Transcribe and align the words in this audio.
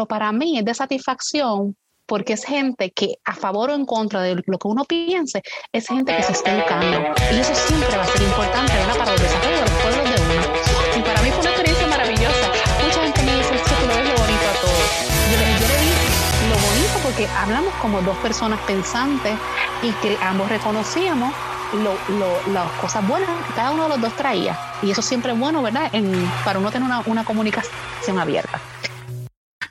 pero 0.00 0.08
para 0.08 0.32
mí 0.32 0.58
es 0.58 0.64
de 0.64 0.72
satisfacción 0.72 1.76
porque 2.06 2.32
es 2.32 2.42
gente 2.42 2.90
que 2.90 3.16
a 3.22 3.34
favor 3.34 3.68
o 3.68 3.74
en 3.74 3.84
contra 3.84 4.22
de 4.22 4.42
lo 4.46 4.58
que 4.58 4.66
uno 4.66 4.86
piense, 4.86 5.42
es 5.72 5.88
gente 5.88 6.16
que 6.16 6.22
se 6.22 6.32
está 6.32 6.56
educando. 6.56 7.12
Y 7.30 7.38
eso 7.38 7.54
siempre 7.54 7.94
va 7.98 8.04
a 8.04 8.06
ser 8.06 8.22
importante 8.22 8.72
para 8.98 9.12
el 9.12 9.20
desarrollo 9.20 9.56
de 9.56 9.60
los 9.60 9.70
pueblos 9.70 10.04
de 10.04 10.22
uno. 10.22 10.98
Y 10.98 11.02
para 11.02 11.20
mí 11.20 11.28
fue 11.28 11.40
una 11.40 11.50
experiencia 11.50 11.86
maravillosa. 11.86 12.46
Mucha 12.82 13.02
gente 13.02 13.22
me 13.24 13.36
dice, 13.36 13.50
tú 13.50 13.86
lo 13.86 13.94
ves 13.94 14.08
lo 14.08 14.16
bonito 14.16 14.46
a 14.48 14.60
todos. 14.62 14.88
Yo, 15.30 15.36
le, 15.36 15.44
yo 15.60 15.66
le 15.68 16.48
lo 16.48 16.56
bonito 16.56 16.98
porque 17.02 17.26
hablamos 17.36 17.74
como 17.74 18.00
dos 18.00 18.16
personas 18.18 18.58
pensantes 18.60 19.36
y 19.82 19.92
que 20.00 20.16
ambos 20.22 20.48
reconocíamos 20.48 21.34
lo, 21.74 21.92
lo, 22.16 22.52
las 22.52 22.70
cosas 22.80 23.06
buenas 23.06 23.28
que 23.46 23.52
cada 23.52 23.70
uno 23.72 23.82
de 23.84 23.88
los 23.90 24.00
dos 24.00 24.16
traía. 24.16 24.58
Y 24.82 24.90
eso 24.90 25.02
siempre 25.02 25.32
es 25.32 25.38
bueno, 25.38 25.62
¿verdad? 25.62 25.90
En, 25.92 26.10
para 26.44 26.58
uno 26.58 26.70
tener 26.70 26.86
una, 26.86 27.02
una 27.06 27.24
comunicación 27.24 28.18
abierta. 28.18 28.60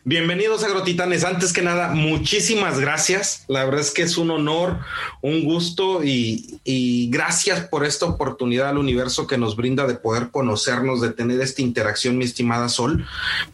Bienvenidos 0.06 0.64
agrotitanes. 0.64 1.26
Antes 1.26 1.52
que 1.52 1.62
nada, 1.62 1.90
muchísimas 1.90 2.80
gracias. 2.80 3.44
La 3.50 3.66
verdad 3.66 3.82
es 3.82 3.92
que 3.92 4.02
es 4.02 4.18
un 4.18 4.32
honor, 4.32 4.80
un 5.22 5.44
gusto 5.44 6.06
y, 6.06 6.62
y, 6.64 7.10
gracias 7.10 7.68
por 7.68 7.86
esta 7.86 8.06
oportunidad 8.06 8.70
al 8.70 8.78
universo 8.78 9.28
que 9.28 9.38
nos 9.38 9.58
brinda 9.58 9.86
de 9.88 9.96
poder 9.96 10.32
conocernos, 10.32 11.02
de 11.02 11.12
tener 11.12 11.42
esta 11.42 11.62
interacción, 11.62 12.18
mi 12.18 12.24
estimada 12.24 12.70
Sol, 12.70 13.06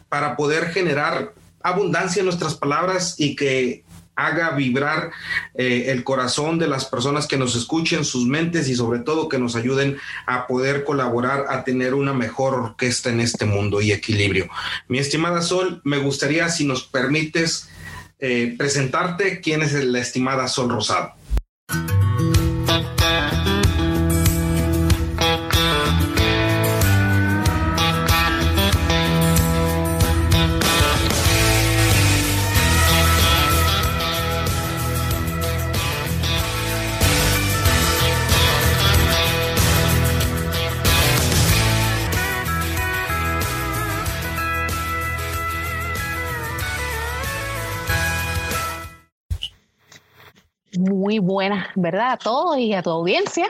para 0.08 0.36
poder 0.36 0.68
generar 0.68 1.34
abundancia 1.62 2.20
en 2.20 2.26
nuestras 2.26 2.54
palabras 2.54 3.16
y 3.18 3.34
que 3.34 3.82
haga 4.16 4.50
vibrar 4.50 5.10
eh, 5.54 5.84
el 5.88 6.02
corazón 6.02 6.58
de 6.58 6.66
las 6.66 6.86
personas 6.86 7.26
que 7.26 7.36
nos 7.36 7.54
escuchen, 7.54 8.04
sus 8.04 8.26
mentes 8.26 8.68
y 8.68 8.74
sobre 8.74 9.00
todo 9.00 9.28
que 9.28 9.38
nos 9.38 9.54
ayuden 9.54 9.98
a 10.26 10.46
poder 10.46 10.84
colaborar 10.84 11.44
a 11.48 11.64
tener 11.64 11.94
una 11.94 12.12
mejor 12.12 12.54
orquesta 12.54 13.10
en 13.10 13.20
este 13.20 13.44
mundo 13.44 13.80
y 13.80 13.92
equilibrio. 13.92 14.48
Mi 14.88 14.98
estimada 14.98 15.42
Sol, 15.42 15.80
me 15.84 15.98
gustaría 15.98 16.48
si 16.48 16.64
nos 16.64 16.82
permites 16.84 17.68
eh, 18.18 18.54
presentarte 18.56 19.40
quién 19.40 19.62
es 19.62 19.72
la 19.72 20.00
estimada 20.00 20.48
Sol 20.48 20.70
Rosado. 20.70 21.12
Buenas, 51.26 51.68
¿verdad? 51.74 52.12
A 52.12 52.16
todos 52.16 52.58
y 52.58 52.72
a 52.72 52.82
tu 52.82 52.90
audiencia. 52.90 53.46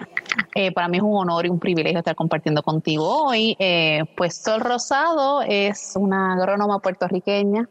Eh, 0.55 0.73
para 0.73 0.89
mí 0.89 0.97
es 0.97 1.03
un 1.03 1.15
honor 1.17 1.47
y 1.47 1.49
un 1.49 1.59
privilegio 1.59 1.99
estar 1.99 2.17
compartiendo 2.17 2.63
contigo 2.63 3.27
hoy. 3.27 3.57
Eh, 3.59 4.03
pues 4.17 4.37
Sol 4.37 4.61
Rosado 4.61 5.43
es 5.43 5.93
una 5.97 6.35
agrónoma 6.35 6.79
puertorriqueña. 6.79 7.69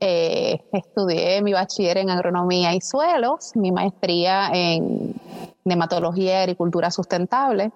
Eh, 0.00 0.60
estudié 0.72 1.42
mi 1.42 1.52
bachiller 1.52 1.98
en 1.98 2.10
agronomía 2.10 2.74
y 2.74 2.80
suelos, 2.80 3.52
mi 3.56 3.72
maestría 3.72 4.50
en 4.52 5.14
nematología 5.64 6.32
y 6.32 6.42
agricultura 6.42 6.90
sustentable 6.90 7.70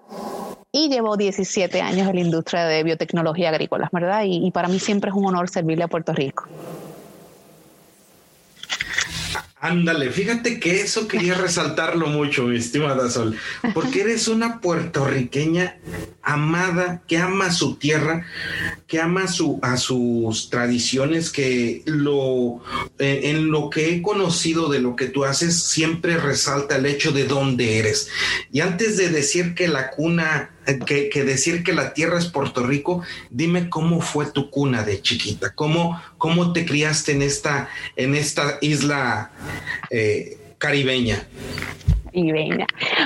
y 0.71 0.89
llevo 0.89 1.15
17 1.15 1.81
años 1.81 2.07
en 2.07 2.15
la 2.15 2.21
industria 2.21 2.65
de 2.65 2.83
biotecnología 2.83 3.49
agrícola, 3.49 3.89
¿verdad? 3.91 4.23
y 4.25 4.51
para 4.51 4.67
mí 4.67 4.79
siempre 4.79 5.09
es 5.09 5.15
un 5.15 5.25
honor 5.25 5.49
servirle 5.49 5.85
a 5.85 5.87
Puerto 5.87 6.11
Rico. 6.13 6.45
Ándale, 9.59 10.11
fíjate 10.11 10.59
que 10.59 10.81
eso 10.81 11.07
quería 11.07 11.33
resaltarlo 11.33 12.07
mucho, 12.07 12.43
mi 12.43 12.57
estimada 12.57 13.09
Sol, 13.09 13.35
porque 13.73 14.01
eres 14.01 14.27
una 14.27 14.61
puertorriqueña 14.61 15.79
amada, 16.27 17.01
que 17.07 17.17
ama 17.17 17.51
su 17.53 17.75
tierra, 17.75 18.25
que 18.85 18.99
ama 18.99 19.27
su, 19.27 19.59
a 19.61 19.77
sus 19.77 20.49
tradiciones, 20.49 21.31
que 21.31 21.83
lo, 21.85 22.61
eh, 22.99 23.21
en 23.31 23.49
lo 23.49 23.69
que 23.69 23.93
he 23.93 24.01
conocido 24.01 24.67
de 24.69 24.81
lo 24.81 24.97
que 24.97 25.07
tú 25.07 25.23
haces, 25.23 25.63
siempre 25.63 26.17
resalta 26.17 26.75
el 26.75 26.85
hecho 26.85 27.13
de 27.13 27.23
dónde 27.23 27.79
eres. 27.79 28.09
Y 28.51 28.59
antes 28.59 28.97
de 28.97 29.07
decir 29.07 29.55
que 29.55 29.69
la 29.69 29.89
cuna 29.91 30.51
que, 30.85 31.23
decir 31.23 31.63
que 31.63 31.71
la 31.71 31.93
tierra 31.93 32.19
es 32.19 32.25
Puerto 32.25 32.65
Rico, 32.65 33.03
dime 33.29 33.69
cómo 33.69 34.01
fue 34.01 34.25
tu 34.25 34.49
cuna 34.49 34.83
de 34.83 35.01
chiquita, 35.01 35.53
cómo, 35.55 36.01
cómo 36.17 36.51
te 36.51 36.65
criaste 36.65 37.13
en 37.13 37.21
esta, 37.21 37.69
en 37.95 38.15
esta 38.15 38.57
isla 38.59 39.31
eh, 39.89 40.37
caribeña. 40.57 41.25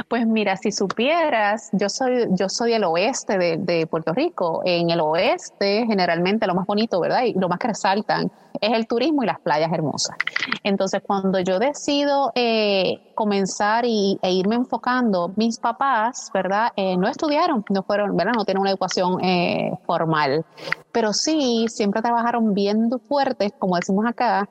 Pues 0.08 0.26
mira, 0.26 0.56
si 0.58 0.72
supieras, 0.72 1.70
yo 1.74 1.90
soy, 1.90 2.28
yo 2.32 2.50
soy 2.50 2.74
el 2.74 2.84
oeste 2.84 3.38
de, 3.38 3.58
de, 3.58 3.88
Puerto 3.88 4.14
Rico. 4.14 4.62
En 4.66 4.90
el 4.90 5.02
oeste, 5.02 5.86
generalmente 5.88 6.48
lo 6.48 6.56
más 6.56 6.66
bonito, 6.66 7.00
¿verdad? 7.00 7.24
Y 7.24 7.34
lo 7.34 7.50
más 7.50 7.60
que 7.60 7.68
resaltan 7.68 8.32
es 8.60 8.74
el 8.74 8.88
turismo 8.88 9.24
y 9.24 9.26
las 9.26 9.40
playas 9.40 9.72
hermosas. 9.72 10.16
Entonces, 10.64 11.02
cuando 11.06 11.40
yo 11.40 11.60
decido 11.60 12.32
eh, 12.36 13.12
comenzar 13.16 13.86
y, 13.86 14.20
e 14.22 14.32
irme 14.32 14.56
enfocando, 14.56 15.32
mis 15.36 15.60
papás, 15.60 16.30
¿verdad? 16.34 16.70
Eh, 16.76 16.96
no 16.98 17.08
estudiaron, 17.08 17.66
no 17.70 17.84
fueron, 17.84 18.16
¿verdad? 18.16 18.34
No 18.36 18.46
tienen 18.46 18.62
una 18.62 18.70
educación 18.70 19.24
eh, 19.24 19.72
formal, 19.86 20.46
pero 20.92 21.14
sí 21.14 21.66
siempre 21.70 22.02
trabajaron 22.02 22.54
bien 22.54 22.90
fuertes, 23.08 23.52
como 23.58 23.76
decimos 23.76 24.06
acá, 24.06 24.48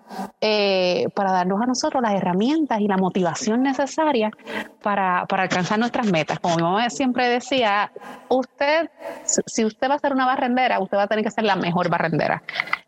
para 1.15 1.33
darnos 1.33 1.63
a 1.63 1.67
nosotros 1.67 2.03
las 2.03 2.15
herramientas 2.15 2.81
y 2.81 2.89
la 2.89 2.97
motivación 2.97 3.63
necesaria 3.63 4.31
para, 4.83 5.27
para 5.27 5.45
alcanzar 5.45 5.79
nuestras 5.79 6.11
metas. 6.11 6.41
Como 6.41 6.57
mi 6.57 6.63
mamá 6.63 6.91
siempre 6.91 7.29
decía, 7.29 7.93
usted, 8.29 8.91
si 9.47 9.65
usted 9.65 9.89
va 9.89 9.95
a 9.95 9.99
ser 9.99 10.13
una 10.13 10.27
barrendera, 10.27 10.81
usted 10.81 10.97
va 10.97 11.05
a 11.05 11.07
tener 11.07 11.25
que 11.25 11.31
ser 11.31 11.45
la 11.45 11.57
mejor 11.57 11.89
barrendera. 11.89 12.43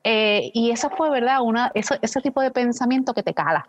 y 0.05 0.71
esa 0.71 0.91
fue 0.91 1.11
¿verdad? 1.13 1.43
Una, 1.43 1.71
ese 1.75 2.21
tipo 2.21 2.41
de 2.41 2.51
pensamiento 2.51 3.15
que 3.15 3.23
te 3.23 3.35
cala. 3.35 3.67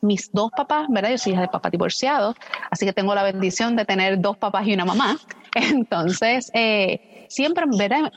Mis 0.00 0.32
dos 0.32 0.50
papás, 0.56 0.86
¿verdad? 0.88 1.10
Yo 1.10 1.18
soy 1.18 1.32
hija 1.32 1.42
de 1.42 1.48
papá 1.48 1.70
divorciado, 1.70 2.34
así 2.70 2.86
que 2.86 2.92
tengo 2.92 3.14
la 3.14 3.22
bendición 3.22 3.76
de 3.76 3.84
tener 3.84 4.20
dos 4.20 4.36
papás 4.36 4.66
y 4.66 4.74
una 4.74 4.84
mamá. 4.84 5.16
Entonces, 5.54 6.50
eh, 6.54 7.11
siempre 7.32 7.64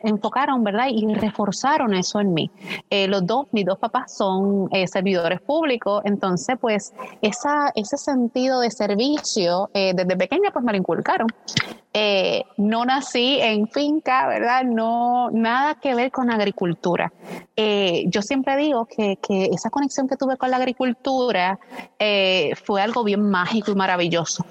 enfocaron 0.03 0.63
¿verdad? 0.63 0.87
y 0.89 1.13
reforzaron 1.15 1.93
eso 1.93 2.19
en 2.19 2.33
mí. 2.33 2.51
Eh, 2.89 3.07
los 3.07 3.25
dos, 3.25 3.47
mis 3.51 3.65
dos 3.65 3.77
papás 3.79 4.15
son 4.15 4.67
eh, 4.71 4.87
servidores 4.87 5.41
públicos, 5.41 6.01
entonces 6.05 6.57
pues 6.59 6.93
ese 7.21 7.97
sentido 7.97 8.59
de 8.59 8.69
servicio 8.71 9.69
eh, 9.73 9.93
desde 9.95 10.17
pequeña 10.17 10.51
pues 10.51 10.65
me 10.65 10.73
lo 10.73 10.77
inculcaron. 10.77 11.27
no 12.57 12.85
nací 12.85 13.39
en 13.39 13.67
finca, 13.69 14.27
¿verdad? 14.27 14.63
No, 14.65 15.31
nada 15.31 15.75
que 15.75 15.95
ver 15.95 16.11
con 16.11 16.29
agricultura. 16.29 17.11
yo 17.55 18.21
siempre 18.21 18.57
digo 18.57 18.85
que, 18.85 19.17
esa 19.53 19.69
conexión 19.69 20.07
que 20.07 20.17
tuve 20.17 20.35
con 20.37 20.51
la 20.51 20.57
agricultura 20.57 21.57
fue 22.65 22.81
algo 22.81 23.03
bien 23.03 23.29
mágico 23.29 23.71
y 23.71 23.75
maravilloso. 23.75 24.45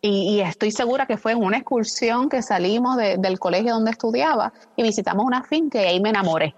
Y, 0.00 0.40
estoy 0.40 0.70
segura 0.70 1.06
que 1.06 1.16
fue 1.16 1.32
en 1.32 1.42
una 1.42 1.58
excursión 1.58 2.28
que 2.28 2.42
salimos 2.42 2.96
del 2.96 3.38
colegio 3.38 3.74
donde 3.74 3.92
estudiaba 3.92 4.52
y 4.74 4.82
visitamos 4.82 5.24
una 5.24 5.42
finca 5.44 5.80
y 5.82 5.86
ahí 5.86 6.00
me 6.00 6.08
enamoré. 6.08 6.54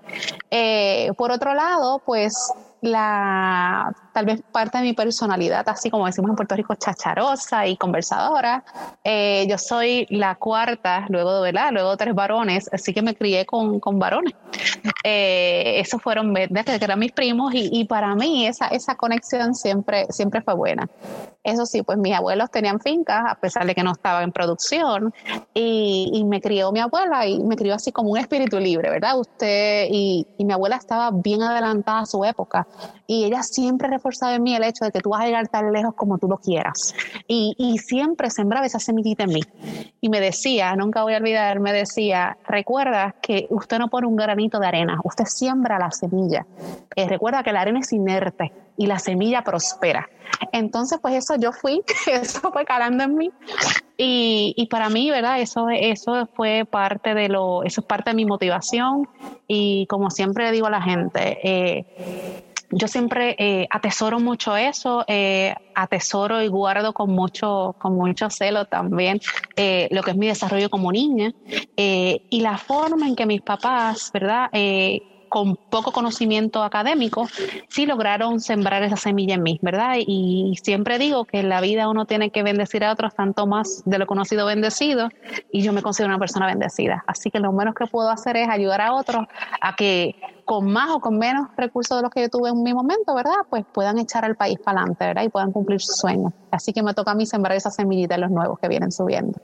Eh, 0.50 1.10
por 1.18 1.30
otro 1.30 1.52
lado, 1.52 2.00
pues 2.06 2.52
la 2.80 3.94
tal 4.14 4.26
vez 4.26 4.42
parte 4.52 4.78
de 4.78 4.84
mi 4.84 4.92
personalidad, 4.92 5.68
así 5.68 5.90
como 5.90 6.06
decimos 6.06 6.30
en 6.30 6.36
Puerto 6.36 6.54
Rico, 6.54 6.76
chacharosa 6.76 7.66
y 7.66 7.76
conversadora. 7.76 8.64
Eh, 9.02 9.44
yo 9.50 9.58
soy 9.58 10.06
la 10.08 10.36
cuarta, 10.36 11.04
luego 11.08 11.40
¿verdad? 11.40 11.72
luego 11.72 11.96
tres 11.96 12.14
varones, 12.14 12.70
así 12.72 12.94
que 12.94 13.02
me 13.02 13.16
crié 13.16 13.44
con, 13.44 13.80
con 13.80 13.98
varones. 13.98 14.32
Eh, 15.02 15.80
esos 15.80 16.00
fueron 16.00 16.32
desde 16.32 16.78
que 16.78 16.84
eran 16.84 16.98
mis 16.98 17.12
primos 17.12 17.52
y, 17.54 17.68
y, 17.72 17.84
para 17.86 18.14
mí 18.14 18.46
esa, 18.46 18.68
esa 18.68 18.94
conexión 18.94 19.54
siempre, 19.54 20.06
siempre 20.10 20.40
fue 20.42 20.54
buena. 20.54 20.88
Eso 21.42 21.66
sí, 21.66 21.82
pues 21.82 21.98
mis 21.98 22.14
abuelos 22.14 22.50
tenían 22.50 22.80
fincas, 22.80 23.22
a 23.28 23.34
pesar 23.34 23.66
de 23.66 23.74
que 23.74 23.82
no 23.82 23.92
estaba 23.92 24.22
en 24.22 24.32
producción, 24.32 25.12
y, 25.52 26.10
y, 26.14 26.24
me 26.24 26.40
crió 26.40 26.70
mi 26.72 26.80
abuela 26.80 27.26
y 27.26 27.40
me 27.40 27.56
crió 27.56 27.74
así 27.74 27.90
como 27.90 28.10
un 28.10 28.18
espíritu 28.18 28.58
libre, 28.60 28.88
¿verdad? 28.90 29.18
Usted 29.18 29.88
y, 29.90 30.26
y 30.38 30.44
mi 30.44 30.52
abuela 30.52 30.76
estaba 30.76 31.10
bien 31.10 31.42
adelantada 31.42 32.00
a 32.00 32.06
su 32.06 32.24
época 32.24 32.66
y 33.06 33.24
ella 33.24 33.42
siempre 33.42 33.88
reforzado 34.04 34.34
en 34.34 34.42
mí 34.42 34.54
el 34.54 34.62
hecho 34.64 34.84
de 34.84 34.92
que 34.92 35.00
tú 35.00 35.10
vas 35.10 35.22
a 35.22 35.26
llegar 35.26 35.48
tan 35.48 35.72
lejos 35.72 35.94
como 35.94 36.18
tú 36.18 36.28
lo 36.28 36.36
quieras. 36.36 36.94
Y, 37.26 37.54
y 37.56 37.78
siempre 37.78 38.28
sembraba 38.28 38.66
esa 38.66 38.78
semillita 38.78 39.24
en 39.24 39.30
mí. 39.30 39.40
Y 40.02 40.10
me 40.10 40.20
decía, 40.20 40.76
nunca 40.76 41.02
voy 41.02 41.14
a 41.14 41.16
olvidar, 41.16 41.58
me 41.58 41.72
decía, 41.72 42.36
recuerda 42.46 43.14
que 43.22 43.46
usted 43.48 43.78
no 43.78 43.88
pone 43.88 44.06
un 44.06 44.16
granito 44.16 44.58
de 44.58 44.66
arena, 44.66 45.00
usted 45.04 45.24
siembra 45.24 45.78
la 45.78 45.90
semilla. 45.90 46.46
Eh, 46.94 47.08
recuerda 47.08 47.42
que 47.42 47.52
la 47.52 47.62
arena 47.62 47.80
es 47.80 47.92
inerte 47.92 48.52
y 48.76 48.86
la 48.86 48.98
semilla 48.98 49.42
prospera. 49.42 50.08
Entonces, 50.52 50.98
pues 51.00 51.14
eso 51.14 51.36
yo 51.36 51.52
fui, 51.52 51.82
eso 52.12 52.52
fue 52.52 52.66
calando 52.66 53.04
en 53.04 53.16
mí. 53.16 53.30
Y, 53.96 54.52
y, 54.56 54.66
para 54.66 54.90
mí, 54.90 55.10
¿verdad? 55.10 55.40
Eso, 55.40 55.68
eso 55.70 56.28
fue 56.34 56.66
parte 56.68 57.14
de 57.14 57.28
lo, 57.28 57.62
eso 57.62 57.80
es 57.80 57.86
parte 57.86 58.10
de 58.10 58.16
mi 58.16 58.26
motivación. 58.26 59.08
Y 59.46 59.86
como 59.86 60.10
siempre 60.10 60.44
le 60.44 60.52
digo 60.52 60.66
a 60.66 60.70
la 60.70 60.82
gente, 60.82 61.38
eh, 61.42 62.44
yo 62.74 62.88
siempre 62.88 63.36
eh, 63.38 63.66
atesoro 63.70 64.20
mucho 64.20 64.56
eso, 64.56 65.04
eh, 65.06 65.54
atesoro 65.74 66.42
y 66.42 66.48
guardo 66.48 66.92
con 66.92 67.10
mucho, 67.10 67.74
con 67.78 67.94
mucho 67.94 68.28
celo 68.30 68.64
también 68.66 69.20
eh, 69.56 69.88
lo 69.90 70.02
que 70.02 70.10
es 70.10 70.16
mi 70.16 70.26
desarrollo 70.26 70.68
como 70.68 70.92
niña 70.92 71.32
y 71.76 72.40
la 72.40 72.58
forma 72.58 73.06
en 73.06 73.16
que 73.16 73.26
mis 73.26 73.42
papás, 73.42 74.10
¿verdad? 74.12 74.48
Con 75.34 75.56
poco 75.56 75.90
conocimiento 75.90 76.62
académico, 76.62 77.26
sí 77.68 77.86
lograron 77.86 78.40
sembrar 78.40 78.84
esa 78.84 78.94
semilla 78.94 79.34
en 79.34 79.42
mí, 79.42 79.58
¿verdad? 79.62 79.96
Y 79.98 80.56
siempre 80.62 80.96
digo 80.96 81.24
que 81.24 81.40
en 81.40 81.48
la 81.48 81.60
vida 81.60 81.88
uno 81.88 82.04
tiene 82.04 82.30
que 82.30 82.44
bendecir 82.44 82.84
a 82.84 82.92
otros 82.92 83.16
tanto 83.16 83.44
más 83.44 83.82
de 83.84 83.98
lo 83.98 84.06
conocido 84.06 84.46
bendecido 84.46 85.08
y 85.50 85.62
yo 85.62 85.72
me 85.72 85.82
considero 85.82 86.10
una 86.10 86.20
persona 86.20 86.46
bendecida. 86.46 87.02
Así 87.08 87.32
que 87.32 87.40
lo 87.40 87.50
menos 87.50 87.74
que 87.74 87.88
puedo 87.88 88.10
hacer 88.10 88.36
es 88.36 88.48
ayudar 88.48 88.80
a 88.80 88.94
otros 88.94 89.26
a 89.60 89.74
que 89.74 90.14
con 90.44 90.70
más 90.70 90.90
o 90.90 91.00
con 91.00 91.18
menos 91.18 91.48
recursos 91.56 91.98
de 91.98 92.02
los 92.02 92.12
que 92.12 92.20
yo 92.20 92.28
tuve 92.28 92.50
en 92.50 92.62
mi 92.62 92.72
momento, 92.72 93.12
¿verdad? 93.12 93.34
Pues 93.50 93.64
puedan 93.72 93.98
echar 93.98 94.24
al 94.24 94.36
país 94.36 94.60
para 94.64 94.82
adelante, 94.82 95.04
¿verdad? 95.04 95.24
Y 95.24 95.30
puedan 95.30 95.50
cumplir 95.50 95.80
sus 95.80 95.96
sueños. 95.96 96.32
Así 96.52 96.72
que 96.72 96.84
me 96.84 96.94
toca 96.94 97.10
a 97.10 97.14
mí 97.16 97.26
sembrar 97.26 97.56
esa 97.56 97.72
semillita 97.72 98.14
en 98.14 98.20
los 98.20 98.30
nuevos 98.30 98.60
que 98.60 98.68
vienen 98.68 98.92
subiendo. 98.92 99.40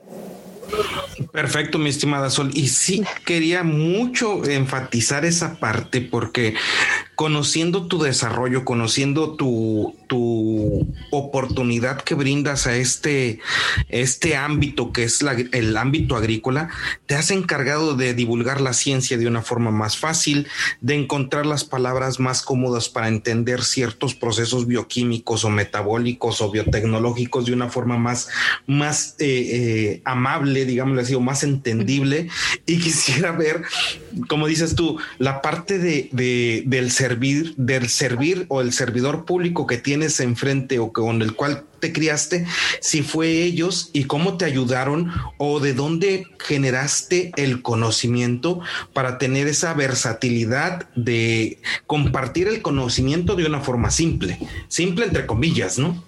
Perfecto, 1.31 1.77
mi 1.77 1.89
estimada 1.89 2.29
Sol. 2.29 2.51
Y 2.53 2.67
sí, 2.67 3.03
quería 3.25 3.63
mucho 3.63 4.43
enfatizar 4.45 5.25
esa 5.25 5.59
parte 5.59 6.01
porque 6.01 6.55
conociendo 7.15 7.87
tu 7.87 7.99
desarrollo, 8.01 8.65
conociendo 8.65 9.35
tu, 9.35 9.95
tu 10.11 10.87
oportunidad 11.11 12.01
que 12.01 12.15
brindas 12.15 12.67
a 12.67 12.75
este, 12.75 13.39
este 13.87 14.35
ámbito 14.35 14.91
que 14.91 15.03
es 15.03 15.21
el 15.53 15.77
ámbito 15.77 16.15
agrícola, 16.15 16.69
te 17.05 17.15
has 17.15 17.31
encargado 17.31 17.95
de 17.95 18.13
divulgar 18.13 18.59
la 18.59 18.73
ciencia 18.73 19.17
de 19.17 19.27
una 19.27 19.41
forma 19.41 19.71
más 19.71 19.97
fácil, 19.97 20.47
de 20.81 20.95
encontrar 20.95 21.45
las 21.45 21.63
palabras 21.63 22.19
más 22.19 22.41
cómodas 22.41 22.89
para 22.89 23.07
entender 23.07 23.63
ciertos 23.63 24.15
procesos 24.15 24.67
bioquímicos 24.67 25.45
o 25.45 25.49
metabólicos 25.49 26.41
o 26.41 26.51
biotecnológicos 26.51 27.45
de 27.45 27.53
una 27.53 27.69
forma 27.69 27.97
más, 27.97 28.27
más 28.65 29.15
eh, 29.19 29.25
eh, 29.27 30.01
amable, 30.05 30.65
digámoslo 30.65 31.01
así, 31.01 31.13
o 31.13 31.21
más 31.21 31.43
entendible. 31.43 32.29
Y 32.65 32.79
quisiera 32.79 33.31
ver, 33.31 33.61
como 34.27 34.47
dices 34.47 34.75
tú, 34.75 34.97
la 35.19 35.41
parte 35.41 35.77
de, 35.77 36.09
de 36.11 36.63
del 36.65 36.91
ser 36.91 37.11
servir, 37.11 37.53
del 37.57 37.89
servir 37.89 38.45
o 38.47 38.61
el 38.61 38.71
servidor 38.71 39.25
público 39.25 39.67
que 39.67 39.77
enfrente 40.19 40.79
o 40.79 40.91
con 40.91 41.21
el 41.21 41.35
cual 41.35 41.65
te 41.79 41.91
criaste, 41.91 42.45
si 42.79 43.01
fue 43.01 43.43
ellos 43.43 43.89
y 43.91 44.05
cómo 44.05 44.37
te 44.37 44.45
ayudaron 44.45 45.11
o 45.37 45.59
de 45.59 45.73
dónde 45.73 46.27
generaste 46.39 47.31
el 47.35 47.61
conocimiento 47.61 48.61
para 48.93 49.17
tener 49.17 49.47
esa 49.47 49.73
versatilidad 49.73 50.89
de 50.95 51.59
compartir 51.87 52.47
el 52.47 52.61
conocimiento 52.61 53.35
de 53.35 53.45
una 53.45 53.61
forma 53.61 53.91
simple, 53.91 54.39
simple 54.67 55.05
entre 55.05 55.25
comillas, 55.25 55.77
¿no? 55.77 56.03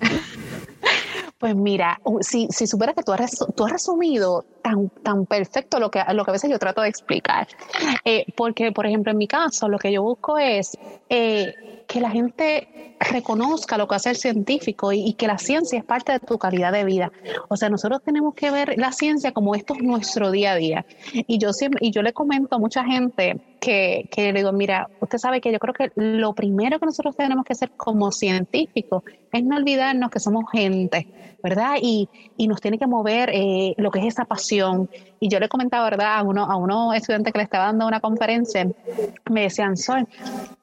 Pues 1.40 1.56
mira, 1.56 2.00
si, 2.22 2.48
si 2.51 2.66
que 2.66 3.04
tú 3.04 3.12
has, 3.12 3.38
tú 3.56 3.66
has 3.66 3.72
resumido 3.74 4.45
tan, 4.63 4.89
tan 4.89 5.25
perfecto 5.27 5.80
lo 5.80 5.92
que, 5.92 6.01
lo 6.13 6.24
que 6.24 6.31
a 6.31 6.33
veces 6.33 6.50
yo 6.50 6.57
trato 6.57 6.81
de 6.81 6.89
explicar. 6.89 7.48
Eh, 8.06 8.25
porque, 8.36 8.71
por 8.71 8.88
ejemplo, 8.88 9.12
en 9.12 9.18
mi 9.18 9.27
caso, 9.27 9.68
lo 9.69 9.77
que 9.77 9.92
yo 9.92 10.01
busco 10.01 10.39
es 10.39 10.77
eh, 11.10 11.83
que 11.88 12.00
la 12.00 12.10
gente 12.10 12.95
reconozca 13.00 13.77
lo 13.77 13.88
que 13.88 13.95
hace 13.95 14.12
el 14.12 14.15
científico 14.15 14.94
y, 14.94 15.13
que 15.13 15.27
la 15.27 15.38
ciencia 15.38 15.77
es 15.77 15.83
parte 15.83 16.13
de 16.13 16.19
tu 16.19 16.38
calidad 16.38 16.71
de 16.71 16.86
vida. 16.86 17.12
O 17.50 17.57
sea, 17.57 17.69
nosotros 17.69 18.01
tenemos 18.04 18.33
que 18.33 18.50
ver 18.50 18.75
la 18.77 18.94
ciencia 18.94 19.33
como 19.33 19.54
esto 19.54 19.75
es 19.75 19.83
nuestro 19.83 20.31
día 20.31 20.54
a 20.54 20.56
día. 20.56 20.86
Y 21.13 21.38
yo 21.38 21.51
siempre, 21.51 21.86
y 21.86 21.92
yo 21.92 22.01
le 22.01 22.13
comento 22.13 22.56
a 22.56 22.59
mucha 22.59 22.86
gente 22.86 23.42
que, 23.59 24.07
que 24.09 24.31
le 24.31 24.39
digo, 24.39 24.54
mira, 24.54 24.89
usted 25.01 25.18
sabe 25.18 25.42
que 25.42 25.51
yo 25.51 25.59
creo 25.59 25.74
que 25.74 25.92
lo 25.95 26.33
primero 26.33 26.80
que 26.80 26.86
nosotros 26.86 27.18
tenemos 27.18 27.44
que 27.44 27.54
hacer 27.54 27.71
como 27.71 28.12
científicos 28.13 29.04
es 29.33 29.44
no 29.44 29.57
olvidarnos 29.57 30.09
que 30.09 30.19
somos 30.19 30.45
gente, 30.51 31.07
¿verdad? 31.44 31.75
Y, 31.81 32.07
y 32.38 32.48
nos 32.48 32.62
tiene 32.62 32.80
que 32.80 32.88
mover 32.88 33.30
eh, 33.34 33.75
lo 33.78 33.92
que 33.92 34.00
es 34.00 34.06
esa 34.06 34.24
pasión. 34.24 34.90
Y 35.19 35.28
yo 35.28 35.40
le 35.40 35.50
comentaba, 35.50 35.84
¿verdad? 35.84 36.18
A 36.18 36.24
uno, 36.24 36.45
a 36.45 36.56
uno 36.56 36.94
estudiante 36.94 37.31
que 37.34 37.38
le 37.38 37.44
estaba 37.44 37.66
dando 37.66 37.86
una 37.86 38.00
conferencia, 38.00 38.68
me 39.30 39.42
decían, 39.42 39.75
Sol, 39.75 40.07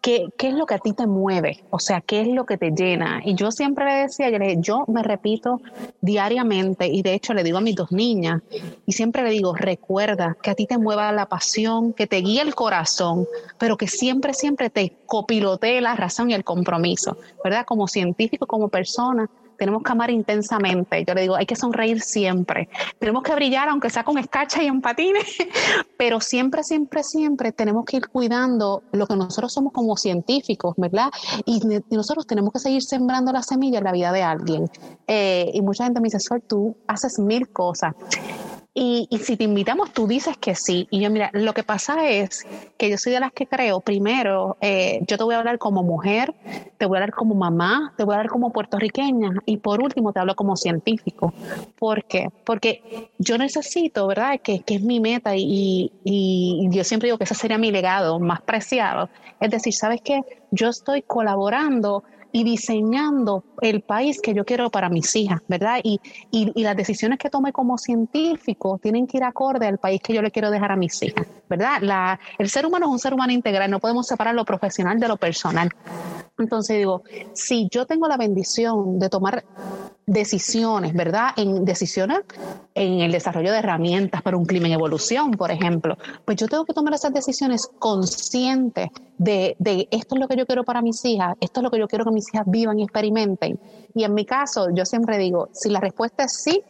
¿qué, 0.00 0.29
¿qué 0.38 0.49
es 0.49 0.55
lo 0.55 0.65
que 0.65 0.75
a 0.75 0.79
ti 0.79 0.93
te 0.94 1.06
mueve? 1.06 1.65
O 1.71 1.79
sea, 1.79 2.00
¿qué 2.00 2.23
es 2.23 2.29
lo 2.29 2.47
que 2.47 2.56
te 2.56 2.71
llena? 2.71 3.21
Y 3.25 3.35
yo 3.35 3.50
siempre 3.53 3.85
le 3.85 3.94
decía, 4.03 4.31
yo, 4.31 4.61
yo 4.61 4.85
me 4.88 5.03
repito 5.03 5.61
diariamente, 6.00 6.87
y 6.87 7.03
de 7.03 7.15
hecho 7.15 7.35
le 7.35 7.43
digo 7.43 7.59
a 7.59 7.62
mis 7.62 7.77
dos 7.77 7.93
niñas, 7.93 8.43
y 8.87 8.93
siempre 8.93 9.23
le 9.23 9.31
digo, 9.31 9.55
recuerda 9.55 10.37
que 10.43 10.50
a 10.50 10.55
ti 10.55 10.67
te 10.67 10.79
mueva 10.79 11.12
la 11.12 11.27
pasión, 11.27 11.93
que 11.93 12.06
te 12.06 12.17
guíe 12.17 12.41
el 12.41 12.55
corazón, 12.55 13.27
pero 13.59 13.77
que 13.77 13.87
siempre, 13.87 14.32
siempre 14.32 14.71
te 14.71 14.97
copilotee 15.06 15.81
la 15.81 15.94
razón 15.94 16.31
y 16.31 16.35
el 16.35 16.44
compromiso, 16.44 17.19
¿verdad? 17.44 17.67
Como 17.67 17.87
científico, 17.87 18.47
como 18.47 18.69
persona, 18.69 19.29
tenemos 19.61 19.83
que 19.83 19.93
amar 19.93 20.11
intensamente. 20.11 21.05
Yo 21.07 21.12
le 21.12 21.21
digo, 21.21 21.37
hay 21.37 21.45
que 21.45 21.55
sonreír 21.55 22.01
siempre. 22.01 22.71
Tenemos 22.99 23.23
que 23.23 23.35
brillar, 23.35 23.69
aunque 23.69 23.91
sea 23.91 24.05
con 24.05 24.17
escarcha 24.17 24.62
y 24.62 24.67
en 24.69 24.81
patines, 24.81 25.37
pero 25.99 26.19
siempre, 26.19 26.65
siempre, 26.65 27.03
siempre 27.03 27.53
tenemos 27.53 27.85
que 27.85 27.99
ir 27.99 28.09
cuidando 28.09 28.83
lo 28.93 29.07
que 29.07 29.17
nosotros 29.17 29.53
somos 29.53 29.75
como 29.75 29.99
científicos, 29.99 30.75
¿verdad? 30.79 31.11
Y, 31.45 31.61
nosotros 31.91 32.27
tenemos 32.27 32.55
que 32.55 32.59
seguir 32.59 32.83
sembrando 32.83 33.33
la 33.33 33.43
semilla 33.43 33.79
en 33.79 33.85
la 33.85 33.93
vida 33.93 34.12
de 34.12 34.23
alguien. 34.23 34.71
Eh, 35.07 35.51
y 35.53 35.61
mucha 35.61 35.85
gente 35.85 36.01
me 36.01 36.06
dice, 36.06 36.21
Sol, 36.21 36.41
tú 36.41 36.75
haces 36.87 37.19
mil 37.19 37.51
cosas. 37.51 37.95
Y, 38.72 39.08
si 39.20 39.37
te 39.37 39.44
invitamos, 39.44 39.93
tú 39.93 40.06
dices 40.06 40.37
que 40.38 40.55
sí. 40.55 40.87
Y 40.90 41.00
yo, 41.00 41.11
mira, 41.11 41.31
lo 41.32 41.52
que 41.55 41.64
pasa 41.64 42.08
es 42.08 42.46
que 42.78 42.88
yo 42.88 42.99
soy 42.99 43.12
de 43.12 43.20
las 43.20 43.32
que 43.32 43.46
creo, 43.46 43.81
primero, 43.81 44.56
eh, 44.61 45.00
yo 45.08 45.19
te 45.19 45.25
voy 45.25 45.34
a 45.34 45.38
hablar 45.38 45.58
como 45.58 45.82
mujer, 45.82 46.32
te 46.78 46.87
voy 46.87 46.96
a 46.96 47.00
hablar 47.00 47.12
como 47.12 47.34
mamá, 47.34 47.93
te 47.96 48.05
voy 48.05 48.14
a 48.14 48.19
hablar 48.19 48.31
como 48.31 48.52
puertorriqueña 48.52 49.31
y 49.44 49.56
por 49.56 49.82
último 49.82 50.12
te 50.12 50.20
hablo 50.20 50.37
como 50.37 50.56
científico. 50.56 51.34
¿Por 51.81 52.05
qué? 52.05 52.28
Porque 52.44 53.11
yo 53.19 53.38
necesito, 53.38 54.06
¿verdad? 54.06 54.40
Que, 54.40 54.62
es 54.64 54.82
mi 54.82 55.00
meta 55.00 55.34
y, 55.34 55.90
y, 56.05 56.69
yo 56.70 56.84
siempre 56.84 57.08
digo 57.08 57.19
que 57.19 57.25
ese 57.25 57.34
sería 57.34 57.58
mi 57.58 57.72
legado 57.72 58.20
más 58.20 58.40
preciado. 58.40 59.08
Es 59.40 59.50
decir, 59.50 59.75
¿sabes 59.75 60.00
qué? 60.00 60.22
Yo 60.52 60.69
estoy 60.69 61.02
colaborando 61.02 62.05
y 62.32 62.44
diseñando 62.44 63.44
el 63.61 63.82
país 63.82 64.21
que 64.21 64.35
yo 64.35 64.44
quiero 64.44 64.71
para 64.71 64.88
mis 64.88 65.15
hijas, 65.17 65.41
¿verdad? 65.49 65.81
Y, 65.82 66.00
y, 66.31 66.62
las 66.62 66.77
decisiones 66.77 67.19
que 67.19 67.31
tome 67.31 67.53
como 67.53 67.79
científico 67.79 68.79
tienen 68.82 69.06
que 69.06 69.19
ir 69.19 69.25
acorde 69.25 69.67
al 69.67 69.79
país 69.79 70.00
que 70.03 70.12
yo 70.12 70.23
le 70.23 70.31
quiero 70.31 70.50
dejar 70.50 70.73
a 70.73 70.77
mis 70.77 71.03
hijas, 71.03 71.27
¿verdad? 71.49 71.81
La, 71.81 72.21
el 72.38 72.49
ser 72.49 72.67
humano 72.67 72.87
es 72.87 72.93
un 72.93 72.99
ser 72.99 73.15
humano 73.15 73.32
integral, 73.32 73.71
no 73.71 73.81
podemos 73.81 74.06
separar 74.06 74.35
lo 74.35 74.44
profesional 74.44 75.00
de 75.00 75.09
lo 75.09 75.17
personal. 75.17 75.71
Entonces 76.38 76.79
digo, 76.79 77.03
si 77.32 77.69
yo 77.71 77.87
tengo 77.87 78.08
la 78.08 78.17
bendición 78.17 78.99
de 78.99 79.08
tomar 79.08 79.44
decisiones, 80.10 80.93
¿verdad? 80.93 81.31
En 81.37 81.65
decisiones 81.65 82.19
en 82.75 83.01
el 83.01 83.13
desarrollo 83.13 83.53
de 83.53 83.58
herramientas 83.58 84.22
para 84.22 84.37
un 84.37 84.44
clima 84.44 84.67
en 84.67 84.72
evolución, 84.72 85.31
por 85.32 85.53
ejemplo, 85.53 85.96
pues 86.25 86.37
yo 86.37 86.49
tengo 86.49 86.65
que 86.65 86.75
tomar 86.75 86.94
esas 86.94 87.13
decisiones 87.13 87.69
conscientes 87.79 88.89
de, 89.19 89.55
de 89.60 89.87
esto 89.93 90.17
es 90.17 90.20
lo 90.20 90.27
que 90.27 90.37
yo 90.37 90.46
quiero 90.46 90.65
para 90.65 90.82
mis 90.82 91.05
hijas, 91.05 91.37
esto 91.41 91.60
es 91.60 91.65
lo 91.65 91.70
que 91.70 91.79
yo 91.79 91.87
quiero 91.87 92.05
que 92.05 92.10
mis 92.10 92.19
hijas 92.29 92.44
vivan 92.46 92.81
experimenten. 92.81 93.58
Y 93.94 94.05
en 94.05 94.15
mi 94.15 94.24
caso, 94.24 94.69
yo 94.72 94.84
siempre 94.84 95.19
digo, 95.19 95.48
si 95.53 95.70
la 95.70 95.81
respuesta 95.81 96.24
es 96.24 96.32
sí, 96.32 96.62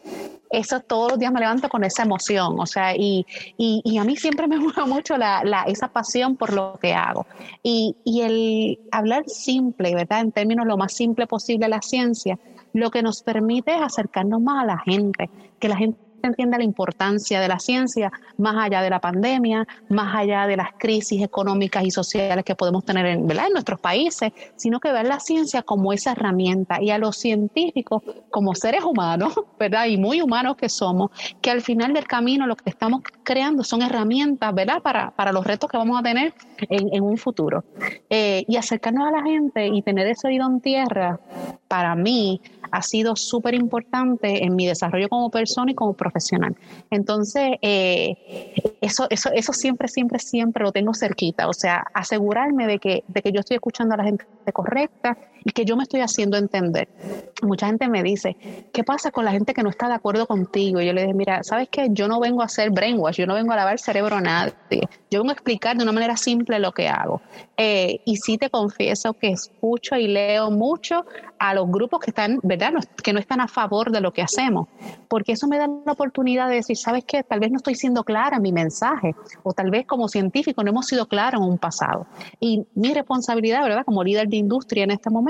eso 0.50 0.80
todos 0.80 1.12
los 1.12 1.19
días 1.19 1.33
me 1.33 1.40
levanto 1.40 1.69
con 1.69 1.85
esa 1.85 2.02
emoción, 2.02 2.59
o 2.59 2.66
sea, 2.66 2.97
y, 2.97 3.25
y, 3.57 3.99
a 3.99 4.04
mí 4.04 4.16
siempre 4.16 4.49
me 4.49 4.59
mueve 4.59 4.85
mucho 4.87 5.16
la, 5.16 5.42
la, 5.45 5.62
esa 5.62 5.88
pasión 5.88 6.37
por 6.37 6.52
lo 6.52 6.78
que 6.80 6.92
hago. 6.92 7.26
Y, 7.62 7.97
y 8.04 8.23
el 8.23 8.80
hablar 8.90 9.25
simple, 9.28 9.95
¿verdad? 9.95 10.21
En 10.21 10.33
términos 10.33 10.66
lo 10.66 10.76
más 10.76 10.92
simple 10.92 11.26
posible 11.26 11.69
la 11.69 11.83
ciencia, 11.83 12.38
lo 12.73 12.90
que 12.90 13.02
nos 13.02 13.23
permite 13.23 13.75
es 13.75 13.83
acercarnos 13.83 14.40
más 14.40 14.64
a 14.64 14.66
la 14.66 14.78
gente, 14.78 15.30
que 15.59 15.69
la 15.69 15.76
gente 15.76 15.99
entienda 16.29 16.59
la 16.59 16.65
importancia 16.65 17.41
de 17.41 17.49
la 17.49 17.59
ciencia 17.59 18.12
más 18.37 18.57
allá 18.57 18.83
de 18.83 18.91
la 18.91 19.00
pandemia, 19.00 19.67
más 19.89 20.15
allá 20.15 20.47
de 20.47 20.57
las 20.57 20.73
crisis 20.79 21.23
económicas 21.23 21.85
y 21.85 21.91
sociales 21.91 22.45
que 22.45 22.55
podemos 22.55 22.85
tener 22.85 23.07
en, 23.07 23.27
¿verdad? 23.27 23.47
en 23.47 23.53
nuestros 23.53 23.81
países, 23.81 24.33
sino 24.57 24.81
que 24.81 24.93
ver 24.93 25.07
la 25.07 25.21
ciencia 25.21 25.62
como 25.62 25.93
esa 25.93 26.12
herramienta 26.12 26.83
y 26.83 26.91
a 26.91 26.99
los 26.99 27.17
científicos 27.17 28.03
como 28.31 28.55
seres 28.55 28.85
humanos, 28.85 29.35
¿verdad? 29.59 29.87
Y 29.87 29.97
muy 29.97 30.23
humanos 30.23 30.57
que 30.57 30.69
somos, 30.69 31.11
que 31.41 31.50
al 31.50 31.61
final 31.61 31.93
del 31.93 32.07
camino 32.07 32.47
lo 32.47 32.57
que 32.57 32.71
estamos 32.71 33.03
creando 33.23 33.65
son 33.65 33.83
herramientas, 33.83 34.55
¿verdad? 34.55 34.83
Para, 34.83 35.11
para 35.11 35.33
los 35.33 35.47
retos 35.47 35.71
que 35.71 35.77
vamos 35.77 35.99
a 35.99 36.03
tener 36.03 36.35
en, 36.69 37.03
un 37.03 37.17
futuro. 37.17 37.65
Eh, 38.09 38.45
y 38.47 38.57
acercarnos 38.57 39.09
a 39.09 39.11
la 39.11 39.23
gente 39.23 39.67
y 39.67 39.83
tener 39.83 40.07
ese 40.07 40.29
oído 40.29 40.47
en 40.47 40.61
tierra, 40.61 41.19
para 41.69 41.95
mí, 41.95 42.41
ha 42.73 42.83
sido 42.83 43.17
súper 43.17 43.55
importante 43.55 44.45
en 44.45 44.55
mi 44.57 44.67
desarrollo 44.67 45.09
como 45.09 45.31
persona 45.31 45.73
y 45.73 45.75
como 45.75 45.95
profesional. 45.95 46.10
Entonces, 46.90 47.52
eh, 47.62 48.14
eso, 48.81 49.07
eso, 49.11 49.31
eso 49.33 49.52
siempre, 49.52 49.88
siempre, 49.88 50.19
siempre 50.19 50.64
lo 50.64 50.73
tengo 50.73 50.95
cerquita. 50.95 51.49
O 51.49 51.52
sea, 51.52 51.85
asegurarme 51.95 52.67
de 52.67 52.79
que, 52.79 53.05
de 53.07 53.23
que 53.23 53.33
yo 53.33 53.40
estoy 53.40 53.57
escuchando 53.57 53.95
a 53.95 53.99
la 53.99 54.05
gente 54.05 54.25
correcta 54.52 55.17
y 55.44 55.52
que 55.52 55.64
yo 55.64 55.76
me 55.76 55.82
estoy 55.82 56.00
haciendo 56.00 56.37
entender. 56.37 56.88
Mucha 57.42 57.66
gente 57.66 57.88
me 57.88 58.02
dice, 58.02 58.37
¿qué 58.73 58.85
pasa 58.85 59.11
con 59.11 59.25
la 59.25 59.32
gente 59.32 59.54
que 59.54 59.62
no 59.62 59.70
está 59.70 59.88
de 59.88 59.94
acuerdo 59.94 60.26
contigo? 60.26 60.80
Y 60.80 60.87
yo 60.87 60.92
le 60.92 61.02
digo, 61.02 61.14
mira, 61.14 61.42
¿sabes 61.42 61.68
qué? 61.70 61.88
Yo 61.90 62.09
no 62.09 62.20
vengo 62.20 62.42
a 62.42 62.47
hacer 62.47 62.70
brainwash, 62.70 63.16
yo 63.16 63.26
no 63.26 63.35
vengo 63.35 63.52
a 63.52 63.56
lavar 63.56 63.75
el 63.75 63.78
cerebro 63.78 64.16
a 64.16 64.20
nadie. 64.20 64.88
Yo 65.11 65.20
vengo 65.20 65.30
a 65.30 65.35
explicar 65.35 65.76
de 65.76 65.82
una 65.82 65.92
manera 65.92 66.16
simple 66.16 66.59
lo 66.59 66.73
que 66.73 66.88
hago. 66.88 67.20
Eh, 67.56 68.00
y 68.04 68.16
sí 68.16 68.38
te 68.38 68.50
confieso 68.50 69.14
que 69.14 69.28
escucho 69.28 69.97
y 69.97 70.06
leo 70.06 70.50
mucho 70.50 71.04
a 71.38 71.54
los 71.54 71.70
grupos 71.70 72.00
que 72.00 72.11
están, 72.11 72.38
¿verdad? 72.42 72.73
que 73.02 73.12
no 73.12 73.18
están 73.18 73.40
a 73.40 73.49
favor 73.49 73.90
de 73.90 74.00
lo 74.00 74.12
que 74.12 74.23
hacemos, 74.23 74.68
porque 75.09 75.32
eso 75.32 75.49
me 75.49 75.59
da 75.59 75.66
la 75.66 75.92
oportunidad 75.92 76.49
de 76.49 76.56
decir, 76.56 76.76
¿sabes 76.76 77.04
qué? 77.06 77.23
Tal 77.23 77.40
vez 77.40 77.50
no 77.50 77.56
estoy 77.56 77.75
siendo 77.75 78.04
clara 78.04 78.37
en 78.37 78.42
mi 78.42 78.52
mensaje, 78.52 79.14
o 79.42 79.52
tal 79.52 79.70
vez 79.70 79.87
como 79.87 80.09
científico 80.09 80.62
no 80.62 80.70
hemos 80.70 80.87
sido 80.87 81.06
claros 81.06 81.40
en 81.40 81.49
un 81.49 81.59
pasado. 81.59 82.06
Y 82.40 82.66
mi 82.75 82.92
responsabilidad, 82.92 83.62
¿verdad? 83.62 83.85
Como 83.85 84.04
líder 84.04 84.28
de 84.28 84.37
industria 84.37 84.85
en 84.85 84.90
este 84.90 85.09
momento, 85.09 85.30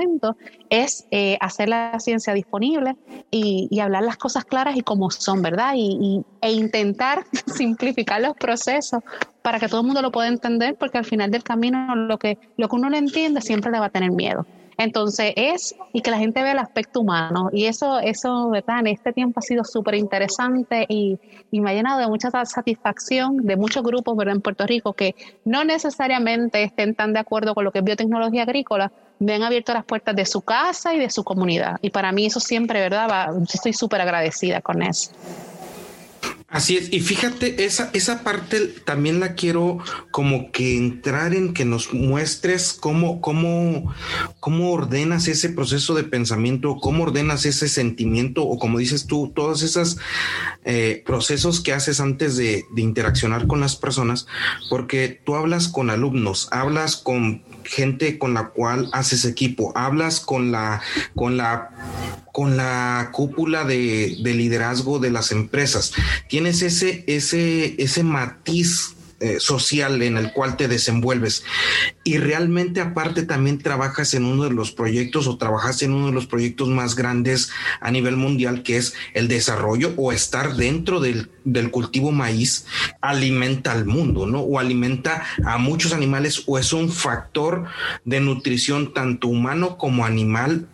es 0.69 1.07
eh, 1.11 1.37
hacer 1.39 1.69
la 1.69 1.99
ciencia 1.99 2.33
disponible 2.33 2.95
y, 3.29 3.79
hablar 3.79 4.03
las 4.03 4.17
cosas 4.17 4.45
claras 4.45 4.75
y 4.75 4.81
como 4.81 5.09
son, 5.09 5.41
¿verdad? 5.41 5.73
Y, 5.75 6.23
e 6.41 6.51
intentar 6.51 7.25
simplificar 7.47 8.21
los 8.21 8.35
procesos 8.35 9.03
para 9.41 9.59
que 9.59 9.67
todo 9.67 9.81
el 9.81 9.87
mundo 9.87 10.01
lo 10.01 10.11
pueda 10.11 10.27
entender, 10.27 10.75
porque 10.75 10.97
al 10.97 11.05
final 11.05 11.31
del 11.31 11.43
camino 11.43 11.95
lo 11.95 12.17
que, 12.19 12.37
lo 12.57 12.69
que 12.69 12.75
uno 12.75 12.89
no 12.89 12.97
entiende 12.97 13.41
siempre 13.41 13.71
le 13.71 13.79
va 13.79 13.87
a 13.87 13.89
tener 13.89 14.11
miedo. 14.11 14.45
Entonces 14.77 15.33
es, 15.35 15.75
y 15.93 16.01
que 16.01 16.09
la 16.09 16.17
gente 16.17 16.41
vea 16.41 16.53
el 16.53 16.59
aspecto 16.59 17.01
humano. 17.01 17.49
Y 17.53 17.65
eso, 17.65 17.99
eso, 17.99 18.49
¿verdad? 18.49 18.79
En 18.79 18.87
este 18.87 19.13
tiempo 19.13 19.39
ha 19.39 19.43
sido 19.43 19.63
súper 19.63 19.95
interesante 19.95 20.85
y, 20.89 21.19
y, 21.51 21.61
me 21.61 21.69
ha 21.69 21.73
llenado 21.73 21.99
de 21.99 22.07
mucha 22.07 22.31
satisfacción 22.45 23.37
de 23.37 23.57
muchos 23.57 23.83
grupos, 23.83 24.17
¿verdad? 24.17 24.35
En 24.35 24.41
Puerto 24.41 24.65
Rico 24.65 24.93
que 24.93 25.15
no 25.45 25.63
necesariamente 25.63 26.63
estén 26.63 26.95
tan 26.95 27.13
de 27.13 27.19
acuerdo 27.19 27.53
con 27.53 27.63
lo 27.63 27.71
que 27.71 27.79
es 27.79 27.85
biotecnología 27.85 28.43
agrícola, 28.43 28.91
me 29.21 29.35
han 29.35 29.43
abierto 29.43 29.71
las 29.73 29.85
puertas 29.85 30.15
de 30.15 30.25
su 30.25 30.41
casa 30.41 30.95
y 30.95 30.99
de 30.99 31.11
su 31.11 31.23
comunidad. 31.23 31.77
Y 31.81 31.91
para 31.91 32.11
mí 32.11 32.25
eso 32.25 32.39
siempre, 32.39 32.79
¿verdad? 32.79 33.07
Va, 33.09 33.29
estoy 33.53 33.71
súper 33.71 34.01
agradecida 34.01 34.61
con 34.61 34.81
eso. 34.81 35.11
Así 36.47 36.75
es, 36.75 36.91
y 36.91 36.99
fíjate, 36.99 37.63
esa, 37.63 37.91
esa 37.93 38.23
parte 38.23 38.59
también 38.83 39.21
la 39.21 39.35
quiero 39.35 39.77
como 40.11 40.51
que 40.51 40.75
entrar 40.75 41.33
en 41.33 41.53
que 41.53 41.63
nos 41.63 41.93
muestres 41.93 42.73
cómo, 42.73 43.21
cómo, 43.21 43.93
cómo 44.41 44.71
ordenas 44.73 45.29
ese 45.29 45.47
proceso 45.47 45.93
de 45.93 46.03
pensamiento, 46.03 46.75
cómo 46.81 47.03
ordenas 47.03 47.45
ese 47.45 47.69
sentimiento, 47.69 48.43
o 48.43 48.59
como 48.59 48.79
dices 48.79 49.05
tú, 49.07 49.31
todos 49.33 49.61
esos 49.61 49.97
eh, 50.65 51.01
procesos 51.05 51.61
que 51.61 51.71
haces 51.71 52.01
antes 52.01 52.35
de, 52.35 52.65
de 52.75 52.81
interaccionar 52.81 53.47
con 53.47 53.61
las 53.61 53.77
personas, 53.77 54.27
porque 54.69 55.21
tú 55.23 55.35
hablas 55.35 55.69
con 55.69 55.89
alumnos, 55.89 56.49
hablas 56.51 56.97
con 56.97 57.43
gente 57.65 58.17
con 58.17 58.33
la 58.33 58.49
cual 58.49 58.89
haces 58.93 59.25
equipo, 59.25 59.71
hablas 59.75 60.19
con 60.19 60.51
la, 60.51 60.81
con 61.15 61.37
la 61.37 61.69
con 62.31 62.55
la 62.55 63.09
cúpula 63.11 63.65
de, 63.65 64.17
de, 64.23 64.33
liderazgo 64.33 64.99
de 64.99 65.11
las 65.11 65.33
empresas. 65.33 65.91
Tienes 66.29 66.61
ese, 66.61 67.03
ese, 67.07 67.75
ese 67.77 68.03
matiz 68.03 68.95
eh, 69.21 69.39
social 69.39 70.01
en 70.01 70.17
el 70.17 70.33
cual 70.33 70.57
te 70.57 70.67
desenvuelves. 70.67 71.43
Y 72.03 72.17
realmente 72.17 72.81
aparte 72.81 73.21
también 73.21 73.59
trabajas 73.59 74.15
en 74.15 74.25
uno 74.25 74.45
de 74.45 74.49
los 74.49 74.71
proyectos 74.71 75.27
o 75.27 75.37
trabajas 75.37 75.83
en 75.83 75.93
uno 75.93 76.07
de 76.07 76.13
los 76.13 76.25
proyectos 76.25 76.69
más 76.69 76.95
grandes 76.95 77.51
a 77.81 77.91
nivel 77.91 78.17
mundial, 78.17 78.63
que 78.63 78.77
es 78.77 78.95
el 79.13 79.27
desarrollo 79.27 79.93
o 79.95 80.11
estar 80.11 80.55
dentro 80.55 80.99
del, 80.99 81.29
del 81.43 81.71
cultivo 81.71 82.11
maíz, 82.11 82.65
alimenta 83.01 83.71
al 83.71 83.85
mundo, 83.85 84.25
¿no? 84.25 84.41
O 84.41 84.59
alimenta 84.59 85.23
a 85.45 85.57
muchos 85.57 85.93
animales 85.93 86.43
o 86.45 86.59
es 86.59 86.73
un 86.73 86.91
factor 86.91 87.65
de 88.05 88.19
nutrición 88.19 88.93
tanto 88.93 89.27
humano 89.27 89.77
como 89.77 90.05
animal 90.05 90.67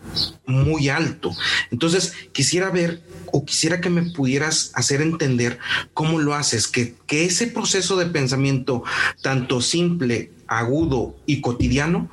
muy 0.45 0.89
alto. 0.89 1.31
Entonces, 1.71 2.13
quisiera 2.31 2.69
ver 2.69 3.01
o 3.31 3.45
quisiera 3.45 3.81
que 3.81 3.89
me 3.89 4.03
pudieras 4.03 4.71
hacer 4.73 5.01
entender 5.01 5.59
cómo 5.93 6.19
lo 6.19 6.33
haces, 6.33 6.67
que, 6.67 6.95
que 7.05 7.25
ese 7.25 7.47
proceso 7.47 7.97
de 7.97 8.05
pensamiento 8.05 8.83
tanto 9.21 9.61
simple, 9.61 10.31
agudo 10.47 11.15
y 11.25 11.41
cotidiano 11.41 12.09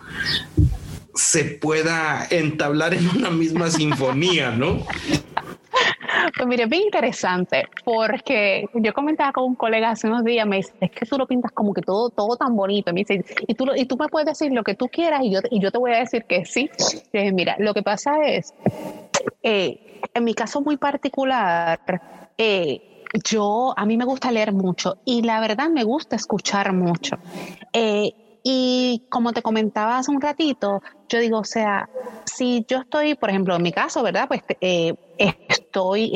se 1.14 1.44
pueda 1.44 2.26
entablar 2.30 2.94
en 2.94 3.08
una 3.08 3.30
misma 3.30 3.70
sinfonía, 3.70 4.50
¿no? 4.50 4.84
Pues 6.36 6.48
mire, 6.48 6.66
bien 6.66 6.82
interesante, 6.82 7.64
porque 7.84 8.66
yo 8.74 8.92
comentaba 8.92 9.32
con 9.32 9.44
un 9.44 9.54
colega 9.54 9.90
hace 9.90 10.06
unos 10.06 10.24
días, 10.24 10.46
me 10.46 10.56
dice, 10.56 10.72
es 10.80 10.90
que 10.90 11.06
tú 11.06 11.18
lo 11.18 11.26
pintas 11.26 11.52
como 11.52 11.72
que 11.74 11.82
todo, 11.82 12.10
todo 12.10 12.36
tan 12.36 12.56
bonito. 12.56 12.92
Me 12.92 13.00
dice, 13.00 13.24
y 13.46 13.54
tú, 13.54 13.66
y 13.74 13.86
tú 13.86 13.96
me 13.96 14.08
puedes 14.08 14.26
decir 14.26 14.52
lo 14.52 14.62
que 14.62 14.74
tú 14.74 14.88
quieras 14.88 15.20
y 15.22 15.30
yo, 15.30 15.40
y 15.50 15.60
yo 15.60 15.70
te 15.70 15.78
voy 15.78 15.92
a 15.92 15.98
decir 15.98 16.24
que 16.24 16.44
sí. 16.44 16.70
mira, 17.12 17.56
lo 17.58 17.74
que 17.74 17.82
pasa 17.82 18.24
es, 18.24 18.54
eh, 19.42 20.00
en 20.12 20.24
mi 20.24 20.34
caso 20.34 20.60
muy 20.60 20.76
particular, 20.76 21.80
eh, 22.38 23.02
yo, 23.22 23.74
a 23.76 23.86
mí 23.86 23.96
me 23.96 24.04
gusta 24.04 24.32
leer 24.32 24.52
mucho 24.52 24.98
y 25.04 25.22
la 25.22 25.40
verdad 25.40 25.68
me 25.68 25.84
gusta 25.84 26.16
escuchar 26.16 26.72
mucho. 26.72 27.16
Eh, 27.72 28.12
y 28.46 29.02
como 29.08 29.32
te 29.32 29.40
comentaba 29.40 29.96
hace 29.96 30.10
un 30.10 30.20
ratito, 30.20 30.82
yo 31.08 31.18
digo, 31.18 31.38
o 31.38 31.44
sea, 31.44 31.88
si 32.26 32.66
yo 32.68 32.80
estoy, 32.80 33.14
por 33.14 33.30
ejemplo, 33.30 33.56
en 33.56 33.62
mi 33.62 33.72
caso, 33.72 34.02
¿verdad? 34.02 34.28
Pues 34.28 34.42
eh, 34.60 34.94
estoy 35.48 36.12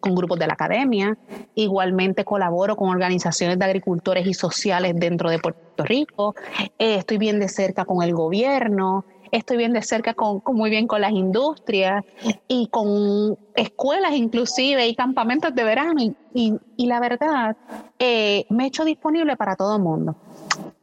con 0.00 0.14
grupos 0.16 0.40
de 0.40 0.48
la 0.48 0.54
academia, 0.54 1.16
igualmente 1.54 2.24
colaboro 2.24 2.74
con 2.74 2.88
organizaciones 2.88 3.56
de 3.56 3.64
agricultores 3.64 4.26
y 4.26 4.34
sociales 4.34 4.94
dentro 4.96 5.30
de 5.30 5.38
Puerto 5.38 5.84
Rico, 5.84 6.34
estoy 6.76 7.18
bien 7.18 7.38
de 7.38 7.48
cerca 7.48 7.84
con 7.84 8.02
el 8.02 8.12
gobierno, 8.14 9.04
estoy 9.30 9.56
bien 9.56 9.72
de 9.72 9.82
cerca 9.82 10.14
con, 10.14 10.42
muy 10.46 10.70
bien 10.70 10.86
con 10.86 11.00
las 11.00 11.12
industrias 11.12 12.04
y 12.48 12.68
con 12.68 13.38
escuelas 13.54 14.14
inclusive 14.14 14.86
y 14.86 14.94
campamentos 14.94 15.54
de 15.54 15.64
verano 15.64 16.00
y, 16.34 16.58
la 16.78 17.00
verdad 17.00 17.56
eh, 17.98 18.44
me 18.50 18.64
he 18.64 18.66
hecho 18.66 18.84
disponible 18.84 19.36
para 19.36 19.56
todo 19.56 19.76
el 19.76 19.82
mundo. 19.82 20.16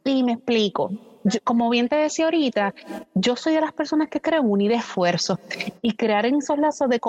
Y 0.04 0.22
me 0.22 0.32
explico 0.32 0.90
como 1.44 1.70
bien 1.70 1.88
te 1.88 1.96
decía 1.96 2.26
ahorita, 2.26 2.74
yo 3.14 3.36
soy 3.36 3.54
de 3.54 3.60
las 3.60 3.72
personas 3.72 4.08
que 4.08 4.20
creo 4.20 4.42
unir 4.42 4.72
esfuerzos 4.72 5.38
y 5.80 5.94
crear 5.94 6.26
esos 6.26 6.58
lazos 6.58 6.88
de, 6.88 7.00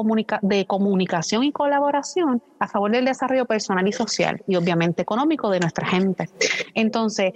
de 0.42 0.66
comunicación 0.66 1.44
y 1.44 1.52
colaboración 1.52 2.42
a 2.60 2.68
favor 2.68 2.92
del 2.92 3.06
desarrollo 3.06 3.46
personal 3.46 3.88
y 3.88 3.92
social 3.92 4.42
y 4.48 4.56
obviamente 4.56 5.02
económico 5.02 5.50
de 5.50 5.60
nuestra 5.60 5.88
gente. 5.88 6.30
Entonces, 6.74 7.34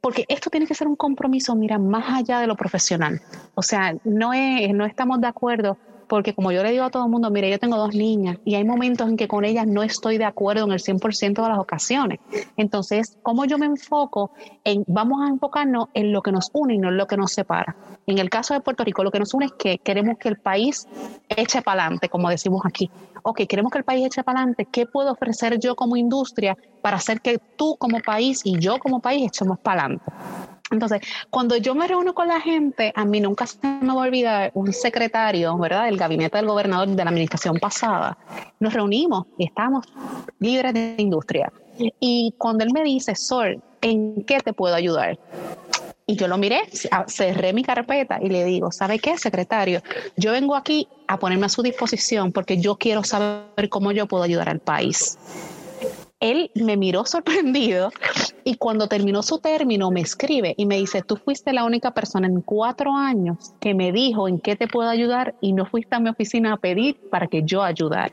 porque 0.00 0.24
esto 0.28 0.50
tiene 0.50 0.66
que 0.66 0.74
ser 0.74 0.88
un 0.88 0.96
compromiso, 0.96 1.54
mira, 1.54 1.78
más 1.78 2.04
allá 2.08 2.40
de 2.40 2.46
lo 2.46 2.56
profesional. 2.56 3.20
O 3.54 3.62
sea, 3.62 3.94
no, 4.04 4.32
es, 4.32 4.72
no 4.74 4.84
estamos 4.84 5.20
de 5.20 5.28
acuerdo 5.28 5.76
porque 6.10 6.34
como 6.34 6.50
yo 6.50 6.64
le 6.64 6.72
digo 6.72 6.82
a 6.82 6.90
todo 6.90 7.04
el 7.04 7.08
mundo, 7.08 7.30
mire, 7.30 7.48
yo 7.48 7.60
tengo 7.60 7.76
dos 7.76 7.94
niñas 7.94 8.36
y 8.44 8.56
hay 8.56 8.64
momentos 8.64 9.08
en 9.08 9.16
que 9.16 9.28
con 9.28 9.44
ellas 9.44 9.64
no 9.68 9.84
estoy 9.84 10.18
de 10.18 10.24
acuerdo 10.24 10.64
en 10.64 10.72
el 10.72 10.80
100% 10.80 11.40
de 11.40 11.48
las 11.48 11.58
ocasiones. 11.60 12.18
Entonces, 12.56 13.16
¿cómo 13.22 13.44
yo 13.44 13.58
me 13.58 13.66
enfoco 13.66 14.32
en, 14.64 14.82
vamos 14.88 15.22
a 15.22 15.28
enfocarnos 15.28 15.86
en 15.94 16.12
lo 16.12 16.20
que 16.20 16.32
nos 16.32 16.50
une 16.52 16.74
y 16.74 16.78
no 16.78 16.88
en 16.88 16.96
lo 16.96 17.06
que 17.06 17.16
nos 17.16 17.30
separa? 17.30 17.76
En 18.08 18.18
el 18.18 18.28
caso 18.28 18.54
de 18.54 18.60
Puerto 18.60 18.82
Rico, 18.82 19.04
lo 19.04 19.12
que 19.12 19.20
nos 19.20 19.32
une 19.34 19.46
es 19.46 19.52
que 19.52 19.78
queremos 19.78 20.18
que 20.18 20.28
el 20.28 20.36
país 20.36 20.88
eche 21.28 21.62
para 21.62 21.82
adelante, 21.82 22.08
como 22.08 22.28
decimos 22.28 22.62
aquí. 22.64 22.90
Ok, 23.22 23.42
queremos 23.48 23.70
que 23.70 23.78
el 23.78 23.84
país 23.84 24.04
eche 24.04 24.24
para 24.24 24.40
adelante. 24.40 24.66
¿Qué 24.66 24.86
puedo 24.86 25.12
ofrecer 25.12 25.60
yo 25.60 25.76
como 25.76 25.96
industria 25.96 26.56
para 26.82 26.96
hacer 26.96 27.20
que 27.20 27.38
tú 27.56 27.76
como 27.78 28.00
país 28.00 28.40
y 28.42 28.58
yo 28.58 28.80
como 28.80 28.98
país 28.98 29.28
echemos 29.28 29.60
para 29.60 29.82
adelante? 29.82 30.59
Entonces, 30.70 31.00
cuando 31.30 31.56
yo 31.56 31.74
me 31.74 31.88
reúno 31.88 32.14
con 32.14 32.28
la 32.28 32.40
gente, 32.40 32.92
a 32.94 33.04
mí 33.04 33.20
nunca 33.20 33.46
se 33.46 33.58
me 33.66 33.88
va 33.88 34.04
a 34.04 34.06
olvidar 34.06 34.50
un 34.54 34.72
secretario, 34.72 35.56
¿verdad?, 35.58 35.86
del 35.86 35.96
gabinete 35.96 36.36
del 36.38 36.46
gobernador 36.46 36.88
de 36.88 37.04
la 37.04 37.10
administración 37.10 37.58
pasada. 37.58 38.16
Nos 38.60 38.72
reunimos 38.72 39.26
y 39.36 39.46
estábamos 39.46 39.86
libres 40.38 40.74
de 40.74 40.94
industria. 40.98 41.52
Y 41.98 42.34
cuando 42.38 42.64
él 42.64 42.72
me 42.72 42.84
dice, 42.84 43.14
Sol, 43.14 43.60
¿en 43.80 44.22
qué 44.24 44.38
te 44.40 44.52
puedo 44.52 44.74
ayudar? 44.74 45.18
y 46.10 46.16
yo 46.16 46.26
lo 46.26 46.38
miré, 46.38 46.62
cerré 47.06 47.52
mi 47.52 47.62
carpeta 47.62 48.18
y 48.20 48.28
le 48.30 48.44
digo, 48.44 48.72
¿sabe 48.72 48.98
qué, 48.98 49.16
secretario? 49.16 49.80
Yo 50.16 50.32
vengo 50.32 50.56
aquí 50.56 50.88
a 51.06 51.20
ponerme 51.20 51.46
a 51.46 51.48
su 51.48 51.62
disposición 51.62 52.32
porque 52.32 52.58
yo 52.58 52.74
quiero 52.74 53.04
saber 53.04 53.68
cómo 53.68 53.92
yo 53.92 54.08
puedo 54.08 54.24
ayudar 54.24 54.48
al 54.48 54.58
país. 54.58 55.18
Él 56.20 56.50
me 56.54 56.76
miró 56.76 57.06
sorprendido 57.06 57.90
y 58.44 58.56
cuando 58.56 58.88
terminó 58.88 59.22
su 59.22 59.38
término 59.38 59.90
me 59.90 60.02
escribe 60.02 60.54
y 60.56 60.66
me 60.66 60.76
dice, 60.76 61.02
tú 61.02 61.16
fuiste 61.16 61.52
la 61.52 61.64
única 61.64 61.92
persona 61.92 62.26
en 62.26 62.42
cuatro 62.42 62.94
años 62.94 63.54
que 63.58 63.74
me 63.74 63.90
dijo 63.90 64.28
en 64.28 64.38
qué 64.38 64.54
te 64.54 64.68
puedo 64.68 64.90
ayudar 64.90 65.34
y 65.40 65.54
no 65.54 65.64
fuiste 65.66 65.96
a 65.96 66.00
mi 66.00 66.10
oficina 66.10 66.52
a 66.52 66.56
pedir 66.58 66.96
para 67.10 67.26
que 67.26 67.42
yo 67.42 67.62
ayudara. 67.62 68.12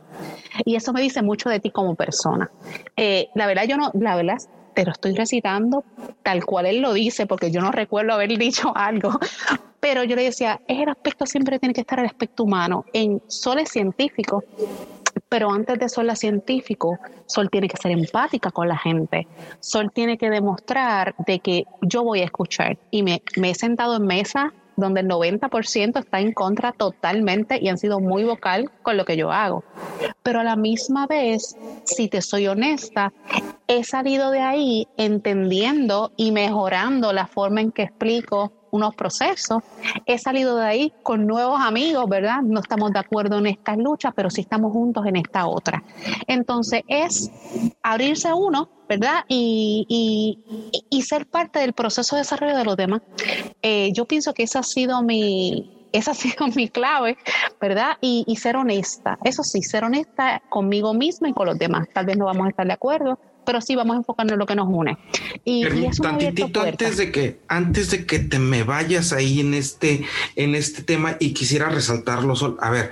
Y 0.65 0.75
eso 0.75 0.93
me 0.93 1.01
dice 1.01 1.21
mucho 1.21 1.49
de 1.49 1.59
ti 1.59 1.69
como 1.69 1.95
persona. 1.95 2.49
Eh, 2.95 3.27
la 3.35 3.45
verdad, 3.45 3.65
yo 3.65 3.77
no, 3.77 3.91
la 3.93 4.15
verdad, 4.15 4.37
te 4.73 4.85
lo 4.85 4.91
estoy 4.91 5.15
recitando 5.15 5.83
tal 6.21 6.45
cual 6.45 6.67
él 6.67 6.81
lo 6.81 6.93
dice, 6.93 7.25
porque 7.25 7.51
yo 7.51 7.61
no 7.61 7.71
recuerdo 7.71 8.13
haber 8.13 8.29
dicho 8.37 8.71
algo. 8.75 9.19
Pero 9.79 10.03
yo 10.03 10.15
le 10.15 10.23
decía, 10.23 10.61
el 10.67 10.89
aspecto 10.89 11.25
siempre 11.25 11.59
tiene 11.59 11.73
que 11.73 11.81
estar 11.81 11.99
el 11.99 12.05
aspecto 12.05 12.43
humano. 12.43 12.85
En 12.93 13.21
Sol 13.27 13.59
es 13.59 13.69
científico, 13.69 14.43
pero 15.29 15.51
antes 15.51 15.77
de 15.79 15.89
Sol 15.89 16.15
científico, 16.15 16.97
Sol 17.25 17.49
tiene 17.49 17.67
que 17.67 17.77
ser 17.77 17.91
empática 17.91 18.51
con 18.51 18.67
la 18.67 18.77
gente. 18.77 19.27
Sol 19.59 19.91
tiene 19.93 20.17
que 20.17 20.29
demostrar 20.29 21.15
de 21.25 21.39
que 21.39 21.65
yo 21.81 22.03
voy 22.03 22.21
a 22.21 22.25
escuchar. 22.25 22.77
Y 22.91 23.03
me, 23.03 23.21
me 23.35 23.51
he 23.51 23.55
sentado 23.55 23.97
en 23.97 24.05
mesa 24.05 24.53
donde 24.77 25.01
el 25.01 25.07
90% 25.07 25.99
está 25.99 26.19
en 26.19 26.31
contra 26.31 26.71
totalmente 26.71 27.59
y 27.59 27.67
han 27.67 27.77
sido 27.77 27.99
muy 27.99 28.23
vocal 28.23 28.71
con 28.83 28.95
lo 28.95 29.05
que 29.05 29.17
yo 29.17 29.31
hago. 29.31 29.63
Pero 30.23 30.39
a 30.39 30.43
la 30.43 30.55
misma 30.55 31.07
vez, 31.07 31.57
si 31.83 32.07
te 32.07 32.21
soy 32.21 32.47
honesta, 32.47 33.11
he 33.67 33.83
salido 33.83 34.29
de 34.29 34.41
ahí 34.41 34.87
entendiendo 34.95 36.11
y 36.15 36.31
mejorando 36.31 37.11
la 37.11 37.25
forma 37.25 37.61
en 37.61 37.71
que 37.71 37.83
explico 37.83 38.53
unos 38.77 38.95
procesos. 38.95 39.63
He 40.05 40.17
salido 40.17 40.57
de 40.57 40.65
ahí 40.65 40.93
con 41.03 41.27
nuevos 41.27 41.59
amigos, 41.59 42.07
¿verdad? 42.07 42.41
No 42.41 42.61
estamos 42.61 42.91
de 42.93 42.99
acuerdo 42.99 43.39
en 43.39 43.47
esta 43.47 43.75
lucha, 43.75 44.11
pero 44.11 44.29
sí 44.29 44.41
estamos 44.41 44.71
juntos 44.71 45.05
en 45.05 45.17
esta 45.17 45.47
otra. 45.47 45.83
Entonces 46.27 46.83
es 46.87 47.31
abrirse 47.83 48.29
a 48.29 48.35
uno, 48.35 48.69
¿verdad? 48.87 49.25
Y, 49.27 50.39
y, 50.89 51.01
ser 51.01 51.25
parte 51.25 51.59
del 51.59 51.73
proceso 51.73 52.15
de 52.15 52.21
desarrollo 52.21 52.57
de 52.57 52.65
los 52.65 52.75
demás. 52.75 53.01
Eh, 53.61 53.91
yo 53.93 54.05
pienso 54.05 54.33
que 54.33 54.43
esa 54.43 54.59
ha 54.59 54.63
sido 54.63 55.01
mi, 55.01 55.87
esa 55.93 56.11
ha 56.11 56.13
sido 56.15 56.47
mi 56.55 56.67
clave, 56.69 57.17
¿verdad? 57.61 57.97
Y, 58.01 58.23
y, 58.27 58.35
ser 58.37 58.55
honesta. 58.57 59.17
Eso 59.23 59.43
sí, 59.43 59.61
ser 59.61 59.83
honesta 59.83 60.41
conmigo 60.49 60.93
misma 60.93 61.29
y 61.29 61.33
con 61.33 61.47
los 61.47 61.57
demás. 61.57 61.87
Tal 61.93 62.05
vez 62.05 62.17
no 62.17 62.25
vamos 62.25 62.47
a 62.47 62.49
estar 62.49 62.67
de 62.67 62.73
acuerdo, 62.73 63.19
pero 63.47 63.61
sí 63.61 63.77
vamos 63.77 63.95
a 63.95 63.99
enfocarnos 63.99 64.33
en 64.33 64.39
lo 64.39 64.45
que 64.45 64.55
nos 64.55 64.67
une. 64.69 64.97
Y, 65.45 65.63
tantitito 66.01 66.61
antes 66.61 66.97
de 66.97 67.13
que 67.13 67.39
antes 67.47 67.89
de 67.91 68.05
que 68.05 68.19
te 68.19 68.39
me 68.39 68.63
vayas 68.63 69.13
ahí 69.13 69.39
en 69.39 69.53
este 69.53 70.03
en 70.35 70.53
este 70.53 70.83
tema 70.83 71.15
y 71.17 71.31
quisiera 71.31 71.69
resaltarlo, 71.69 72.35
Sol. 72.35 72.57
A 72.59 72.69
ver, 72.69 72.91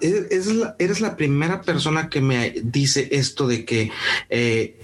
eres 0.00 1.00
la, 1.00 1.16
primera 1.16 1.62
persona 1.62 2.08
que 2.08 2.20
me 2.20 2.52
dice 2.64 3.10
esto 3.12 3.46
de 3.46 3.64
que 3.64 3.92
eh, 4.28 4.76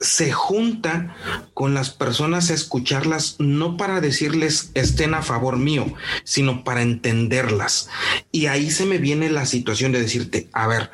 se 0.00 0.32
junta 0.32 1.14
con 1.54 1.74
las 1.74 1.90
personas 1.90 2.50
a 2.50 2.54
escucharlas 2.54 3.36
no 3.38 3.76
para 3.76 4.00
decirles 4.00 4.72
estén 4.74 5.14
a 5.14 5.22
favor 5.22 5.58
mío, 5.58 5.86
sino 6.24 6.64
para 6.64 6.82
entenderlas. 6.82 7.88
Y 8.32 8.46
ahí 8.46 8.72
se 8.72 8.84
me 8.84 8.98
viene 8.98 9.30
la 9.30 9.46
situación 9.46 9.92
de 9.92 10.00
decirte, 10.00 10.48
a 10.52 10.66
ver, 10.66 10.90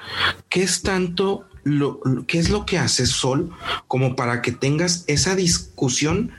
¿qué 0.50 0.62
es 0.62 0.82
tanto 0.82 1.46
lo, 1.64 2.00
qué 2.26 2.38
es 2.38 2.50
lo 2.50 2.64
que 2.66 2.78
hace 2.78 3.06
Sol 3.06 3.50
como 3.88 4.16
para 4.16 4.42
que 4.42 4.52
tengas 4.52 5.04
esa 5.06 5.34
discusión 5.34 6.32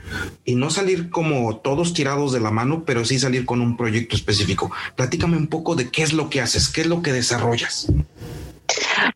y 0.44 0.54
no 0.54 0.70
salir 0.70 1.10
como 1.10 1.56
todos 1.56 1.92
tirados 1.92 2.32
de 2.32 2.40
la 2.40 2.50
mano, 2.50 2.84
pero 2.84 3.04
sí 3.04 3.18
salir 3.18 3.44
con 3.44 3.60
un 3.60 3.76
proyecto 3.76 4.16
específico. 4.16 4.70
Platícame 4.96 5.36
un 5.36 5.48
poco 5.48 5.74
de 5.74 5.90
qué 5.90 6.02
es 6.02 6.12
lo 6.12 6.30
que 6.30 6.40
haces, 6.40 6.68
qué 6.68 6.82
es 6.82 6.86
lo 6.86 7.02
que 7.02 7.12
desarrollas. 7.12 7.88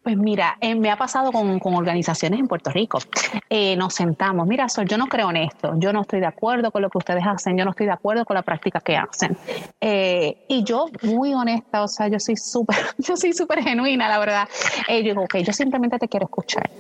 Pues 0.02 0.16
mira, 0.16 0.57
eh, 0.61 0.75
me 0.75 0.90
ha 0.90 0.97
pasado 0.97 1.33
con, 1.33 1.61
organizaciones 1.62 2.40
en 2.40 2.49
Puerto 2.49 2.71
Rico. 2.71 2.99
Eh, 3.49 3.76
nos 3.76 3.95
sentamos, 3.95 4.47
mira, 4.47 4.69
Sol, 4.69 4.87
yo 4.87 4.99
no 4.99 5.07
creo 5.07 5.30
en 5.30 5.37
esto, 5.37 5.75
yo 5.76 5.92
no 5.92 6.02
estoy 6.02 6.21
de 6.21 6.26
acuerdo 6.26 6.71
con 6.71 6.83
lo 6.83 6.90
que 6.90 6.99
ustedes 6.99 7.25
hacen, 7.26 7.57
yo 7.57 7.64
no 7.64 7.71
estoy 7.71 7.87
de 7.87 7.92
acuerdo 7.92 8.25
con 8.25 8.35
la 8.35 8.42
práctica 8.42 8.80
que 8.80 8.97
hacen. 8.97 9.37
Eh, 9.80 10.45
y 10.49 10.64
yo, 10.64 10.87
muy 11.02 11.35
honesta, 11.35 11.83
o 11.83 11.88
sea, 11.88 12.09
yo 12.09 12.19
soy 12.19 12.37
súper, 12.37 12.76
yo 12.99 13.16
soy 13.16 13.33
súper 13.33 13.62
genuina, 13.62 14.09
la 14.09 14.19
verdad. 14.19 14.49
yo 14.88 14.97
digo, 14.97 15.25
yo 15.26 15.52
simplemente 15.52 15.99
te 15.99 16.09
quiero 16.09 16.26
escuchar. 16.26 16.71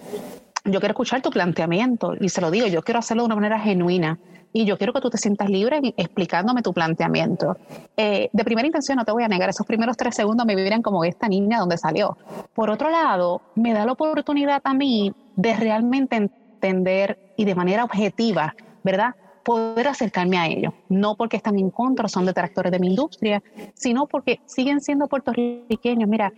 Yo 0.64 0.78
quiero 0.78 0.92
escuchar 0.92 1.22
tu 1.22 1.30
planteamiento 1.30 2.14
y 2.20 2.28
se 2.28 2.40
lo 2.40 2.50
digo, 2.50 2.66
yo 2.66 2.82
quiero 2.82 2.98
hacerlo 2.98 3.22
de 3.22 3.26
una 3.26 3.34
manera 3.36 3.58
genuina 3.58 4.18
y 4.52 4.64
yo 4.64 4.76
quiero 4.76 4.92
que 4.92 5.00
tú 5.00 5.10
te 5.10 5.18
sientas 5.18 5.48
libre 5.48 5.80
explicándome 5.96 6.62
tu 6.62 6.72
planteamiento. 6.72 7.56
Eh, 7.96 8.30
de 8.32 8.44
primera 8.44 8.66
intención, 8.66 8.96
no 8.96 9.04
te 9.04 9.12
voy 9.12 9.22
a 9.22 9.28
negar, 9.28 9.48
esos 9.48 9.66
primeros 9.66 9.96
tres 9.96 10.14
segundos 10.14 10.46
me 10.46 10.56
vibran 10.56 10.82
como 10.82 11.04
esta 11.04 11.28
niña 11.28 11.58
donde 11.58 11.78
salió. 11.78 12.16
Por 12.54 12.70
otro 12.70 12.90
lado, 12.90 13.42
me 13.54 13.72
da 13.72 13.86
la 13.86 13.92
oportunidad 13.92 14.60
a 14.64 14.74
mí 14.74 15.12
de 15.36 15.54
realmente 15.54 16.16
entender 16.16 17.32
y 17.36 17.44
de 17.44 17.54
manera 17.54 17.84
objetiva, 17.84 18.54
¿verdad? 18.82 19.14
Poder 19.44 19.88
acercarme 19.88 20.38
a 20.38 20.46
ellos, 20.46 20.72
no 20.88 21.16
porque 21.16 21.36
están 21.36 21.58
en 21.58 21.70
contra, 21.70 22.08
son 22.08 22.26
detractores 22.26 22.72
de 22.72 22.78
mi 22.78 22.88
industria, 22.88 23.42
sino 23.74 24.06
porque 24.06 24.40
siguen 24.46 24.80
siendo 24.80 25.06
puertorriqueños. 25.06 26.08
Mira, 26.08 26.32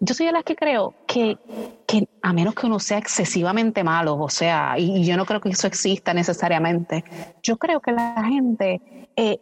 yo 0.00 0.14
soy 0.14 0.26
de 0.26 0.32
las 0.32 0.44
que 0.44 0.56
creo 0.56 0.94
que, 1.06 1.38
que 1.86 2.08
a 2.22 2.32
menos 2.32 2.54
que 2.54 2.66
uno 2.66 2.78
sea 2.78 2.98
excesivamente 2.98 3.84
malo, 3.84 4.16
o 4.18 4.28
sea, 4.28 4.78
y, 4.78 5.04
yo 5.04 5.16
no 5.16 5.26
creo 5.26 5.40
que 5.40 5.48
eso 5.50 5.66
exista 5.66 6.14
necesariamente, 6.14 7.04
yo 7.42 7.56
creo 7.56 7.80
que 7.80 7.92
la 7.92 8.24
gente... 8.24 8.80
Eh, 9.16 9.38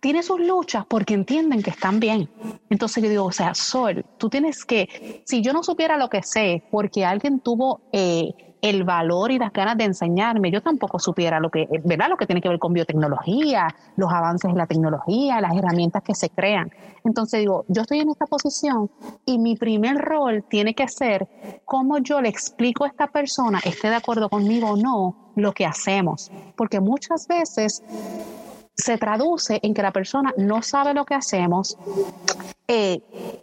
tiene 0.00 0.22
sus 0.22 0.38
luchas 0.38 0.84
porque 0.86 1.14
entienden 1.14 1.62
que 1.62 1.70
están 1.70 1.98
bien. 1.98 2.28
Entonces 2.70 3.02
yo 3.02 3.10
digo, 3.10 3.24
o 3.24 3.32
sea, 3.32 3.54
Sol, 3.54 4.04
tú 4.18 4.28
tienes 4.28 4.64
que, 4.64 5.22
si 5.24 5.42
yo 5.42 5.52
no 5.52 5.62
supiera 5.62 5.96
lo 5.96 6.08
que 6.08 6.22
sé, 6.22 6.62
porque 6.70 7.04
alguien 7.04 7.40
tuvo 7.40 7.80
eh, 7.92 8.32
el 8.62 8.84
valor 8.84 9.30
y 9.30 9.38
las 9.38 9.52
ganas 9.52 9.76
de 9.76 9.84
enseñarme. 9.84 10.50
Yo 10.50 10.62
tampoco 10.62 10.98
supiera 10.98 11.40
lo 11.40 11.50
que, 11.50 11.68
¿verdad? 11.84 12.08
Lo 12.08 12.16
que 12.16 12.26
tiene 12.26 12.40
que 12.40 12.48
ver 12.48 12.58
con 12.58 12.72
biotecnología, 12.72 13.74
los 13.96 14.12
avances 14.12 14.50
en 14.50 14.56
la 14.56 14.66
tecnología, 14.66 15.40
las 15.40 15.56
herramientas 15.56 16.02
que 16.02 16.14
se 16.14 16.30
crean. 16.30 16.70
Entonces 17.04 17.40
digo, 17.40 17.64
yo 17.68 17.82
estoy 17.82 18.00
en 18.00 18.10
esta 18.10 18.26
posición 18.26 18.90
y 19.24 19.38
mi 19.38 19.56
primer 19.56 19.98
rol 19.98 20.44
tiene 20.48 20.74
que 20.74 20.88
ser 20.88 21.28
cómo 21.64 21.98
yo 21.98 22.20
le 22.20 22.28
explico 22.28 22.84
a 22.84 22.88
esta 22.88 23.06
persona, 23.06 23.60
esté 23.64 23.88
de 23.88 23.96
acuerdo 23.96 24.28
conmigo 24.28 24.70
o 24.70 24.76
no, 24.76 25.32
lo 25.36 25.52
que 25.52 25.66
hacemos. 25.66 26.30
Porque 26.56 26.80
muchas 26.80 27.28
veces 27.28 27.82
se 28.76 28.98
traduce 28.98 29.60
en 29.62 29.72
que 29.72 29.82
la 29.82 29.92
persona 29.92 30.34
no 30.36 30.62
sabe 30.62 30.94
lo 30.94 31.04
que 31.04 31.14
hacemos, 31.14 31.78
eh, 32.68 33.00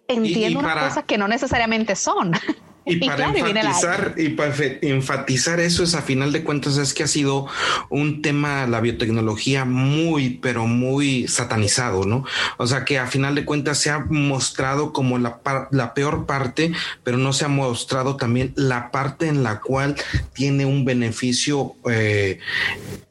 entiende 0.07 0.59
unas 0.59 0.89
cosas 0.89 1.05
que 1.05 1.17
no 1.17 1.27
necesariamente 1.27 1.95
son. 1.95 2.33
Y 2.85 2.97
para 2.97 3.29
enfatizar 3.29 4.15
y 4.17 4.29
para 4.29 4.53
enfatizar 4.81 5.59
eso 5.59 5.83
es 5.83 5.95
a 5.95 6.01
final 6.01 6.31
de 6.33 6.43
cuentas 6.43 6.77
es 6.77 6.93
que 6.93 7.03
ha 7.03 7.07
sido 7.07 7.47
un 7.89 8.21
tema 8.21 8.67
la 8.67 8.81
biotecnología 8.81 9.65
muy 9.65 10.31
pero 10.41 10.67
muy 10.67 11.27
satanizado, 11.27 12.05
¿no? 12.05 12.25
O 12.57 12.67
sea 12.67 12.83
que 12.83 12.99
a 12.99 13.07
final 13.07 13.35
de 13.35 13.45
cuentas 13.45 13.77
se 13.77 13.89
ha 13.89 13.99
mostrado 13.99 14.91
como 14.91 15.17
la, 15.17 15.39
la 15.71 15.93
peor 15.93 16.25
parte, 16.25 16.73
pero 17.03 17.17
no 17.17 17.33
se 17.33 17.45
ha 17.45 17.49
mostrado 17.49 18.17
también 18.17 18.53
la 18.55 18.91
parte 18.91 19.27
en 19.27 19.43
la 19.43 19.61
cual 19.61 19.95
tiene 20.33 20.65
un 20.65 20.85
beneficio 20.85 21.75
eh, 21.89 22.39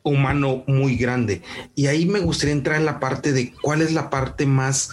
humano 0.02 0.64
muy 0.66 0.96
grande. 0.96 1.42
Y 1.74 1.86
ahí 1.86 2.06
me 2.06 2.20
gustaría 2.20 2.52
entrar 2.52 2.76
en 2.76 2.86
la 2.86 3.00
parte 3.00 3.32
de 3.32 3.52
cuál 3.62 3.82
es 3.82 3.92
la 3.92 4.10
parte 4.10 4.46
más 4.46 4.90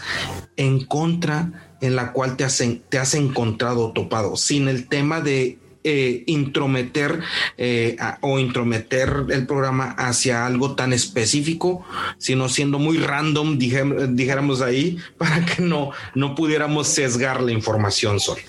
en 0.56 0.86
contra 0.86 1.69
en 1.82 1.96
la 1.96 2.12
cual 2.12 2.38
te, 2.38 2.44
hacen, 2.44 2.82
te 2.90 2.98
has 3.00 3.14
encontrado 3.14 3.92
topado, 3.92 4.36
sin 4.36 4.68
el 4.68 4.88
tema 4.88 5.22
de 5.22 5.60
eh, 5.82 6.26
intrometer 6.28 7.22
eh, 7.58 7.96
o 8.20 8.38
intrometer 8.38 9.26
el 9.30 9.48
programa 9.48 9.96
hacia 9.98 10.46
algo 10.46 10.76
tan 10.76 10.92
específico, 10.92 11.86
sino 12.18 12.50
siendo 12.50 12.80
muy 12.80 12.98
random, 12.98 13.58
dijéramos 13.58 14.62
ahí, 14.62 14.98
para 15.18 15.46
que 15.46 15.62
no, 15.62 15.92
no 16.16 16.36
pudiéramos 16.36 16.88
sesgar 16.88 17.42
la 17.42 17.54
información, 17.54 18.20
Sol. 18.20 18.40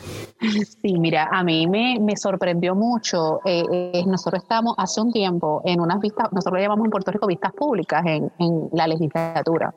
Sí, 0.82 0.98
mira, 0.98 1.28
a 1.30 1.44
mí 1.44 1.68
me, 1.68 2.00
me 2.00 2.16
sorprendió 2.16 2.74
mucho. 2.74 3.38
Eh, 3.44 4.02
nosotros 4.06 4.42
estamos 4.42 4.74
hace 4.76 5.00
un 5.00 5.12
tiempo 5.12 5.62
en 5.64 5.80
unas 5.80 6.00
vistas, 6.00 6.32
nosotros 6.32 6.58
lo 6.58 6.62
llamamos 6.62 6.86
en 6.86 6.90
Puerto 6.90 7.12
Rico 7.12 7.28
vistas 7.28 7.52
públicas 7.52 8.02
en, 8.06 8.32
en 8.40 8.70
la 8.72 8.88
legislatura, 8.88 9.72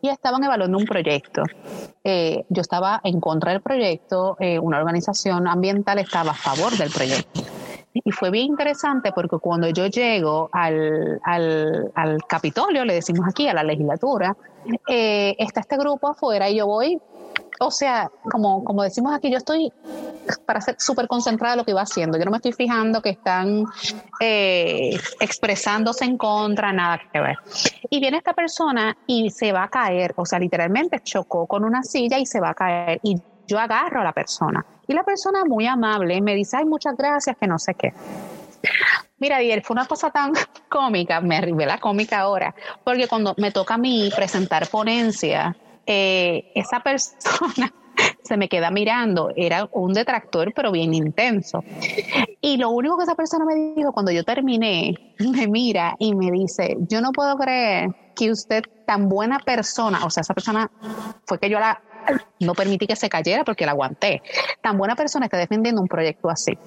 y 0.00 0.08
estaban 0.08 0.44
evaluando 0.44 0.78
un 0.78 0.84
proyecto. 0.84 1.42
Yo 2.04 2.60
estaba 2.60 3.00
en 3.04 3.20
contra 3.20 3.52
del 3.52 3.60
proyecto, 3.60 4.36
una 4.60 4.78
organización 4.78 5.46
ambiental 5.46 5.98
estaba 5.98 6.32
a 6.32 6.34
favor 6.34 6.76
del 6.76 6.90
proyecto. 6.90 7.42
Y 7.94 8.10
fue 8.10 8.30
bien 8.30 8.46
interesante 8.46 9.12
porque 9.12 9.38
cuando 9.38 9.68
yo 9.68 9.86
llego 9.86 10.48
al, 10.52 11.20
al, 11.24 12.18
Capitolio, 12.26 12.84
le 12.84 12.94
decimos 12.94 13.26
aquí, 13.28 13.48
a 13.48 13.54
la 13.54 13.62
legislatura, 13.62 14.34
eh, 14.88 15.34
está 15.38 15.60
este 15.60 15.76
grupo 15.76 16.08
afuera 16.08 16.48
y 16.48 16.56
yo 16.56 16.66
voy, 16.66 16.98
o 17.60 17.70
sea, 17.70 18.10
como, 18.30 18.64
como 18.64 18.82
decimos 18.82 19.14
aquí, 19.14 19.30
yo 19.30 19.38
estoy 19.38 19.72
para 20.46 20.60
ser 20.60 20.76
súper 20.78 21.06
concentrada 21.08 21.54
en 21.54 21.58
lo 21.58 21.64
que 21.64 21.72
iba 21.72 21.82
haciendo. 21.82 22.18
Yo 22.18 22.24
no 22.24 22.30
me 22.30 22.36
estoy 22.36 22.52
fijando 22.52 23.02
que 23.02 23.10
están 23.10 23.64
eh, 24.20 24.98
expresándose 25.20 26.04
en 26.04 26.16
contra, 26.16 26.72
nada 26.72 27.00
que 27.12 27.20
ver. 27.20 27.36
Y 27.90 28.00
viene 28.00 28.18
esta 28.18 28.32
persona 28.32 28.96
y 29.06 29.30
se 29.30 29.52
va 29.52 29.64
a 29.64 29.68
caer, 29.68 30.12
o 30.16 30.24
sea, 30.24 30.38
literalmente 30.38 31.00
chocó 31.00 31.46
con 31.46 31.64
una 31.64 31.82
silla 31.82 32.18
y 32.18 32.26
se 32.26 32.40
va 32.40 32.50
a 32.50 32.54
caer. 32.54 33.00
Y 33.02 33.20
yo 33.46 33.58
agarro 33.58 34.00
a 34.00 34.04
la 34.04 34.12
persona. 34.12 34.64
Y 34.86 34.94
la 34.94 35.04
persona 35.04 35.44
muy 35.44 35.66
amable 35.66 36.20
me 36.20 36.34
dice, 36.34 36.56
ay, 36.56 36.64
muchas 36.64 36.96
gracias, 36.96 37.36
que 37.36 37.46
no 37.46 37.58
sé 37.58 37.74
qué. 37.74 37.92
Mira, 39.18 39.38
Dier, 39.38 39.62
fue 39.62 39.74
una 39.74 39.86
cosa 39.86 40.10
tan 40.10 40.32
cómica, 40.68 41.20
me 41.20 41.36
arribé 41.36 41.66
la 41.66 41.78
cómica 41.78 42.20
ahora, 42.20 42.54
porque 42.82 43.06
cuando 43.06 43.34
me 43.38 43.52
toca 43.52 43.74
a 43.74 43.78
mí 43.78 44.10
presentar 44.14 44.68
ponencia, 44.68 45.56
eh, 45.86 46.52
esa 46.54 46.80
persona 46.80 47.72
se 48.22 48.36
me 48.36 48.48
queda 48.48 48.70
mirando, 48.70 49.30
era 49.36 49.68
un 49.72 49.92
detractor, 49.92 50.52
pero 50.54 50.72
bien 50.72 50.94
intenso. 50.94 51.64
Y 52.40 52.56
lo 52.56 52.70
único 52.70 52.96
que 52.96 53.04
esa 53.04 53.14
persona 53.14 53.44
me 53.44 53.74
dijo 53.74 53.92
cuando 53.92 54.12
yo 54.12 54.24
terminé, 54.24 54.94
me 55.18 55.46
mira 55.46 55.94
y 55.98 56.14
me 56.14 56.30
dice, 56.30 56.76
yo 56.88 57.00
no 57.00 57.12
puedo 57.12 57.36
creer 57.36 57.90
que 58.14 58.30
usted 58.30 58.62
tan 58.86 59.08
buena 59.08 59.38
persona, 59.38 60.04
o 60.04 60.10
sea, 60.10 60.22
esa 60.22 60.34
persona 60.34 60.70
fue 61.26 61.38
que 61.38 61.48
yo 61.48 61.58
la 61.58 61.80
no 62.40 62.54
permití 62.54 62.86
que 62.86 62.96
se 62.96 63.08
cayera 63.08 63.44
porque 63.44 63.64
la 63.64 63.72
aguanté, 63.72 64.22
tan 64.60 64.76
buena 64.76 64.96
persona 64.96 65.26
está 65.26 65.36
defendiendo 65.36 65.80
un 65.80 65.88
proyecto 65.88 66.28
así. 66.28 66.58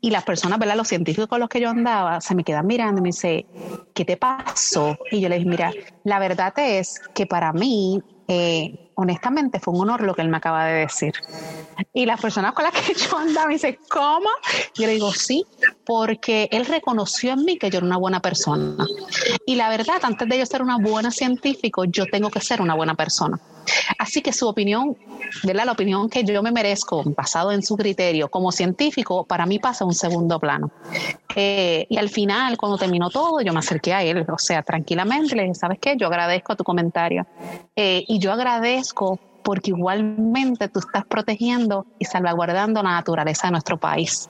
Y 0.00 0.10
las 0.10 0.24
personas, 0.24 0.58
¿verdad? 0.58 0.76
Los 0.76 0.88
científicos 0.88 1.28
con 1.28 1.40
los 1.40 1.48
que 1.48 1.60
yo 1.60 1.70
andaba 1.70 2.20
se 2.20 2.34
me 2.34 2.44
quedan 2.44 2.66
mirando 2.66 3.00
y 3.00 3.02
me 3.02 3.08
dice, 3.08 3.46
¿qué 3.94 4.04
te 4.04 4.16
pasó? 4.16 4.96
Y 5.10 5.20
yo 5.20 5.28
les 5.28 5.38
dije, 5.38 5.50
mira, 5.50 5.72
la 6.04 6.18
verdad 6.18 6.52
es 6.56 7.00
que 7.14 7.26
para 7.26 7.52
mí 7.52 8.00
eh, 8.28 8.85
honestamente 8.96 9.60
fue 9.60 9.74
un 9.74 9.82
honor 9.82 10.02
lo 10.02 10.14
que 10.14 10.22
él 10.22 10.28
me 10.28 10.38
acaba 10.38 10.64
de 10.66 10.80
decir. 10.80 11.14
Y 11.92 12.04
las 12.06 12.20
personas 12.20 12.52
con 12.52 12.64
las 12.64 12.72
que 12.72 12.94
yo 12.94 13.16
andaba 13.16 13.46
me 13.46 13.54
dicen, 13.54 13.78
¿cómo? 13.88 14.28
Yo 14.74 14.86
le 14.86 14.94
digo, 14.94 15.12
sí, 15.12 15.46
porque 15.84 16.48
él 16.50 16.66
reconoció 16.66 17.32
en 17.32 17.44
mí 17.44 17.58
que 17.58 17.70
yo 17.70 17.78
era 17.78 17.86
una 17.86 17.98
buena 17.98 18.20
persona. 18.20 18.84
Y 19.46 19.54
la 19.54 19.68
verdad, 19.68 19.98
antes 20.02 20.28
de 20.28 20.38
yo 20.38 20.46
ser 20.46 20.62
una 20.62 20.78
buena 20.78 21.10
científico, 21.10 21.84
yo 21.84 22.06
tengo 22.06 22.30
que 22.30 22.40
ser 22.40 22.60
una 22.60 22.74
buena 22.74 22.94
persona. 22.94 23.38
Así 23.98 24.22
que 24.22 24.32
su 24.32 24.46
opinión, 24.48 24.96
¿verdad? 25.42 25.66
La 25.66 25.72
opinión 25.72 26.08
que 26.08 26.24
yo 26.24 26.42
me 26.42 26.52
merezco, 26.52 27.02
basado 27.04 27.52
en 27.52 27.62
su 27.62 27.76
criterio 27.76 28.28
como 28.28 28.52
científico, 28.52 29.24
para 29.24 29.46
mí 29.46 29.58
pasa 29.58 29.84
a 29.84 29.86
un 29.86 29.94
segundo 29.94 30.38
plano. 30.38 30.70
Eh, 31.34 31.86
y 31.88 31.98
al 31.98 32.08
final, 32.08 32.56
cuando 32.56 32.78
terminó 32.78 33.10
todo, 33.10 33.40
yo 33.40 33.52
me 33.52 33.58
acerqué 33.58 33.92
a 33.92 34.02
él, 34.02 34.24
o 34.28 34.38
sea, 34.38 34.62
tranquilamente, 34.62 35.34
le 35.34 35.42
dije, 35.42 35.54
¿sabes 35.54 35.78
qué? 35.80 35.96
Yo 35.96 36.06
agradezco 36.06 36.56
tu 36.56 36.64
comentario. 36.64 37.26
Eh, 37.74 38.04
y 38.06 38.18
yo 38.18 38.32
agradezco 38.32 38.85
porque 39.42 39.70
igualmente 39.70 40.68
tú 40.68 40.80
estás 40.80 41.04
protegiendo 41.06 41.86
y 41.98 42.04
salvaguardando 42.04 42.82
la 42.82 42.90
naturaleza 42.90 43.46
de 43.46 43.52
nuestro 43.52 43.78
país. 43.78 44.28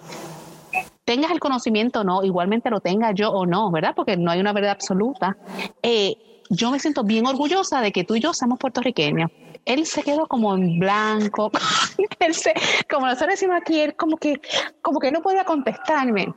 Tengas 1.05 1.31
el 1.31 1.41
conocimiento 1.41 2.01
o 2.01 2.05
no, 2.05 2.23
igualmente 2.23 2.69
lo 2.69 2.81
tenga 2.81 3.13
yo 3.13 3.31
o 3.31 3.47
no, 3.47 3.71
¿verdad? 3.71 3.95
Porque 3.97 4.17
no 4.17 4.31
hay 4.31 4.41
una 4.41 4.53
verdad 4.53 4.73
absoluta. 4.73 5.37
Eh, 5.83 6.17
yo 6.51 6.71
me 6.71 6.79
siento 6.79 7.03
bien 7.03 7.27
orgullosa 7.27 7.81
de 7.81 7.93
que 7.93 8.05
tú 8.05 8.17
y 8.17 8.21
yo 8.21 8.35
somos 8.35 8.59
puertorriqueños. 8.59 9.31
Él 9.65 9.87
se 9.87 10.03
quedó 10.03 10.27
como 10.27 10.55
en 10.55 10.79
blanco, 10.79 11.51
él 12.21 12.35
se, 12.35 12.55
como 12.89 13.07
nosotros 13.07 13.31
decimos 13.31 13.57
aquí, 13.61 13.81
él 13.81 13.97
como 13.97 14.17
que, 14.17 14.41
como 14.83 15.01
que 15.01 15.11
no 15.11 15.23
podía 15.23 15.45
contestarme. 15.45 16.33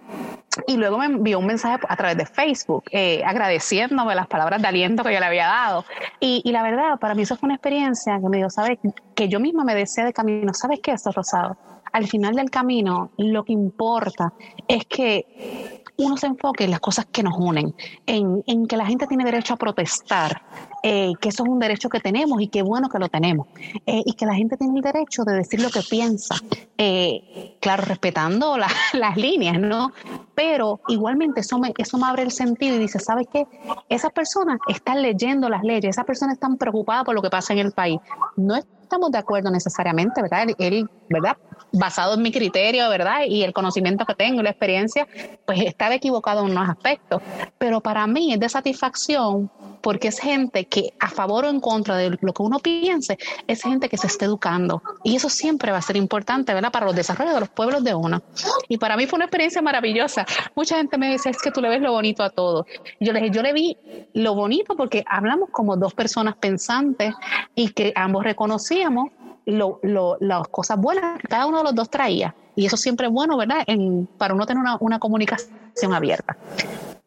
Y 0.68 0.78
luego 0.78 0.98
me 0.98 1.06
envió 1.06 1.40
un 1.40 1.46
mensaje 1.46 1.80
a 1.88 1.96
través 1.96 2.18
de 2.18 2.26
Facebook 2.26 2.84
eh, 2.92 3.24
agradeciéndome 3.26 4.16
las 4.16 4.28
palabras 4.28 4.62
de 4.62 4.68
aliento 4.68 5.04
que 5.04 5.14
yo 5.14 5.20
le 5.20 5.26
había 5.26 5.48
dado. 5.48 5.86
Y, 6.20 6.42
y, 6.44 6.52
la 6.52 6.64
verdad, 6.64 7.00
para 7.00 7.16
mí 7.16 7.24
eso 7.24 7.36
fue 7.36 7.48
una 7.48 7.56
experiencia 7.56 8.20
que 8.22 8.30
me 8.30 8.38
dio, 8.38 8.50
¿sabes? 8.50 8.80
Que 9.16 9.30
yo 9.30 9.40
misma 9.40 9.64
me 9.64 9.76
decía 9.76 10.06
de 10.06 10.14
camino, 10.14 10.54
¿sabes 10.54 10.80
qué, 10.82 10.92
esto, 10.92 11.12
Rosado? 11.12 11.58
Al 11.92 12.08
final 12.08 12.36
del 12.36 12.50
camino, 12.50 13.12
lo 13.18 13.44
que 13.44 13.54
importa 13.54 14.34
es 14.68 14.86
que 14.86 15.84
uno 15.98 16.18
se 16.18 16.28
enfoque 16.28 16.64
en 16.64 16.72
las 16.72 16.80
cosas 16.80 17.08
que 17.08 17.24
nos 17.24 17.36
unen, 17.38 17.76
en, 18.06 18.44
en 18.48 18.68
que 18.68 18.78
la 18.78 18.86
gente 18.86 19.08
tiene 19.08 19.26
derecho 19.26 19.56
a 19.56 19.58
protestar, 19.58 20.42
eh, 20.84 21.14
que 21.20 21.30
eso 21.30 21.44
es 21.44 21.50
un 21.50 21.60
derecho 21.60 21.90
que 21.90 22.00
tenemos 22.00 22.42
y 22.42 22.48
qué 22.48 22.62
bueno 22.62 22.90
que 22.90 23.00
lo 23.00 23.10
tenemos, 23.10 23.48
eh, 23.86 24.02
y 24.06 24.14
que 24.14 24.26
la 24.26 24.36
gente 24.36 24.58
tiene 24.58 24.76
el 24.76 24.82
derecho 24.82 25.24
de 25.24 25.34
decir 25.34 25.62
lo 25.62 25.70
que 25.70 25.82
piensa, 25.82 26.36
eh, 26.78 27.58
claro, 27.60 27.84
respetando 27.86 28.58
las 28.94 29.18
líneas, 29.18 29.60
¿no? 29.60 29.92
Pero 30.36 30.80
igualmente 30.88 31.42
eso 31.42 31.60
me, 31.60 31.74
eso 31.78 31.98
me 31.98 32.08
abre 32.08 32.24
el 32.24 32.32
sentido 32.32 32.76
y 32.76 32.80
dice, 32.80 33.00
¿sabes 33.00 33.28
qué? 33.32 33.46
Esas 33.90 34.12
personas 34.12 34.60
están 34.68 35.02
leyendo 35.02 35.50
las 35.50 35.64
leyes, 35.64 35.96
esas 35.96 36.06
personas 36.06 36.36
están 36.36 36.58
preocupadas 36.58 37.04
por 37.04 37.16
lo 37.16 37.22
que 37.22 37.30
pasa 37.30 37.54
en 37.54 37.60
el 37.60 37.72
país. 37.72 38.00
No 38.38 38.56
estamos 38.56 39.12
de 39.12 39.18
acuerdo 39.18 39.52
necesariamente, 39.52 40.22
¿verdad? 40.22 40.48
Él, 40.58 40.90
¿verdad? 41.10 41.38
Basado 41.72 42.16
en 42.16 42.22
mi 42.22 42.32
criterio, 42.32 42.90
¿verdad? 42.90 43.22
Y 43.28 43.44
el 43.44 43.54
conocimiento 43.54 44.06
que 44.06 44.16
tengo 44.16 44.42
y 44.42 44.44
la 44.44 44.50
experiencia, 44.52 45.08
pues 45.46 45.62
estaba 45.62 45.96
equivocado 45.96 46.46
en 46.46 46.52
unos 46.52 46.70
aspectos. 46.70 47.22
Pero 47.58 47.82
para 47.82 48.08
mí 48.08 48.34
es 48.34 48.40
de 48.40 48.50
satisfacción 48.50 49.52
porque 49.82 50.10
es 50.10 50.20
gente 50.20 50.66
que 50.66 50.94
a 51.00 51.10
favor 51.10 51.46
o 51.46 51.50
en 51.50 51.60
contra 51.60 51.96
de 51.96 52.18
lo 52.22 52.34
que 52.34 52.44
uno 52.44 52.60
piense, 52.60 53.18
es 53.48 53.62
gente 53.62 53.90
que 53.90 53.98
se 53.98 54.08
está 54.08 54.26
educando. 54.26 54.82
Y 55.04 55.16
eso 55.16 55.30
siempre 55.30 55.72
va 55.72 55.78
a 55.78 55.82
ser 55.82 55.96
importante, 55.98 56.54
¿verdad? 56.54 56.72
Para 56.72 56.86
los 56.86 56.96
desarrollos 56.96 57.34
de 57.34 57.40
los 57.40 57.50
pueblos 57.50 57.84
de 57.84 57.94
uno. 57.94 58.22
Y 58.68 58.78
para 58.78 58.98
mí 58.98 59.08
fue 59.08 59.18
una 59.18 59.26
experiencia 59.26 59.62
maravillosa. 59.62 60.26
Mucha 60.56 60.78
gente 60.78 60.98
me 60.98 61.12
dice, 61.12 61.30
es 61.30 61.42
que 61.42 61.52
tú 61.52 61.62
le 61.62 61.70
ves 61.70 61.82
lo 61.82 61.92
bonito 61.92 62.24
a 62.24 62.30
todo. 62.30 62.66
Yo 63.00 63.14
le 63.14 63.22
dije, 63.22 63.32
yo 63.34 63.42
le 63.42 63.54
vi 63.54 63.78
lo 64.14 64.36
bonito 64.36 64.76
porque 64.76 65.04
hablamos 65.08 65.50
como 65.52 65.78
dos 65.78 65.94
personas 65.94 66.36
pensantes 66.36 67.14
y 67.56 67.70
que 67.70 67.94
ambos 67.96 68.24
reconocíamos 68.24 69.12
lo, 69.50 69.80
lo, 69.84 70.18
las 70.20 70.48
cosas 70.48 70.80
buenas 70.80 71.20
que 71.20 71.28
cada 71.28 71.46
uno 71.46 71.60
de 71.60 71.64
los 71.66 71.76
dos 71.76 71.90
traía. 71.90 72.36
Y 72.56 72.66
eso 72.66 72.78
siempre 72.78 73.08
es 73.08 73.14
bueno, 73.14 73.38
¿verdad? 73.38 73.64
En, 73.68 74.08
para 74.18 74.34
uno 74.34 74.46
tener 74.46 74.62
una, 74.62 74.78
una 74.80 75.00
comunicación 75.00 75.94
abierta. 75.94 76.38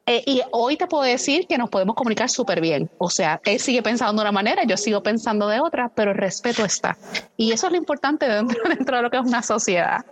Eh, 0.05 0.23
y 0.27 0.43
hoy 0.51 0.77
te 0.77 0.89
puedo 0.89 1.05
decir 1.05 1.47
que 1.47 1.57
nos 1.57 1.71
podemos 1.71 1.95
comunicar 1.95 2.29
súper 2.29 2.61
bien. 2.61 2.91
O 2.99 3.09
sea, 3.09 3.41
él 3.45 3.61
sigue 3.61 3.83
pensando 3.83 4.21
de 4.21 4.25
una 4.25 4.33
manera, 4.33 4.65
yo 4.65 4.77
sigo 4.77 5.03
pensando 5.03 5.47
de 5.49 5.61
otra, 5.61 5.91
pero 5.95 6.11
el 6.11 6.17
respeto 6.17 6.65
está. 6.65 6.99
Y 7.37 7.53
eso 7.53 7.67
es 7.67 7.73
lo 7.73 7.79
importante 7.79 8.29
dentro, 8.29 8.59
dentro 8.69 8.97
de 8.97 9.03
lo 9.03 9.11
que 9.11 9.19
es 9.19 9.25
una 9.25 9.43
sociedad. 9.43 10.05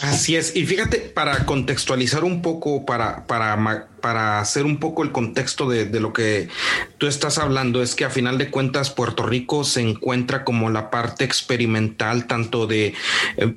Así 0.00 0.36
es. 0.36 0.54
Y 0.54 0.64
fíjate, 0.64 0.98
para 0.98 1.44
contextualizar 1.44 2.22
un 2.22 2.40
poco, 2.40 2.84
para, 2.86 3.26
para 3.26 3.88
para 4.06 4.38
hacer 4.38 4.66
un 4.66 4.76
poco 4.76 5.02
el 5.02 5.10
contexto 5.10 5.68
de, 5.68 5.86
lo 5.98 6.12
que 6.12 6.48
tú 6.96 7.08
estás 7.08 7.38
hablando, 7.38 7.82
es 7.82 7.96
que 7.96 8.04
a 8.04 8.08
final 8.08 8.38
de 8.38 8.52
cuentas 8.52 8.88
Puerto 8.88 9.26
Rico 9.26 9.64
se 9.64 9.80
encuentra 9.80 10.44
como 10.44 10.70
la 10.70 10.90
parte 10.90 11.24
experimental, 11.24 12.28
tanto 12.28 12.68
de 12.68 12.94
eh, 13.36 13.56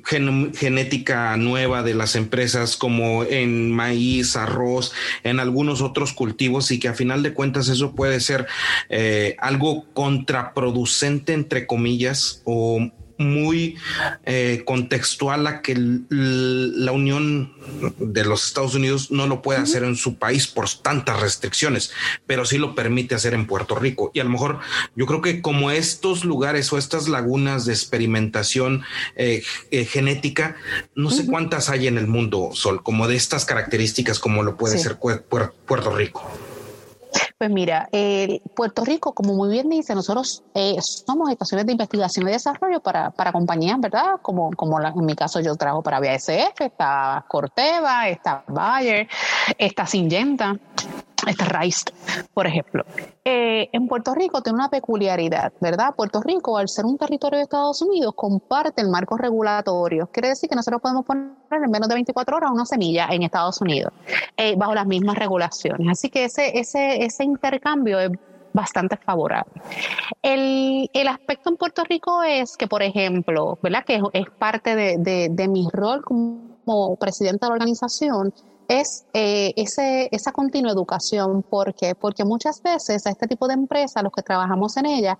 genética 0.56 1.36
nueva 1.36 1.84
de 1.84 1.94
las 1.94 2.16
empresas 2.16 2.76
como 2.76 3.22
en 3.22 3.70
maíz, 3.70 4.34
arroz, 4.34 4.92
en 5.22 5.38
algunos 5.38 5.82
otros 5.82 6.12
cultivos 6.12 6.72
y 6.72 6.80
que 6.80 6.88
a 6.88 6.94
final 6.94 7.22
de 7.22 7.32
cuentas 7.32 7.68
eso 7.68 7.94
puede 7.94 8.18
ser 8.18 8.48
eh, 8.88 9.36
algo 9.38 9.84
contraproducente, 9.92 11.32
entre 11.32 11.68
comillas, 11.68 12.42
o 12.44 12.90
muy 13.20 13.76
eh, 14.24 14.62
contextual 14.64 15.46
a 15.46 15.60
que 15.60 15.76
la 16.08 16.92
Unión 16.92 17.52
de 17.98 18.24
los 18.24 18.46
Estados 18.46 18.74
Unidos 18.74 19.10
no 19.10 19.26
lo 19.26 19.42
puede 19.42 19.60
hacer 19.60 19.84
en 19.84 19.94
su 19.94 20.16
país 20.16 20.46
por 20.46 20.68
tantas 20.70 21.20
restricciones, 21.20 21.92
pero 22.26 22.44
sí 22.46 22.56
lo 22.56 22.74
permite 22.74 23.14
hacer 23.14 23.34
en 23.34 23.46
Puerto 23.46 23.74
Rico. 23.74 24.10
Y 24.14 24.20
a 24.20 24.24
lo 24.24 24.30
mejor 24.30 24.60
yo 24.96 25.06
creo 25.06 25.20
que 25.20 25.42
como 25.42 25.70
estos 25.70 26.24
lugares 26.24 26.72
o 26.72 26.78
estas 26.78 27.08
lagunas 27.08 27.66
de 27.66 27.74
experimentación 27.74 28.82
eh, 29.16 29.42
eh, 29.70 29.84
genética, 29.84 30.56
no 30.94 31.10
sé 31.10 31.26
cuántas 31.26 31.68
hay 31.68 31.86
en 31.86 31.98
el 31.98 32.06
mundo, 32.06 32.50
Sol, 32.54 32.82
como 32.82 33.06
de 33.06 33.16
estas 33.16 33.44
características 33.44 34.18
como 34.18 34.42
lo 34.42 34.56
puede 34.56 34.78
ser 34.78 34.98
Puerto 34.98 35.94
Rico. 35.94 36.49
Pues 37.38 37.50
mira, 37.50 37.88
Puerto 38.54 38.84
Rico, 38.84 39.14
como 39.14 39.34
muy 39.34 39.50
bien 39.50 39.68
dice, 39.68 39.94
nosotros 39.94 40.42
eh, 40.54 40.76
somos 40.80 41.30
estaciones 41.30 41.66
de 41.66 41.72
investigación 41.72 42.28
y 42.28 42.32
desarrollo 42.32 42.80
para, 42.80 43.10
para 43.10 43.32
compañías, 43.32 43.80
¿verdad? 43.80 44.16
Como, 44.20 44.50
como 44.52 44.80
en 44.80 45.06
mi 45.06 45.14
caso 45.14 45.40
yo 45.40 45.56
trabajo 45.56 45.82
para 45.82 46.00
BASF, 46.00 46.60
está 46.60 47.24
Corteva, 47.28 48.08
está 48.08 48.44
Bayer, 48.46 49.08
está 49.58 49.86
Syngenta 49.86 50.58
esta 51.26 51.44
raíz, 51.44 51.84
por 52.34 52.46
ejemplo. 52.46 52.84
Eh, 53.24 53.68
en 53.72 53.88
Puerto 53.88 54.14
Rico 54.14 54.42
tiene 54.42 54.58
una 54.58 54.70
peculiaridad, 54.70 55.52
¿verdad? 55.60 55.94
Puerto 55.94 56.20
Rico, 56.20 56.56
al 56.56 56.68
ser 56.68 56.84
un 56.84 56.96
territorio 56.98 57.38
de 57.38 57.44
Estados 57.44 57.82
Unidos, 57.82 58.14
comparte 58.14 58.82
el 58.82 58.88
marco 58.88 59.16
regulatorio. 59.16 60.08
Quiere 60.12 60.28
decir 60.28 60.48
que 60.48 60.56
nosotros 60.56 60.80
podemos 60.80 61.04
poner 61.04 61.30
en 61.50 61.70
menos 61.70 61.88
de 61.88 61.94
24 61.94 62.36
horas 62.36 62.50
una 62.52 62.66
semilla 62.66 63.08
en 63.10 63.22
Estados 63.22 63.60
Unidos, 63.60 63.92
eh, 64.36 64.54
bajo 64.56 64.74
las 64.74 64.86
mismas 64.86 65.16
regulaciones. 65.16 65.86
Así 65.90 66.08
que 66.10 66.24
ese, 66.24 66.58
ese, 66.58 67.04
ese 67.04 67.24
intercambio 67.24 68.00
es 68.00 68.10
bastante 68.52 68.96
favorable. 68.96 69.52
El, 70.22 70.90
el, 70.92 71.08
aspecto 71.08 71.50
en 71.50 71.56
Puerto 71.56 71.84
Rico 71.84 72.22
es 72.22 72.56
que, 72.56 72.66
por 72.66 72.82
ejemplo, 72.82 73.58
¿verdad? 73.62 73.84
Que 73.84 74.02
es, 74.12 74.30
parte 74.38 74.74
de, 74.74 74.98
de, 74.98 75.28
de 75.30 75.48
mi 75.48 75.68
rol 75.72 76.02
como 76.04 76.96
presidente 76.96 77.46
de 77.46 77.48
la 77.48 77.54
organización, 77.54 78.32
es 78.70 79.04
eh, 79.14 79.52
esa 79.56 80.30
continua 80.30 80.70
educación. 80.70 81.42
¿Por 81.42 81.74
qué? 81.74 81.96
Porque 81.96 82.24
muchas 82.24 82.62
veces 82.62 83.04
a 83.04 83.10
este 83.10 83.26
tipo 83.26 83.48
de 83.48 83.54
empresas, 83.54 84.00
los 84.04 84.12
que 84.12 84.22
trabajamos 84.22 84.76
en 84.76 84.86
ella, 84.86 85.18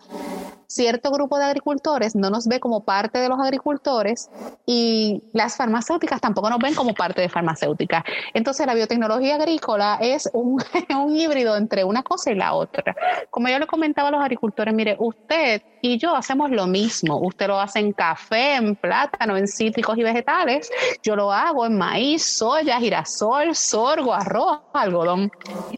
cierto 0.69 1.11
grupo 1.11 1.37
de 1.37 1.47
agricultores 1.47 2.15
no 2.15 2.31
nos 2.31 2.47
ve 2.47 2.61
como 2.61 2.85
parte 2.85 3.19
de 3.19 3.29
los 3.29 3.41
agricultores 3.41 4.31
y 4.67 5.21
las 5.33 5.57
farmacéuticas 5.57 6.21
tampoco 6.21 6.49
nos 6.49 6.61
ven 6.61 6.77
como 6.77 6.95
parte 6.95 7.23
de 7.23 7.29
farmacéuticas. 7.29 8.05
Entonces 8.35 8.69
la 8.69 8.75
biotecnología 8.75 9.35
agrícola 9.35 9.99
es 10.01 10.31
un, 10.33 10.63
un 10.97 11.17
híbrido 11.17 11.57
entre 11.57 11.83
una 11.83 12.05
cosa 12.05 12.31
y 12.31 12.37
la 12.37 12.55
otra. 12.55 12.95
Como 13.31 13.49
yo 13.49 13.59
le 13.59 13.67
comentaba 13.67 14.11
a 14.11 14.13
los 14.13 14.21
agricultores, 14.21 14.73
mire, 14.73 14.97
usted 15.01 15.61
y 15.83 15.99
yo 15.99 16.15
hacemos 16.15 16.51
lo 16.51 16.67
mismo. 16.67 17.19
Usted 17.19 17.49
lo 17.49 17.59
hace 17.59 17.81
en 17.81 17.93
café, 17.93 18.57
en 18.57 18.77
plátano, 18.77 19.37
en 19.37 19.49
cítricos 19.49 19.97
y 19.99 20.03
vegetales. 20.03 20.71
Yo 21.03 21.17
lo 21.17 21.33
hago 21.33 21.67
en 21.67 21.77
maíz, 21.77 22.25
soya, 22.25 22.79
girasol, 22.79 23.40
sorgo, 23.55 24.15
arroz, 24.15 24.61
algodón. 24.73 25.31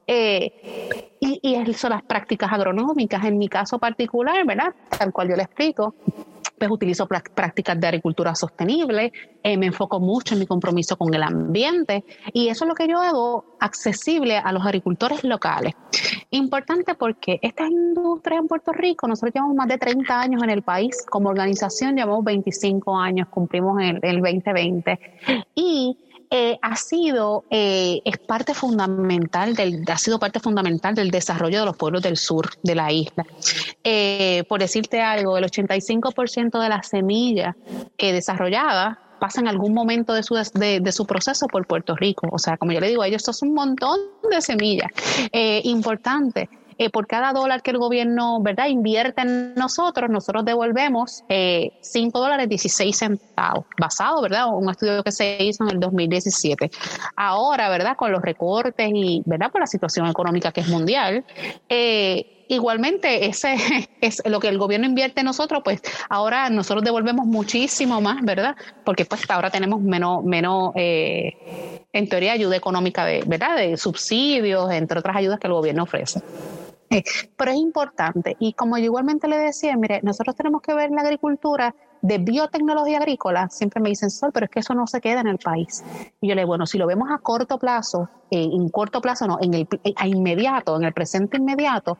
Eh, 0.06 1.10
y, 1.20 1.40
y 1.42 1.74
son 1.74 1.90
las 1.90 2.02
prácticas 2.02 2.52
agronómicas. 2.52 3.24
En 3.24 3.38
mi 3.38 3.48
caso 3.48 3.78
particular, 3.78 4.44
¿verdad? 4.46 4.74
Tal 4.98 5.12
cual 5.12 5.28
yo 5.28 5.36
le 5.36 5.44
explico, 5.44 5.94
pues 6.62 6.70
utilizo 6.70 7.08
prácticas 7.08 7.80
de 7.80 7.88
agricultura 7.88 8.36
sostenible, 8.36 9.12
eh, 9.42 9.56
me 9.56 9.66
enfoco 9.66 9.98
mucho 9.98 10.34
en 10.34 10.40
mi 10.40 10.46
compromiso 10.46 10.96
con 10.96 11.12
el 11.12 11.24
ambiente 11.24 12.04
y 12.32 12.46
eso 12.48 12.64
es 12.64 12.68
lo 12.68 12.76
que 12.76 12.86
yo 12.86 13.00
hago 13.00 13.56
accesible 13.58 14.36
a 14.36 14.52
los 14.52 14.64
agricultores 14.64 15.24
locales. 15.24 15.74
Importante 16.30 16.94
porque 16.94 17.40
estas 17.42 17.68
industrias 17.68 18.42
en 18.42 18.46
Puerto 18.46 18.70
Rico, 18.70 19.08
nosotros 19.08 19.34
llevamos 19.34 19.56
más 19.56 19.66
de 19.66 19.78
30 19.78 20.20
años 20.20 20.40
en 20.44 20.50
el 20.50 20.62
país, 20.62 21.04
como 21.10 21.30
organización 21.30 21.96
llevamos 21.96 22.22
25 22.22 22.96
años, 22.96 23.26
cumplimos 23.28 23.82
el, 23.82 23.98
el 24.00 24.20
2020 24.20 25.00
y 25.56 25.98
eh, 26.34 26.58
ha 26.62 26.76
sido, 26.76 27.44
eh, 27.50 28.00
es 28.06 28.16
parte 28.16 28.54
fundamental 28.54 29.54
del, 29.54 29.84
ha 29.86 29.98
sido 29.98 30.18
parte 30.18 30.40
fundamental 30.40 30.94
del 30.94 31.10
desarrollo 31.10 31.60
de 31.60 31.66
los 31.66 31.76
pueblos 31.76 32.00
del 32.00 32.16
sur 32.16 32.48
de 32.62 32.74
la 32.74 32.90
isla. 32.90 33.26
Eh, 33.84 34.42
por 34.48 34.60
decirte 34.60 35.02
algo, 35.02 35.36
el 35.36 35.44
85% 35.44 36.58
de 36.58 36.68
las 36.70 36.88
semillas 36.88 37.54
desarrolladas 37.98 38.96
pasa 39.20 39.42
en 39.42 39.48
algún 39.48 39.74
momento 39.74 40.14
de 40.14 40.22
su, 40.22 40.34
de, 40.34 40.92
su 40.92 41.06
proceso 41.06 41.48
por 41.48 41.66
Puerto 41.66 41.94
Rico. 41.96 42.26
O 42.32 42.38
sea, 42.38 42.56
como 42.56 42.72
yo 42.72 42.80
le 42.80 42.88
digo 42.88 43.02
a 43.02 43.08
ellos, 43.08 43.20
esto 43.20 43.32
es 43.32 43.42
un 43.42 43.52
montón 43.52 44.00
de 44.30 44.40
semillas 44.40 44.90
importantes. 45.64 46.48
Eh, 46.82 46.90
por 46.90 47.06
cada 47.06 47.32
dólar 47.32 47.62
que 47.62 47.70
el 47.70 47.78
gobierno 47.78 48.40
¿verdad? 48.40 48.66
invierte 48.66 49.22
en 49.22 49.54
nosotros, 49.54 50.10
nosotros 50.10 50.44
devolvemos 50.44 51.22
eh, 51.28 51.70
5 51.80 52.18
dólares 52.18 52.48
16 52.48 52.96
centavos, 52.96 53.66
basado, 53.78 54.20
¿verdad? 54.20 54.48
Un 54.52 54.68
estudio 54.68 55.00
que 55.04 55.12
se 55.12 55.40
hizo 55.44 55.62
en 55.62 55.70
el 55.70 55.78
2017. 55.78 56.72
Ahora, 57.14 57.68
¿verdad? 57.68 57.94
Con 57.96 58.10
los 58.10 58.20
recortes 58.20 58.90
y, 58.92 59.22
¿verdad? 59.26 59.52
Por 59.52 59.60
la 59.60 59.68
situación 59.68 60.08
económica 60.08 60.50
que 60.50 60.62
es 60.62 60.66
mundial, 60.66 61.24
eh, 61.68 62.44
igualmente 62.48 63.26
ese 63.26 63.54
es 64.00 64.20
lo 64.26 64.40
que 64.40 64.48
el 64.48 64.58
gobierno 64.58 64.86
invierte 64.86 65.20
en 65.20 65.26
nosotros, 65.26 65.62
pues 65.62 65.82
ahora 66.08 66.50
nosotros 66.50 66.82
devolvemos 66.82 67.26
muchísimo 67.26 68.00
más, 68.00 68.22
¿verdad? 68.22 68.56
Porque 68.84 69.04
pues 69.04 69.22
ahora 69.30 69.50
tenemos 69.50 69.80
menos, 69.80 70.24
menos 70.24 70.72
eh, 70.74 71.82
en 71.92 72.08
teoría, 72.08 72.32
ayuda 72.32 72.56
económica 72.56 73.04
de, 73.04 73.22
¿verdad? 73.24 73.56
De 73.56 73.76
subsidios, 73.76 74.68
entre 74.72 74.98
otras 74.98 75.14
ayudas 75.14 75.38
que 75.38 75.46
el 75.46 75.52
gobierno 75.52 75.84
ofrece. 75.84 76.20
Pero 77.36 77.50
es 77.50 77.56
importante. 77.56 78.36
Y 78.38 78.52
como 78.52 78.78
yo 78.78 78.84
igualmente 78.84 79.28
le 79.28 79.38
decía, 79.38 79.76
mire, 79.76 80.00
nosotros 80.02 80.36
tenemos 80.36 80.62
que 80.62 80.74
ver 80.74 80.90
la 80.90 81.02
agricultura 81.02 81.74
de 82.02 82.18
biotecnología 82.18 82.98
agrícola. 82.98 83.48
Siempre 83.48 83.80
me 83.80 83.88
dicen, 83.88 84.10
Sol, 84.10 84.30
pero 84.32 84.44
es 84.44 84.50
que 84.50 84.60
eso 84.60 84.74
no 84.74 84.86
se 84.86 85.00
queda 85.00 85.20
en 85.20 85.28
el 85.28 85.38
país. 85.38 85.84
Y 86.20 86.28
yo 86.28 86.34
le 86.34 86.42
digo, 86.42 86.48
bueno, 86.48 86.66
si 86.66 86.78
lo 86.78 86.86
vemos 86.86 87.08
a 87.10 87.18
corto 87.18 87.58
plazo, 87.58 88.08
eh, 88.30 88.42
en 88.42 88.68
corto 88.68 89.00
plazo 89.00 89.26
no, 89.26 89.38
en 89.40 89.54
el 89.54 89.68
a 89.96 90.06
inmediato, 90.06 90.76
en 90.76 90.84
el 90.84 90.92
presente 90.92 91.36
inmediato, 91.36 91.96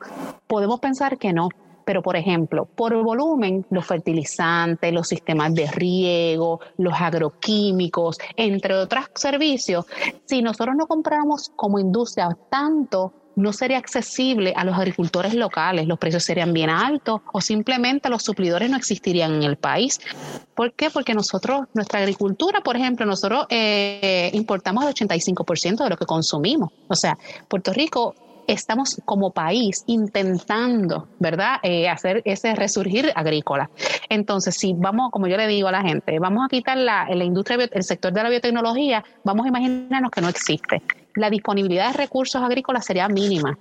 podemos 0.47 0.79
pensar 0.79 1.17
que 1.17 1.33
no. 1.33 1.49
Pero, 1.85 2.01
por 2.01 2.15
ejemplo, 2.15 2.65
por 2.65 2.95
volumen, 3.03 3.65
los 3.69 3.85
fertilizantes, 3.85 4.93
los 4.93 5.05
sistemas 5.05 5.53
de 5.53 5.69
riego, 5.69 6.61
los 6.77 6.93
agroquímicos, 6.93 8.19
entre 8.37 8.75
otros 8.75 9.05
servicios, 9.15 9.85
si 10.23 10.41
nosotros 10.41 10.77
no 10.77 10.87
compramos 10.87 11.51
como 11.57 11.79
industria 11.79 12.29
tanto 12.49 13.11
no 13.35 13.53
sería 13.53 13.77
accesible 13.77 14.53
a 14.55 14.63
los 14.63 14.77
agricultores 14.77 15.33
locales, 15.33 15.87
los 15.87 15.99
precios 15.99 16.23
serían 16.23 16.53
bien 16.53 16.69
altos 16.69 17.21
o 17.31 17.41
simplemente 17.41 18.09
los 18.09 18.23
suplidores 18.23 18.69
no 18.69 18.77
existirían 18.77 19.33
en 19.35 19.43
el 19.43 19.57
país. 19.57 19.99
¿Por 20.55 20.73
qué? 20.73 20.89
Porque 20.89 21.13
nosotros, 21.13 21.67
nuestra 21.73 21.99
agricultura, 21.99 22.61
por 22.61 22.75
ejemplo, 22.75 23.05
nosotros 23.05 23.45
eh, 23.49 24.29
importamos 24.33 24.85
el 24.85 24.93
85% 24.93 25.83
de 25.83 25.89
lo 25.89 25.97
que 25.97 26.05
consumimos. 26.05 26.71
O 26.87 26.95
sea, 26.95 27.17
Puerto 27.47 27.73
Rico 27.73 28.15
estamos 28.47 29.01
como 29.05 29.31
país 29.31 29.83
intentando, 29.87 31.07
¿verdad?, 31.19 31.57
eh, 31.63 31.87
hacer 31.89 32.21
ese 32.25 32.53
resurgir 32.55 33.11
agrícola. 33.15 33.69
Entonces, 34.09 34.55
si 34.55 34.73
vamos, 34.73 35.11
como 35.11 35.27
yo 35.27 35.37
le 35.37 35.47
digo 35.47 35.69
a 35.69 35.71
la 35.71 35.81
gente, 35.81 36.19
vamos 36.19 36.45
a 36.45 36.49
quitar 36.49 36.77
la, 36.77 37.07
la 37.09 37.23
industria, 37.23 37.69
el 37.71 37.83
sector 37.83 38.11
de 38.11 38.21
la 38.21 38.29
biotecnología, 38.29 39.03
vamos 39.23 39.45
a 39.45 39.49
imaginarnos 39.49 40.11
que 40.11 40.21
no 40.21 40.29
existe 40.29 40.81
la 41.15 41.29
disponibilidad 41.29 41.91
de 41.91 41.97
recursos 41.97 42.41
agrícolas 42.41 42.85
sería 42.85 43.07
mínima. 43.07 43.57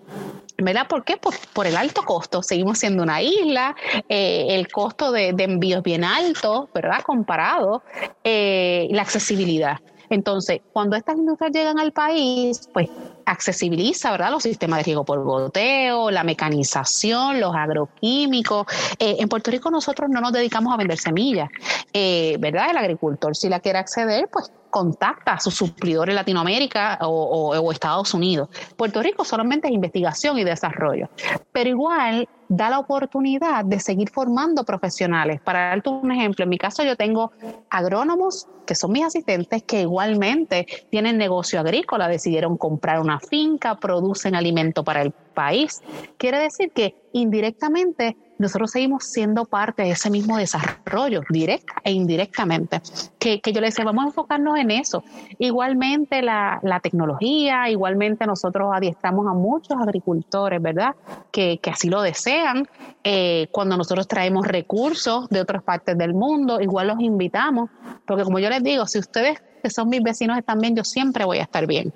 ¿Verdad? 0.59 0.87
¿Por 0.87 1.05
qué? 1.05 1.17
Por, 1.17 1.35
por 1.53 1.67
el 1.67 1.77
alto 1.77 2.03
costo. 2.03 2.43
Seguimos 2.43 2.79
siendo 2.79 3.03
una 3.03 3.23
isla, 3.23 3.75
eh, 4.09 4.47
el 4.51 4.69
costo 4.69 5.11
de, 5.11 5.33
de, 5.33 5.45
envío 5.45 5.79
es 5.79 5.83
bien 5.83 6.05
alto, 6.05 6.69
¿verdad? 6.75 7.03
Comparado, 7.03 7.83
eh, 8.23 8.87
la 8.91 9.03
accesibilidad. 9.03 9.79
Entonces, 10.11 10.61
cuando 10.73 10.95
estas 10.95 11.17
industrias 11.17 11.53
llegan 11.53 11.79
al 11.79 11.93
país, 11.93 12.69
pues 12.73 12.89
accesibiliza, 13.27 14.11
¿verdad? 14.11 14.31
Los 14.31 14.43
sistemas 14.43 14.79
de 14.79 14.85
riego 14.85 15.05
por 15.05 15.23
goteo, 15.23 16.11
la 16.11 16.25
mecanización, 16.25 17.41
los 17.41 17.55
agroquímicos. 17.55 18.67
Eh, 18.99 19.17
en 19.19 19.29
Puerto 19.29 19.51
Rico 19.51 19.71
nosotros 19.71 20.09
no 20.11 20.21
nos 20.21 20.33
dedicamos 20.33 20.73
a 20.73 20.77
vender 20.77 20.99
semillas, 20.99 21.49
eh, 21.93 22.37
¿verdad? 22.41 22.71
El 22.71 22.79
agricultor, 22.79 23.37
si 23.37 23.49
la 23.49 23.61
quiere 23.61 23.79
acceder, 23.79 24.29
pues 24.33 24.51
contacta 24.71 25.35
a 25.35 25.41
sus 25.41 25.55
suplidores 25.55 26.13
en 26.13 26.17
Latinoamérica 26.17 26.99
o, 27.03 27.51
o, 27.59 27.73
Estados 27.73 28.15
Unidos. 28.15 28.49
Puerto 28.75 29.03
Rico 29.03 29.23
solamente 29.23 29.69
es 29.69 29.75
investigación 29.75 30.39
y 30.39 30.45
desarrollo, 30.45 31.11
pero 31.53 31.69
igual 31.69 32.27
da 32.53 32.69
la 32.69 32.79
oportunidad 32.79 33.65
de 33.65 33.81
seguir 33.81 34.11
formando 34.11 34.65
profesionales. 34.65 35.41
Para 35.41 35.69
darte 35.71 35.89
un 35.89 36.13
ejemplo, 36.13 36.43
en 36.43 36.51
mi 36.51 36.59
caso 36.59 36.83
yo 36.85 36.97
tengo 36.97 37.33
agrónomos 37.71 38.47
que 38.67 38.75
son 38.75 38.93
mis 38.93 39.05
asistentes 39.05 39.63
que 39.63 39.81
igualmente 39.81 40.67
tienen 40.91 41.17
negocio 41.17 41.59
agrícola, 41.61 42.09
decidieron 42.09 42.59
comprar 42.59 43.01
una 43.01 43.19
finca, 43.21 43.77
producen 43.77 44.35
alimento 44.35 44.85
para 44.85 45.01
el 45.01 45.13
país. 45.13 45.83
Quiere 46.19 46.39
decir 46.39 46.73
que 46.73 46.95
indirectamente 47.13 48.19
nosotros 48.39 48.71
seguimos 48.73 49.05
siendo 49.05 49.45
parte 49.45 49.83
de 49.83 49.91
ese 49.91 50.11
mismo 50.11 50.37
desarrollo, 50.37 51.23
directa 51.29 51.75
e 51.85 51.93
indirectamente. 51.93 52.81
Que, 53.19 53.41
yo 53.45 53.61
les 53.61 53.75
decía, 53.75 53.85
vamos 53.85 54.05
a 54.05 54.07
enfocarnos 54.09 54.59
en 54.59 54.71
eso. 54.71 55.05
Igualmente 55.39 56.23
la, 56.23 56.61
tecnología, 56.83 57.69
igualmente 57.69 58.27
nosotros 58.27 58.71
adiestramos 58.75 59.27
a 59.27 59.33
muchos 59.33 59.77
agricultores, 59.81 60.61
¿verdad? 60.61 60.95
Que, 61.31 61.61
así 61.71 61.89
lo 61.89 62.03
desean. 62.03 62.67
Eh, 63.05 63.49
cuando 63.53 63.77
nosotros 63.77 64.09
traemos 64.09 64.47
recursos 64.47 65.29
de 65.29 65.41
otras 65.41 65.63
partes 65.63 65.97
del 65.97 66.15
mundo, 66.15 66.61
igual 66.61 66.89
los 66.89 67.01
invitamos, 67.01 67.71
porque 68.07 68.25
como 68.25 68.39
yo 68.39 68.49
les 68.49 68.63
digo, 68.63 68.87
si 68.87 68.99
ustedes 68.99 69.41
que 69.63 69.71
son 69.71 69.89
mis 69.89 70.03
vecinos 70.03 70.37
están 70.37 70.59
bien, 70.59 70.77
yo 70.77 70.85
siempre 70.85 71.25
voy 71.25 71.39
a 71.39 71.43
estar 71.43 71.67
bien. 71.67 71.93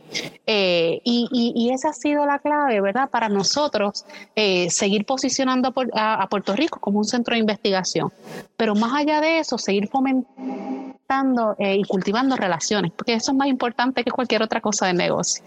Eh, 0.46 1.00
y, 1.04 1.70
esa 1.72 1.90
ha 1.90 1.92
sido 1.92 2.24
la 2.24 2.38
clave, 2.38 2.80
¿verdad? 2.80 3.10
Para 3.10 3.28
nosotros 3.28 4.06
eh, 4.34 4.70
seguir 4.70 5.04
posicionando 5.04 5.74
a, 5.94 6.26
Puerto 6.28 6.54
Rico 6.54 6.80
como 6.80 6.98
un 6.98 7.04
centro 7.04 7.34
de 7.34 7.40
investigación. 7.40 8.12
Pero 8.56 8.74
más 8.74 8.94
allá 8.94 9.20
de 9.20 9.40
eso, 9.40 9.58
seguir 9.58 9.88
fomentando 9.88 11.56
eh, 11.58 11.76
y 11.76 11.84
cultivando 11.84 12.36
relaciones, 12.36 12.92
porque 12.92 13.14
eso 13.14 13.32
es 13.32 13.36
más 13.36 13.48
importante 13.48 14.04
que 14.04 14.10
cualquier 14.10 14.42
otra 14.42 14.60
cosa 14.60 14.86
de 14.86 14.94
negocio. 14.94 15.42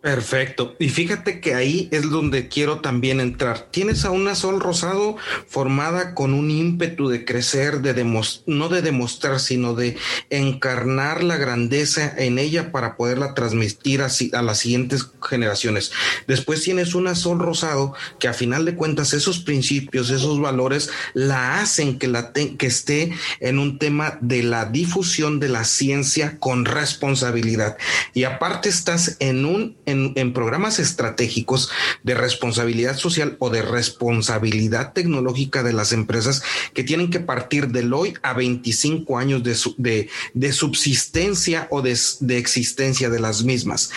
Perfecto. 0.00 0.76
Y 0.78 0.90
fíjate 0.90 1.40
que 1.40 1.54
ahí 1.54 1.88
es 1.90 2.08
donde 2.08 2.46
quiero 2.46 2.78
también 2.78 3.18
entrar. 3.18 3.66
Tienes 3.72 4.04
a 4.04 4.12
una 4.12 4.36
Sol 4.36 4.60
Rosado 4.60 5.16
formada 5.48 6.14
con 6.14 6.34
un 6.34 6.52
ímpetu 6.52 7.08
de 7.08 7.24
crecer, 7.24 7.80
de 7.80 8.04
no 8.46 8.68
de 8.68 8.80
demostrar, 8.82 9.40
sino 9.40 9.74
de 9.74 9.96
encarnar 10.30 11.24
la 11.24 11.36
grandeza 11.36 12.14
en 12.16 12.38
ella 12.38 12.70
para 12.70 12.96
poderla 12.96 13.34
transmitir 13.34 14.00
a, 14.02 14.08
a 14.34 14.42
las 14.42 14.58
siguientes 14.60 15.10
generaciones. 15.28 15.90
Después 16.28 16.62
tienes 16.62 16.94
una 16.94 17.16
Sol 17.16 17.40
Rosado 17.40 17.92
que 18.20 18.28
a 18.28 18.34
final 18.34 18.64
de 18.66 18.76
cuentas 18.76 19.12
esos 19.12 19.40
principios, 19.40 20.10
esos 20.10 20.40
valores 20.40 20.90
la 21.12 21.60
hacen 21.60 21.98
que, 21.98 22.06
la 22.06 22.32
que 22.32 22.66
esté 22.66 23.10
en 23.40 23.58
un 23.58 23.80
tema 23.80 24.16
de 24.20 24.44
la 24.44 24.66
difusión 24.66 25.40
de 25.40 25.48
la 25.48 25.64
ciencia 25.64 26.38
con 26.38 26.66
responsabilidad. 26.66 27.76
Y 28.14 28.22
aparte 28.22 28.68
estás 28.68 29.16
en 29.18 29.44
un 29.44 29.76
en, 29.88 30.32
programas 30.32 30.78
estratégicos 30.78 31.70
de 32.02 32.14
responsabilidad 32.14 32.96
social 32.96 33.36
o 33.38 33.50
de 33.50 33.62
responsabilidad 33.62 34.92
tecnológica 34.92 35.62
de 35.62 35.72
las 35.72 35.92
empresas 35.92 36.42
que 36.74 36.84
tienen 36.84 37.10
que 37.10 37.20
partir 37.20 37.68
del 37.68 37.92
hoy 37.92 38.14
a 38.22 38.34
25 38.34 39.18
años 39.18 39.42
de, 39.42 40.08
de, 40.34 40.52
subsistencia 40.52 41.66
o 41.70 41.82
de, 41.82 41.98
de 42.20 42.38
existencia 42.38 43.10
de 43.10 43.20
las 43.20 43.42
mismas. 43.42 43.90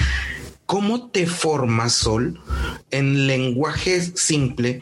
¿Cómo 0.65 1.09
te 1.09 1.27
formas, 1.27 1.93
Sol, 1.93 2.39
en 2.91 3.27
lenguaje 3.27 4.01
simple 4.15 4.81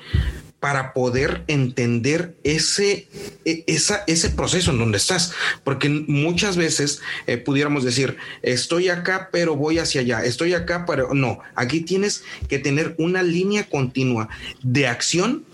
para 0.60 0.94
poder 0.94 1.44
entender 1.48 2.36
ese, 2.44 3.08
e, 3.46 3.64
ese 3.66 4.30
proceso 4.30 4.72
en 4.72 4.80
donde 4.80 4.98
estás. 4.98 5.34
Porque 5.64 5.90
muchas 5.90 6.58
veces 6.58 7.02
eh, 7.28 7.38
pudiéramos 7.38 7.84
decir, 7.84 8.18
estoy 8.42 8.90
acá, 8.90 9.30
pero 9.32 9.56
voy 9.56 9.80
hacia 9.80 10.02
allá, 10.02 10.24
estoy 10.24 10.54
acá, 10.54 10.86
pero 10.86 11.14
no, 11.14 11.40
aquí 11.56 11.82
tienes 11.82 12.24
que 12.48 12.60
tener 12.60 12.96
una 12.98 13.24
línea 13.24 13.70
continua 13.70 14.30
de 14.62 14.88
acción, 14.88 15.46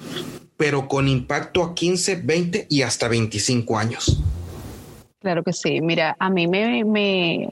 pero 0.57 0.87
con 0.87 1.07
impacto 1.07 1.63
a 1.63 1.75
15, 1.75 2.21
20 2.23 2.67
y 2.69 2.81
hasta 2.81 3.07
25 3.07 3.77
años. 3.77 4.23
Claro 5.19 5.43
que 5.43 5.53
sí. 5.53 5.81
Mira, 5.81 6.15
a 6.19 6.29
mí 6.29 6.47
me 6.47 7.49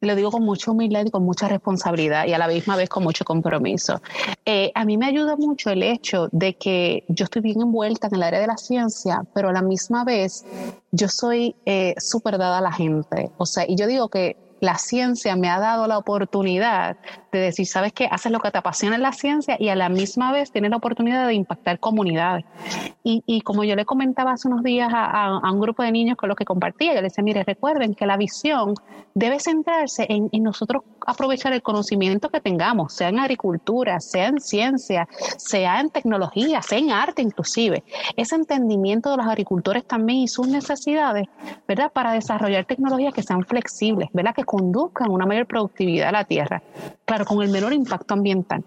lo 0.00 0.14
digo 0.14 0.30
con 0.30 0.44
mucha 0.44 0.70
humildad 0.70 1.04
y 1.06 1.10
con 1.10 1.24
mucha 1.24 1.48
responsabilidad 1.48 2.26
y 2.26 2.32
a 2.32 2.38
la 2.38 2.48
misma 2.48 2.76
vez 2.76 2.88
con 2.88 3.02
mucho 3.02 3.24
compromiso. 3.24 4.00
Eh, 4.44 4.70
a 4.74 4.84
mí 4.84 4.96
me 4.96 5.06
ayuda 5.06 5.36
mucho 5.36 5.70
el 5.70 5.82
hecho 5.82 6.28
de 6.30 6.54
que 6.54 7.04
yo 7.08 7.24
estoy 7.24 7.42
bien 7.42 7.60
envuelta 7.60 8.06
en 8.06 8.14
el 8.14 8.22
área 8.22 8.40
de 8.40 8.46
la 8.46 8.56
ciencia, 8.56 9.24
pero 9.34 9.48
a 9.48 9.52
la 9.52 9.62
misma 9.62 10.04
vez 10.04 10.44
yo 10.92 11.08
soy 11.08 11.56
eh, 11.66 11.94
súper 11.98 12.38
dada 12.38 12.58
a 12.58 12.60
la 12.60 12.72
gente. 12.72 13.30
O 13.38 13.46
sea, 13.46 13.64
y 13.68 13.76
yo 13.76 13.86
digo 13.86 14.08
que 14.08 14.36
la 14.60 14.76
ciencia 14.78 15.36
me 15.36 15.48
ha 15.48 15.58
dado 15.58 15.86
la 15.86 15.98
oportunidad 15.98 16.96
de 17.32 17.38
decir, 17.38 17.66
sabes 17.66 17.92
qué, 17.92 18.08
haces 18.10 18.32
lo 18.32 18.40
que 18.40 18.50
te 18.50 18.58
apasiona 18.58 18.96
en 18.96 19.02
la 19.02 19.12
ciencia 19.12 19.56
y 19.58 19.68
a 19.68 19.76
la 19.76 19.88
misma 19.88 20.32
vez 20.32 20.50
tienes 20.50 20.70
la 20.70 20.78
oportunidad 20.78 21.26
de 21.26 21.34
impactar 21.34 21.78
comunidades. 21.78 22.44
Y, 23.10 23.40
como 23.40 23.64
yo 23.64 23.74
le 23.74 23.86
comentaba 23.86 24.32
hace 24.32 24.48
unos 24.48 24.62
días 24.62 24.90
a, 24.92 25.40
un 25.50 25.60
grupo 25.60 25.82
de 25.82 25.90
niños 25.92 26.18
con 26.18 26.28
los 26.28 26.36
que 26.36 26.44
compartía, 26.44 26.94
yo 26.94 27.00
les 27.00 27.12
decía, 27.12 27.24
mire, 27.24 27.42
recuerden 27.42 27.94
que 27.94 28.04
la 28.04 28.18
visión 28.18 28.74
debe 29.14 29.40
centrarse 29.40 30.06
en, 30.10 30.28
nosotros 30.42 30.82
aprovechar 31.06 31.54
el 31.54 31.62
conocimiento 31.62 32.28
que 32.28 32.40
tengamos, 32.40 32.92
sea 32.92 33.08
en 33.08 33.18
agricultura, 33.18 33.98
sea 34.00 34.26
en 34.26 34.40
ciencia, 34.40 35.08
sea 35.38 35.80
en 35.80 35.88
tecnología, 35.88 36.60
sea 36.60 36.78
en 36.78 36.90
arte 36.90 37.22
inclusive. 37.22 37.82
Ese 38.14 38.34
entendimiento 38.34 39.10
de 39.10 39.16
los 39.16 39.26
agricultores 39.26 39.86
también 39.86 40.18
y 40.18 40.28
sus 40.28 40.46
necesidades, 40.46 41.28
¿verdad? 41.66 41.90
Para 41.90 42.12
desarrollar 42.12 42.66
tecnologías 42.66 43.14
que 43.14 43.22
sean 43.22 43.42
flexibles, 43.44 44.10
¿verdad? 44.12 44.34
Que 44.34 44.44
conduzcan 44.48 45.10
una 45.10 45.26
mayor 45.26 45.46
productividad 45.46 46.08
a 46.08 46.12
la 46.12 46.24
tierra 46.24 46.62
con 47.26 47.42
el 47.42 47.50
menor 47.50 47.74
impacto 47.74 48.14
ambiental. 48.14 48.64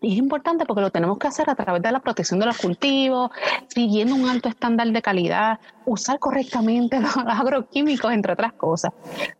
Y 0.00 0.12
es 0.12 0.18
importante 0.18 0.64
porque 0.64 0.80
lo 0.80 0.90
tenemos 0.90 1.18
que 1.18 1.28
hacer 1.28 1.50
a 1.50 1.54
través 1.54 1.82
de 1.82 1.92
la 1.92 2.00
protección 2.00 2.40
de 2.40 2.46
los 2.46 2.56
cultivos, 2.56 3.30
siguiendo 3.68 4.14
un 4.14 4.30
alto 4.30 4.48
estándar 4.48 4.88
de 4.88 5.02
calidad, 5.02 5.60
usar 5.84 6.18
correctamente 6.18 7.00
los 7.00 7.14
agroquímicos, 7.18 8.10
entre 8.12 8.32
otras 8.32 8.54
cosas. 8.54 8.92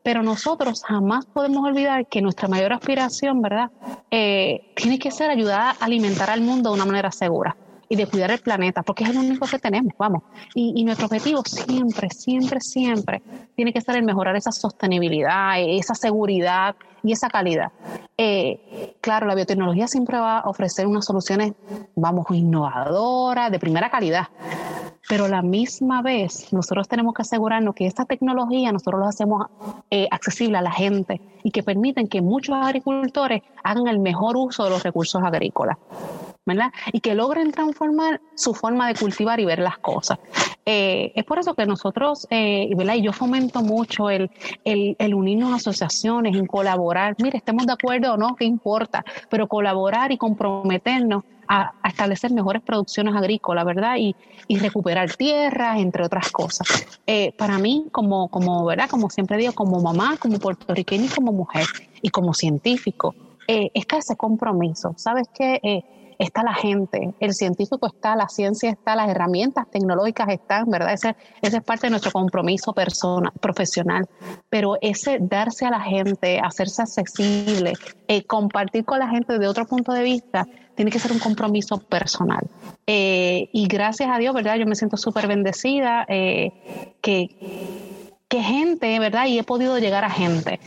Pero 0.03 0.23
nosotros 0.23 0.83
jamás 0.87 1.25
podemos 1.25 1.64
olvidar 1.64 2.07
que 2.09 2.21
nuestra 2.21 2.47
mayor 2.47 2.75
aspiración, 2.75 3.40
¿verdad?, 3.40 3.71
eh, 4.11 4.73
tiene 4.77 4.99
que 4.99 5.11
ser 5.11 5.31
ayudar 5.31 5.61
a 5.61 5.85
alimentar 5.85 6.29
al 6.29 6.43
mundo 6.43 6.69
de 6.71 6.75
una 6.75 6.85
manera 6.85 7.11
segura 7.11 7.57
y 7.92 7.96
de 7.96 8.07
cuidar 8.07 8.31
el 8.31 8.38
planeta, 8.38 8.85
porque 8.85 9.03
es 9.03 9.11
el 9.11 9.18
único 9.18 9.48
que 9.48 9.59
tenemos, 9.59 9.92
vamos. 9.98 10.22
Y, 10.55 10.85
nuestro 10.85 11.07
objetivo 11.07 11.42
siempre, 11.44 12.09
siempre, 12.11 12.61
siempre 12.61 13.20
tiene 13.57 13.72
que 13.72 13.81
ser 13.81 13.96
el 13.96 14.05
mejorar 14.05 14.37
esa 14.37 14.53
sostenibilidad, 14.53 15.55
esa 15.59 15.96
seguridad 15.96 16.76
y 17.03 17.11
esa 17.11 17.29
calidad. 17.29 17.72
Eh, 18.16 18.94
claro, 19.00 19.26
la 19.26 19.35
biotecnología 19.35 19.88
siempre 19.88 20.20
va 20.20 20.38
a 20.38 20.48
ofrecer 20.48 20.87
unas 20.87 21.05
soluciones, 21.05 21.55
vamos, 21.96 22.26
innovadoras, 22.31 23.50
de 23.50 23.59
primera 23.59 23.90
calidad. 23.90 24.29
Pero 25.09 25.26
la 25.26 25.42
misma 25.42 26.00
vez, 26.00 26.53
nosotros 26.53 26.87
tenemos 26.87 27.12
que 27.14 27.22
asegurarnos 27.22 27.74
que 27.74 27.87
esta 27.87 28.05
tecnología 28.05 28.70
nosotros 28.70 29.00
lo 29.00 29.07
hacemos 29.07 29.46
eh, 29.90 30.07
accesible 30.12 30.59
a 30.59 30.62
la 30.62 30.70
gente 30.70 31.20
y 31.42 31.50
que 31.50 31.64
permiten 31.64 32.07
que 32.07 32.22
muchos 32.22 32.55
agricultores 32.55 33.42
hagan 33.64 33.88
el 33.88 33.98
mejor 33.98 34.37
uso 34.37 34.62
de 34.62 34.70
los 34.70 34.85
recursos 34.85 35.20
agrícolas. 35.24 35.76
¿Verdad? 36.55 36.73
Y 36.93 37.01
que 37.01 37.15
logren 37.15 37.53
transformar 37.53 38.21
su 38.35 38.55
forma 38.55 38.89
de 38.89 38.95
cultivar 38.95 39.41
y 39.41 39.45
ver 39.45 39.59
las 39.59 39.79
cosas. 39.79 40.19
Eh, 40.67 41.13
es 41.17 41.25
por 41.25 41.39
eso 41.39 41.55
que 41.55 41.67
nosotros, 41.67 42.27
eh, 42.31 42.71
¿verdad? 42.77 42.95
Y 42.95 43.03
yo 43.03 43.13
fomento 43.13 43.63
mucho 43.63 44.11
el, 44.11 44.31
el, 44.65 45.15
unirnos 45.15 45.53
a 45.53 45.57
asociaciones, 45.57 46.37
en 46.37 46.47
colaborar. 46.47 47.17
Mire, 47.19 47.39
estemos 47.39 47.67
de 47.67 47.73
acuerdo 47.73 48.15
o 48.15 48.17
no, 48.17 48.37
qué 48.37 48.45
importa, 48.45 49.05
pero 49.29 49.49
colaborar 49.49 50.13
y 50.13 50.19
comprometernos 50.19 51.25
a, 51.49 51.73
establecer 51.89 52.31
mejores 52.31 52.63
producciones 52.63 53.15
agrícolas, 53.17 53.65
¿verdad? 53.65 53.97
Y, 53.99 54.15
y 54.47 54.59
recuperar 54.59 55.13
tierras, 55.17 55.79
entre 55.79 56.05
otras 56.05 56.31
cosas. 56.31 56.69
Eh, 57.07 57.33
para 57.37 57.59
mí, 57.59 57.87
como, 57.91 58.29
como, 58.29 58.65
¿verdad? 58.65 58.89
Como 58.89 59.11
siempre 59.11 59.39
digo, 59.39 59.53
como 59.55 59.81
mamá, 59.81 60.19
como 60.19 60.39
puertorriqueña 60.39 61.07
y 61.07 61.09
como 61.09 61.33
mujer 61.33 61.67
y 62.03 62.11
como 62.11 62.35
científico, 62.35 63.15
está 63.49 63.99
ese 63.99 64.17
compromiso. 64.17 64.95
¿Sabes 64.97 65.29
qué? 65.35 65.83
Está 66.20 66.42
la 66.42 66.52
gente, 66.52 67.14
el 67.18 67.33
científico 67.33 67.87
está, 67.87 68.14
la 68.14 68.28
ciencia 68.28 68.70
está, 68.70 68.94
las 68.94 69.09
herramientas 69.09 69.66
tecnológicas 69.70 70.28
están, 70.28 70.70
¿verdad? 70.70 70.92
Ese, 70.92 71.16
es 71.40 71.62
parte 71.62 71.87
de 71.87 71.90
nuestro 71.92 72.12
compromiso 72.12 72.74
personal, 72.74 73.33
profesional. 73.40 74.06
Pero 74.50 74.76
ese 74.83 75.18
darse 75.18 75.64
a 75.64 75.70
la 75.70 75.80
gente, 75.80 76.38
hacerse 76.38 76.83
accesible, 76.83 77.72
eh, 78.06 78.24
compartir 78.24 78.85
con 78.85 78.98
la 78.98 79.09
gente 79.09 79.38
de 79.38 79.48
otro 79.48 79.66
punto 79.66 79.92
de 79.92 80.02
vista, 80.02 80.46
tiene 80.74 80.90
que 80.90 80.98
ser 80.98 81.11
un 81.11 81.20
compromiso 81.20 81.78
personal. 81.78 82.46
Eh, 82.87 83.48
y 83.52 83.66
gracias 83.66 84.11
a 84.12 84.18
Dios, 84.18 84.35
¿verdad? 84.35 84.56
Yo 84.56 84.66
me 84.66 84.76
siento 84.76 84.98
súper 84.98 85.26
bendecida 85.26 86.04
eh, 86.06 86.94
que 87.00 88.11
que 88.30 88.44
gente, 88.44 88.96
¿verdad? 89.00 89.26
Y 89.26 89.40
he 89.40 89.42
podido 89.42 89.76
llegar 89.80 90.04
a 90.04 90.09
gente. 90.09 90.61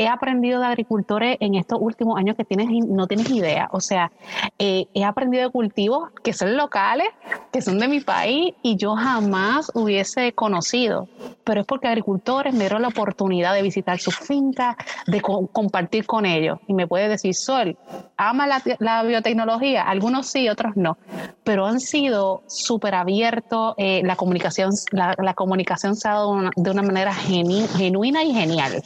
He 0.00 0.06
aprendido 0.06 0.60
de 0.60 0.66
agricultores 0.66 1.36
en 1.40 1.56
estos 1.56 1.78
últimos 1.80 2.16
años 2.18 2.36
que 2.36 2.44
tienes, 2.44 2.68
no 2.86 3.08
tienes 3.08 3.28
idea. 3.30 3.68
O 3.72 3.80
sea, 3.80 4.12
eh, 4.56 4.86
he 4.94 5.04
aprendido 5.04 5.42
de 5.42 5.50
cultivos 5.50 6.10
que 6.22 6.32
son 6.32 6.56
locales, 6.56 7.08
que 7.52 7.60
son 7.60 7.80
de 7.80 7.88
mi 7.88 7.98
país 7.98 8.54
y 8.62 8.76
yo 8.76 8.94
jamás 8.94 9.72
hubiese 9.74 10.32
conocido. 10.34 11.08
Pero 11.42 11.62
es 11.62 11.66
porque 11.66 11.88
agricultores 11.88 12.52
me 12.52 12.60
dieron 12.60 12.82
la 12.82 12.88
oportunidad 12.88 13.54
de 13.54 13.62
visitar 13.62 13.98
sus 13.98 14.16
fincas, 14.16 14.76
de 15.08 15.20
compartir 15.20 16.06
con 16.06 16.26
ellos. 16.26 16.60
Y 16.68 16.74
me 16.74 16.86
puede 16.86 17.08
decir, 17.08 17.34
Sol, 17.34 17.76
ama 18.16 18.46
la, 18.46 19.02
biotecnología. 19.02 19.82
Algunos 19.82 20.28
sí, 20.28 20.48
otros 20.48 20.76
no. 20.76 20.96
Pero 21.42 21.66
han 21.66 21.80
sido 21.80 22.42
súper 22.46 22.94
abiertos. 22.94 23.74
Eh, 23.78 24.02
la 24.04 24.14
comunicación, 24.14 24.70
la, 24.92 25.34
comunicación 25.34 25.96
se 25.96 26.06
ha 26.06 26.12
dado 26.12 26.50
de 26.54 26.70
una 26.70 26.82
manera 26.82 27.12
genuina 27.12 28.22
y 28.22 28.32
genial. 28.32 28.80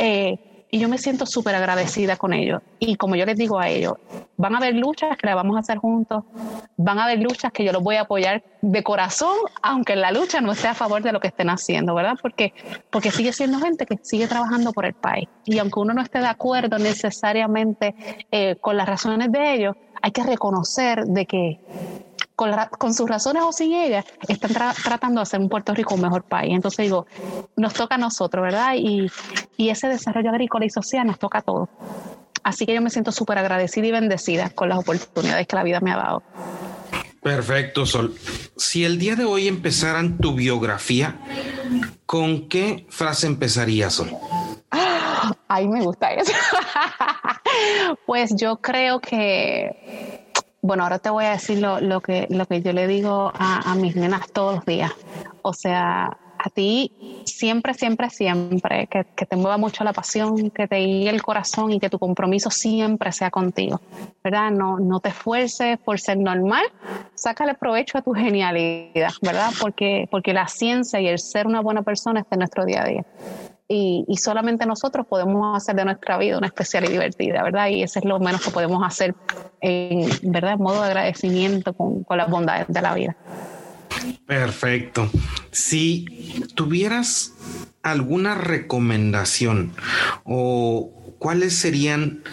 Eh, 0.00 0.38
y 0.70 0.78
yo 0.78 0.88
me 0.88 0.98
siento 0.98 1.26
súper 1.26 1.54
agradecida 1.54 2.16
con 2.16 2.32
ellos. 2.32 2.62
Y 2.78 2.96
como 2.96 3.16
yo 3.16 3.26
les 3.26 3.36
digo 3.36 3.58
a 3.58 3.68
ellos, 3.68 3.94
van 4.36 4.54
a 4.54 4.58
haber 4.58 4.74
luchas 4.74 5.16
que 5.16 5.26
las 5.26 5.34
vamos 5.34 5.56
a 5.56 5.60
hacer 5.60 5.78
juntos, 5.78 6.24
van 6.76 6.98
a 6.98 7.04
haber 7.04 7.18
luchas 7.18 7.52
que 7.52 7.64
yo 7.64 7.72
los 7.72 7.82
voy 7.82 7.96
a 7.96 8.02
apoyar 8.02 8.42
de 8.62 8.82
corazón, 8.82 9.36
aunque 9.62 9.96
la 9.96 10.12
lucha 10.12 10.40
no 10.40 10.52
esté 10.52 10.68
a 10.68 10.74
favor 10.74 11.02
de 11.02 11.12
lo 11.12 11.20
que 11.20 11.28
estén 11.28 11.50
haciendo, 11.50 11.94
¿verdad? 11.94 12.16
Porque, 12.20 12.54
porque 12.90 13.10
sigue 13.10 13.32
siendo 13.32 13.58
gente 13.58 13.86
que 13.86 13.98
sigue 14.02 14.28
trabajando 14.28 14.72
por 14.72 14.86
el 14.86 14.94
país. 14.94 15.28
Y 15.44 15.58
aunque 15.58 15.80
uno 15.80 15.92
no 15.92 16.02
esté 16.02 16.20
de 16.20 16.28
acuerdo 16.28 16.78
necesariamente 16.78 17.94
eh, 18.30 18.56
con 18.60 18.76
las 18.76 18.88
razones 18.88 19.32
de 19.32 19.54
ellos, 19.54 19.76
hay 20.02 20.12
que 20.12 20.22
reconocer 20.22 21.04
de 21.04 21.26
que 21.26 21.60
con, 22.78 22.94
sus 22.94 23.08
razones 23.08 23.42
o 23.44 23.52
sin 23.52 23.74
ellas, 23.74 24.04
están 24.28 24.52
tratando 24.82 25.20
de 25.20 25.22
hacer 25.22 25.40
un 25.40 25.48
Puerto 25.48 25.74
Rico 25.74 25.94
un 25.94 26.00
mejor 26.00 26.22
país. 26.22 26.52
Entonces 26.54 26.84
digo, 26.86 27.06
nos 27.56 27.74
toca 27.74 27.96
a 27.96 27.98
nosotros, 27.98 28.42
¿verdad? 28.42 28.74
Y, 28.76 29.10
y 29.56 29.68
ese 29.68 29.88
desarrollo 29.88 30.30
agrícola 30.30 30.64
y 30.64 30.70
social 30.70 31.06
nos 31.06 31.18
toca 31.18 31.38
a 31.38 31.42
todos. 31.42 31.68
Así 32.42 32.64
que 32.64 32.74
yo 32.74 32.80
me 32.80 32.88
siento 32.88 33.12
súper 33.12 33.36
agradecida 33.36 33.86
y 33.86 33.90
bendecida 33.90 34.48
con 34.50 34.70
las 34.70 34.78
oportunidades 34.78 35.46
que 35.46 35.56
la 35.56 35.62
vida 35.62 35.80
me 35.80 35.92
ha 35.92 35.96
dado. 35.96 36.22
Perfecto, 37.22 37.84
Sol. 37.84 38.14
Si 38.56 38.84
el 38.86 38.98
día 38.98 39.14
de 39.14 39.26
hoy 39.26 39.46
empezaran 39.46 40.16
tu 40.16 40.34
biografía, 40.34 41.18
¿con 42.06 42.48
qué 42.48 42.86
frase 42.88 43.26
empezaría, 43.26 43.90
Sol? 43.90 44.10
Ay, 45.48 45.68
me 45.68 45.82
gusta 45.82 46.14
eso. 46.14 46.32
pues 48.06 48.34
yo 48.34 48.56
creo 48.56 49.00
que 49.00 50.29
bueno, 50.62 50.82
ahora 50.82 50.98
te 50.98 51.10
voy 51.10 51.24
a 51.24 51.30
decir 51.30 51.60
lo, 51.60 52.00
que, 52.00 52.26
lo 52.30 52.46
que 52.46 52.60
yo 52.62 52.72
le 52.72 52.86
digo 52.86 53.32
a, 53.34 53.74
mis 53.76 53.96
nenas 53.96 54.30
todos 54.32 54.56
los 54.56 54.66
días. 54.66 54.92
O 55.42 55.52
sea, 55.52 56.18
a 56.38 56.50
ti 56.50 57.22
siempre, 57.24 57.74
siempre, 57.74 58.10
siempre, 58.10 58.86
que, 58.86 59.04
te 59.04 59.36
mueva 59.36 59.56
mucho 59.56 59.84
la 59.84 59.92
pasión, 59.92 60.50
que 60.50 60.68
te 60.68 60.76
guíe 60.76 61.08
el 61.08 61.22
corazón 61.22 61.72
y 61.72 61.80
que 61.80 61.88
tu 61.88 61.98
compromiso 61.98 62.50
siempre 62.50 63.12
sea 63.12 63.30
contigo, 63.30 63.80
¿verdad? 64.22 64.50
No, 64.50 64.78
no 64.78 65.00
te 65.00 65.10
esfuerces 65.10 65.78
por 65.78 65.98
ser 65.98 66.18
normal, 66.18 66.64
sácale 67.14 67.54
provecho 67.54 67.98
a 67.98 68.02
tu 68.02 68.12
genialidad, 68.12 69.12
¿verdad? 69.22 69.50
Porque, 69.60 70.08
porque 70.10 70.34
la 70.34 70.48
ciencia 70.48 71.00
y 71.00 71.08
el 71.08 71.18
ser 71.18 71.46
una 71.46 71.60
buena 71.60 71.82
persona 71.82 72.20
está 72.20 72.34
en 72.34 72.40
nuestro 72.40 72.64
día 72.64 72.82
a 72.82 72.86
día 72.86 73.04
y, 73.72 74.16
solamente 74.16 74.66
nosotros 74.66 75.06
podemos 75.06 75.56
hacer 75.56 75.76
de 75.76 75.84
nuestra 75.84 76.18
vida 76.18 76.36
una 76.36 76.48
especial 76.48 76.84
y 76.86 76.88
divertida, 76.88 77.42
¿verdad? 77.44 77.68
Y 77.68 77.84
eso 77.84 78.00
es 78.00 78.04
lo 78.04 78.18
menos 78.18 78.42
que 78.42 78.50
podemos 78.50 78.82
hacer, 78.84 79.14
en, 79.60 80.10
¿verdad? 80.24 80.54
En 80.54 80.62
modo 80.62 80.80
de 80.80 80.88
agradecimiento 80.88 81.72
con, 81.72 82.02
con 82.02 82.18
las 82.18 82.28
bondades 82.28 82.66
de 82.66 82.82
la 82.82 82.94
vida. 82.94 83.16
Perfecto. 84.26 85.08
Si 85.52 86.44
tuvieras 86.56 87.32
alguna 87.82 88.34
recomendación 88.34 89.72
o 90.24 90.90
cuáles 91.20 91.54
serían 91.54 92.24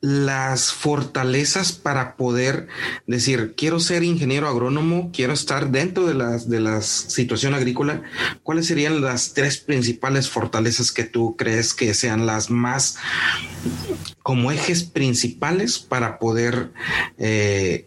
las 0.00 0.72
fortalezas 0.72 1.70
para 1.70 2.16
poder 2.16 2.66
decir, 3.06 3.54
quiero 3.56 3.78
ser 3.78 4.02
ingeniero 4.02 4.48
agrónomo, 4.48 5.12
quiero 5.12 5.32
estar 5.32 5.70
dentro 5.70 6.06
de 6.06 6.14
la 6.14 6.38
de 6.38 6.58
las 6.58 6.86
situación 6.86 7.54
agrícola, 7.54 8.02
cuáles 8.42 8.66
serían 8.66 9.00
las 9.00 9.32
tres 9.32 9.58
principales 9.58 10.28
fortalezas 10.28 10.90
que 10.90 11.04
tú 11.04 11.36
crees 11.36 11.72
que 11.72 11.94
sean 11.94 12.26
las 12.26 12.50
más 12.50 12.98
como 14.24 14.50
ejes 14.50 14.82
principales 14.82 15.78
para 15.78 16.18
poder 16.18 16.72
eh, 17.18 17.86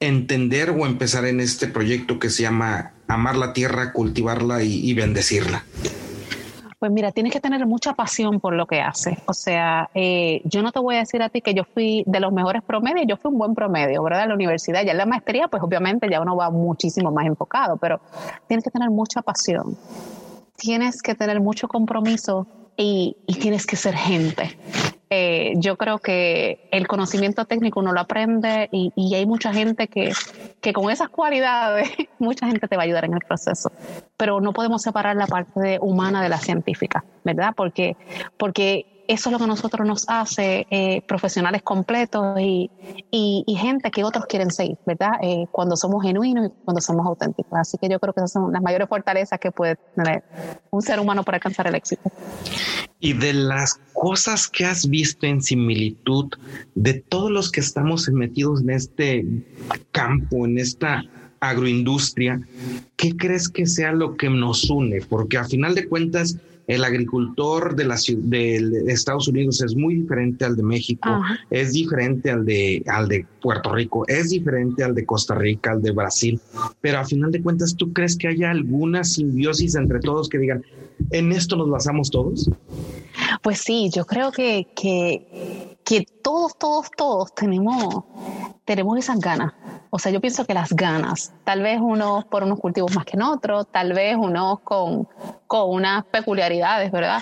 entender 0.00 0.70
o 0.70 0.84
empezar 0.84 1.26
en 1.26 1.40
este 1.40 1.68
proyecto 1.68 2.18
que 2.18 2.28
se 2.28 2.42
llama 2.42 2.92
amar 3.06 3.36
la 3.36 3.52
tierra, 3.52 3.92
cultivarla 3.92 4.64
y 4.64 4.92
bendecirla? 4.94 5.64
Pues 6.82 6.90
mira, 6.90 7.12
tienes 7.12 7.32
que 7.32 7.38
tener 7.38 7.64
mucha 7.64 7.92
pasión 7.92 8.40
por 8.40 8.54
lo 8.54 8.66
que 8.66 8.80
haces. 8.80 9.16
O 9.26 9.32
sea, 9.32 9.88
eh, 9.94 10.42
yo 10.44 10.62
no 10.62 10.72
te 10.72 10.80
voy 10.80 10.96
a 10.96 10.98
decir 10.98 11.22
a 11.22 11.28
ti 11.28 11.40
que 11.40 11.54
yo 11.54 11.62
fui 11.62 12.02
de 12.08 12.18
los 12.18 12.32
mejores 12.32 12.60
promedios, 12.60 13.06
yo 13.06 13.16
fui 13.16 13.30
un 13.30 13.38
buen 13.38 13.54
promedio, 13.54 14.02
¿verdad? 14.02 14.24
En 14.24 14.30
la 14.30 14.34
universidad, 14.34 14.82
ya 14.84 14.90
en 14.90 14.98
la 14.98 15.06
maestría, 15.06 15.46
pues 15.46 15.62
obviamente 15.62 16.08
ya 16.10 16.20
uno 16.20 16.34
va 16.34 16.50
muchísimo 16.50 17.12
más 17.12 17.26
enfocado, 17.26 17.76
pero 17.76 18.00
tienes 18.48 18.64
que 18.64 18.70
tener 18.72 18.90
mucha 18.90 19.22
pasión, 19.22 19.78
tienes 20.56 21.02
que 21.02 21.14
tener 21.14 21.40
mucho 21.40 21.68
compromiso 21.68 22.48
y, 22.76 23.16
y 23.28 23.34
tienes 23.36 23.64
que 23.64 23.76
ser 23.76 23.94
gente. 23.94 24.58
Eh, 25.14 25.52
yo 25.56 25.76
creo 25.76 25.98
que 25.98 26.70
el 26.70 26.88
conocimiento 26.88 27.44
técnico 27.44 27.80
uno 27.80 27.92
lo 27.92 28.00
aprende 28.00 28.70
y, 28.72 29.14
hay 29.14 29.26
mucha 29.26 29.52
gente 29.52 29.86
que, 29.86 30.10
que, 30.62 30.72
con 30.72 30.90
esas 30.90 31.10
cualidades, 31.10 31.90
mucha 32.18 32.46
gente 32.46 32.66
te 32.66 32.76
va 32.76 32.84
a 32.84 32.86
ayudar 32.86 33.04
en 33.04 33.12
el 33.12 33.20
proceso. 33.20 33.70
Pero 34.16 34.40
no 34.40 34.54
podemos 34.54 34.80
separar 34.80 35.14
la 35.16 35.26
parte 35.26 35.78
humana 35.82 36.22
de 36.22 36.30
la 36.30 36.38
científica, 36.38 37.04
¿verdad? 37.24 37.52
Porque, 37.54 37.94
porque 38.38 38.86
eso 39.12 39.28
es 39.28 39.32
lo 39.32 39.38
que 39.38 39.44
a 39.44 39.46
nosotros 39.46 39.86
nos 39.86 40.04
hace 40.08 40.66
eh, 40.70 41.02
profesionales 41.06 41.62
completos 41.62 42.38
y, 42.40 42.70
gente 43.56 43.90
que 43.92 44.02
otros 44.02 44.26
quieren 44.26 44.50
seguir, 44.50 44.78
¿verdad? 44.84 45.12
Eh, 45.22 45.44
cuando 45.52 45.76
somos 45.76 46.02
genuinos 46.02 46.46
y 46.46 46.50
cuando 46.64 46.80
somos 46.80 47.06
auténticos. 47.06 47.52
Así 47.52 47.78
que 47.78 47.88
yo 47.88 48.00
creo 48.00 48.12
que 48.12 48.20
esas 48.20 48.32
son 48.32 48.52
las 48.52 48.62
mayores 48.62 48.88
fortalezas 48.88 49.38
que 49.38 49.52
puede 49.52 49.76
tener 49.94 50.24
un 50.70 50.82
ser 50.82 50.98
humano 50.98 51.22
para 51.22 51.36
alcanzar 51.36 51.68
el 51.68 51.76
éxito. 51.76 52.10
Y 52.98 53.12
de 53.12 53.34
las 53.34 53.78
cosas 53.92 54.48
que 54.48 54.64
has 54.64 54.88
visto 54.88 55.26
en 55.26 55.42
similitud 55.42 56.32
de 56.74 56.94
todos 56.94 57.30
los 57.30 57.52
que 57.52 57.60
estamos 57.60 58.08
metidos 58.08 58.62
en 58.62 58.70
este 58.70 59.26
campo, 59.92 60.44
en 60.46 60.58
esta 60.58 61.04
agroindustria, 61.38 62.40
¿qué 62.96 63.16
crees 63.16 63.48
que 63.48 63.66
sea 63.66 63.92
lo 63.92 64.16
que 64.16 64.30
nos 64.30 64.70
une? 64.70 65.00
Porque 65.02 65.36
a 65.36 65.44
final 65.44 65.74
de 65.74 65.88
cuentas, 65.88 66.36
el 66.66 66.84
agricultor 66.84 67.74
de, 67.74 67.84
la, 67.84 67.96
de 67.96 68.84
Estados 68.88 69.28
Unidos 69.28 69.62
es 69.62 69.74
muy 69.74 69.96
diferente 69.96 70.44
al 70.44 70.56
de 70.56 70.62
México, 70.62 71.08
es 71.50 71.72
diferente 71.72 72.30
al 72.30 72.44
de, 72.44 72.82
al 72.86 73.08
de 73.08 73.26
Puerto 73.40 73.72
Rico, 73.74 74.04
es 74.08 74.30
diferente 74.30 74.84
al 74.84 74.94
de 74.94 75.04
Costa 75.04 75.34
Rica, 75.34 75.72
al 75.72 75.82
de 75.82 75.90
Brasil, 75.90 76.40
pero 76.80 76.98
a 76.98 77.04
final 77.04 77.30
de 77.32 77.42
cuentas, 77.42 77.74
¿tú 77.76 77.92
crees 77.92 78.16
que 78.16 78.28
haya 78.28 78.50
alguna 78.50 79.04
simbiosis 79.04 79.74
entre 79.74 80.00
todos 80.00 80.28
que 80.28 80.38
digan, 80.38 80.64
en 81.10 81.32
esto 81.32 81.56
nos 81.56 81.68
basamos 81.68 82.10
todos? 82.10 82.50
Pues 83.42 83.58
sí, 83.58 83.90
yo 83.94 84.04
creo 84.04 84.30
que, 84.30 84.68
que, 84.76 85.76
que 85.84 86.06
todos, 86.22 86.56
todos, 86.56 86.90
todos 86.96 87.34
tenemos, 87.34 88.04
tenemos 88.64 88.98
esas 88.98 89.18
ganas 89.18 89.52
o 89.94 89.98
sea, 89.98 90.10
yo 90.10 90.22
pienso 90.22 90.46
que 90.46 90.54
las 90.54 90.72
ganas, 90.72 91.34
tal 91.44 91.60
vez 91.60 91.78
unos 91.78 92.24
por 92.24 92.44
unos 92.44 92.58
cultivos 92.58 92.94
más 92.94 93.04
que 93.04 93.18
en 93.18 93.22
otros, 93.24 93.66
tal 93.70 93.92
vez 93.92 94.16
unos 94.16 94.60
con, 94.60 95.06
con 95.46 95.68
unas 95.68 96.06
peculiaridades, 96.06 96.90
¿verdad? 96.90 97.20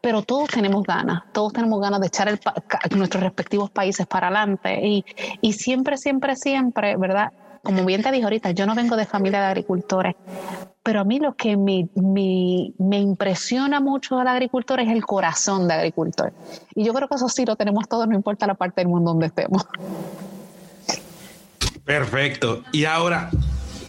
Pero 0.00 0.22
todos 0.22 0.48
tenemos 0.48 0.82
ganas, 0.82 1.24
todos 1.32 1.52
tenemos 1.52 1.78
ganas 1.78 2.00
de 2.00 2.06
echar 2.06 2.40
nuestros 2.96 3.22
respectivos 3.22 3.68
países 3.68 4.06
para 4.06 4.28
adelante 4.28 4.80
y, 4.82 5.04
y 5.42 5.52
siempre, 5.52 5.98
siempre, 5.98 6.36
siempre, 6.36 6.96
¿verdad? 6.96 7.34
Como 7.62 7.84
bien 7.84 8.02
te 8.02 8.10
dije 8.10 8.24
ahorita, 8.24 8.52
yo 8.52 8.64
no 8.64 8.74
vengo 8.74 8.96
de 8.96 9.04
familia 9.04 9.40
de 9.40 9.46
agricultores, 9.48 10.14
pero 10.86 11.00
a 11.00 11.04
mí 11.04 11.18
lo 11.18 11.34
que 11.34 11.56
me, 11.56 11.88
me, 11.96 12.72
me, 12.78 13.00
impresiona 13.00 13.80
mucho 13.80 14.16
del 14.18 14.28
agricultor 14.28 14.78
es 14.78 14.88
el 14.88 15.04
corazón 15.04 15.66
de 15.66 15.74
agricultor. 15.74 16.32
Y 16.76 16.84
yo 16.84 16.94
creo 16.94 17.08
que 17.08 17.16
eso 17.16 17.28
sí 17.28 17.44
lo 17.44 17.56
tenemos 17.56 17.88
todos, 17.88 18.06
no 18.06 18.14
importa 18.14 18.46
la 18.46 18.54
parte 18.54 18.82
del 18.82 18.88
mundo 18.88 19.10
donde 19.10 19.26
estemos. 19.26 19.66
Perfecto. 21.84 22.62
Y 22.70 22.84
ahora, 22.84 23.30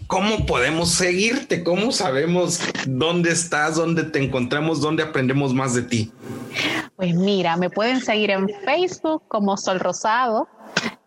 ¿cómo 0.07 0.47
podemos 0.47 0.89
seguirte? 0.89 1.63
¿Cómo 1.63 1.91
sabemos 1.91 2.61
dónde 2.87 3.29
estás, 3.29 3.75
dónde 3.75 4.03
te 4.03 4.23
encontramos, 4.23 4.81
dónde 4.81 5.03
aprendemos 5.03 5.53
más 5.53 5.75
de 5.75 5.83
ti? 5.83 6.11
Pues 6.95 7.13
mira, 7.13 7.57
me 7.57 7.69
pueden 7.69 8.01
seguir 8.01 8.31
en 8.31 8.49
Facebook 8.65 9.21
como 9.27 9.55
Sol 9.55 9.79
Rosado. 9.79 10.47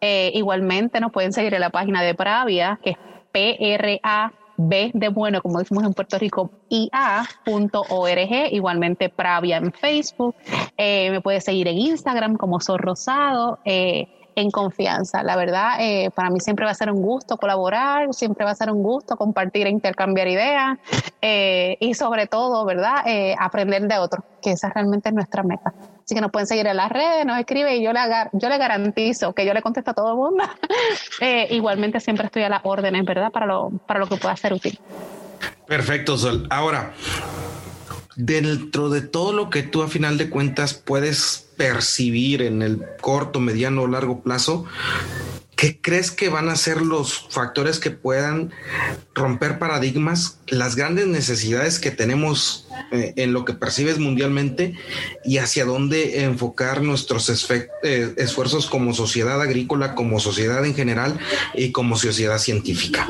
Eh, 0.00 0.30
igualmente 0.34 1.00
nos 1.00 1.10
pueden 1.10 1.32
seguir 1.32 1.52
en 1.54 1.60
la 1.62 1.70
página 1.70 2.00
de 2.00 2.14
Pravia, 2.14 2.78
que 2.80 2.90
es 2.90 2.96
PRA 3.32 4.32
B 4.68 4.90
de 4.94 5.08
bueno, 5.08 5.40
como 5.40 5.58
decimos 5.58 5.84
en 5.84 5.94
Puerto 5.94 6.18
Rico, 6.18 6.50
ia.org, 6.68 8.52
igualmente 8.52 9.08
Pravia 9.08 9.56
en 9.56 9.72
Facebook. 9.72 10.34
Eh, 10.76 11.10
me 11.10 11.20
puede 11.20 11.40
seguir 11.40 11.68
en 11.68 11.78
Instagram 11.78 12.36
como 12.36 12.60
Sol 12.60 12.78
Rosado. 12.78 13.58
Eh, 13.64 14.08
en 14.36 14.52
confianza. 14.52 15.24
La 15.24 15.36
verdad, 15.36 15.72
eh, 15.80 16.10
para 16.14 16.30
mí 16.30 16.38
siempre 16.40 16.64
va 16.64 16.70
a 16.70 16.74
ser 16.74 16.90
un 16.90 17.02
gusto 17.02 17.36
colaborar, 17.36 18.14
siempre 18.14 18.44
va 18.44 18.52
a 18.52 18.54
ser 18.54 18.70
un 18.70 18.80
gusto 18.80 19.16
compartir 19.16 19.66
e 19.66 19.70
intercambiar 19.70 20.28
ideas 20.28 20.78
eh, 21.20 21.76
y 21.80 21.94
sobre 21.94 22.26
todo, 22.26 22.64
¿verdad? 22.64 23.04
Aprender 23.38 23.82
de 23.82 23.98
otros, 23.98 24.24
que 24.40 24.52
esa 24.52 24.70
realmente 24.70 25.08
es 25.08 25.14
nuestra 25.14 25.42
meta. 25.42 25.74
Así 26.10 26.16
que 26.16 26.22
nos 26.22 26.32
pueden 26.32 26.48
seguir 26.48 26.66
en 26.66 26.76
las 26.76 26.90
redes, 26.90 27.24
nos 27.24 27.38
escribe 27.38 27.76
y 27.76 27.84
yo 27.84 27.92
le, 27.92 28.00
yo 28.32 28.48
le 28.48 28.58
garantizo 28.58 29.32
que 29.32 29.46
yo 29.46 29.54
le 29.54 29.62
contesto 29.62 29.92
a 29.92 29.94
todo 29.94 30.10
el 30.10 30.16
mundo. 30.16 30.42
igualmente 31.50 32.00
siempre 32.00 32.26
estoy 32.26 32.42
a 32.42 32.48
las 32.48 32.62
órdenes, 32.64 33.04
¿verdad? 33.04 33.30
Para 33.30 33.46
lo, 33.46 33.70
para 33.86 34.00
lo 34.00 34.08
que 34.08 34.16
pueda 34.16 34.34
ser 34.34 34.52
útil. 34.52 34.76
Perfecto, 35.68 36.18
Sol. 36.18 36.48
Ahora, 36.50 36.94
dentro 38.16 38.90
de 38.90 39.02
todo 39.02 39.32
lo 39.32 39.50
que 39.50 39.62
tú 39.62 39.84
a 39.84 39.88
final 39.88 40.18
de 40.18 40.30
cuentas 40.30 40.74
puedes 40.74 41.48
percibir 41.56 42.42
en 42.42 42.62
el 42.62 42.84
corto, 43.00 43.38
mediano 43.38 43.82
o 43.82 43.86
largo 43.86 44.20
plazo, 44.20 44.66
¿qué 45.60 45.78
crees 45.78 46.10
que 46.10 46.30
van 46.30 46.48
a 46.48 46.56
ser 46.56 46.80
los 46.80 47.26
factores 47.28 47.78
que 47.78 47.90
puedan 47.90 48.50
romper 49.14 49.58
paradigmas, 49.58 50.38
las 50.46 50.74
grandes 50.74 51.06
necesidades 51.06 51.78
que 51.78 51.90
tenemos 51.90 52.66
eh, 52.92 53.12
en 53.16 53.34
lo 53.34 53.44
que 53.44 53.52
percibes 53.52 53.98
mundialmente 53.98 54.74
y 55.22 55.36
hacia 55.36 55.66
dónde 55.66 56.24
enfocar 56.24 56.80
nuestros 56.80 57.28
eh, 57.50 58.14
esfuerzos 58.16 58.70
como 58.70 58.94
sociedad 58.94 59.42
agrícola, 59.42 59.94
como 59.94 60.18
sociedad 60.18 60.64
en 60.64 60.74
general 60.74 61.18
y 61.52 61.72
como 61.72 61.96
sociedad 61.96 62.38
científica? 62.38 63.06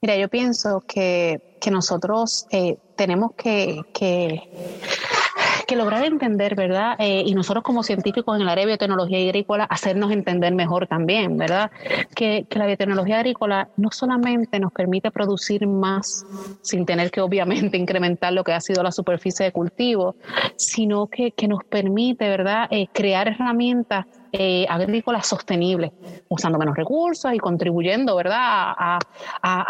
Mira, 0.00 0.16
yo 0.16 0.28
pienso 0.28 0.82
que, 0.88 1.58
que 1.60 1.70
nosotros 1.70 2.46
eh, 2.50 2.78
tenemos 2.96 3.32
que, 3.36 3.82
que, 3.92 4.48
lograr 5.76 6.04
entender, 6.04 6.54
¿verdad? 6.54 6.96
Eh, 6.98 7.22
y 7.26 7.34
nosotros 7.34 7.62
como 7.62 7.82
científicos 7.82 8.36
en 8.36 8.42
el 8.42 8.48
área 8.48 8.62
de 8.62 8.72
biotecnología 8.72 9.18
agrícola, 9.18 9.64
hacernos 9.64 10.12
entender 10.12 10.54
mejor 10.54 10.86
también, 10.86 11.36
¿verdad? 11.36 11.70
Que, 12.14 12.46
que, 12.48 12.58
la 12.58 12.66
biotecnología 12.66 13.18
agrícola 13.18 13.68
no 13.76 13.90
solamente 13.90 14.60
nos 14.60 14.72
permite 14.72 15.10
producir 15.10 15.66
más 15.66 16.24
sin 16.62 16.86
tener 16.86 17.10
que 17.10 17.20
obviamente 17.20 17.76
incrementar 17.78 18.32
lo 18.32 18.44
que 18.44 18.52
ha 18.52 18.60
sido 18.60 18.82
la 18.82 18.92
superficie 18.92 19.44
de 19.44 19.52
cultivo, 19.52 20.16
sino 20.56 21.06
que, 21.06 21.32
que 21.32 21.48
nos 21.48 21.64
permite, 21.64 22.28
¿verdad? 22.28 22.68
Eh, 22.70 22.88
crear 22.92 23.28
herramientas 23.28 24.06
eh, 24.34 24.64
agrícolas 24.66 25.26
sostenibles, 25.26 25.92
usando 26.28 26.58
menos 26.58 26.74
recursos 26.74 27.34
y 27.34 27.38
contribuyendo, 27.38 28.16
¿verdad?, 28.16 28.38
a, 28.78 28.98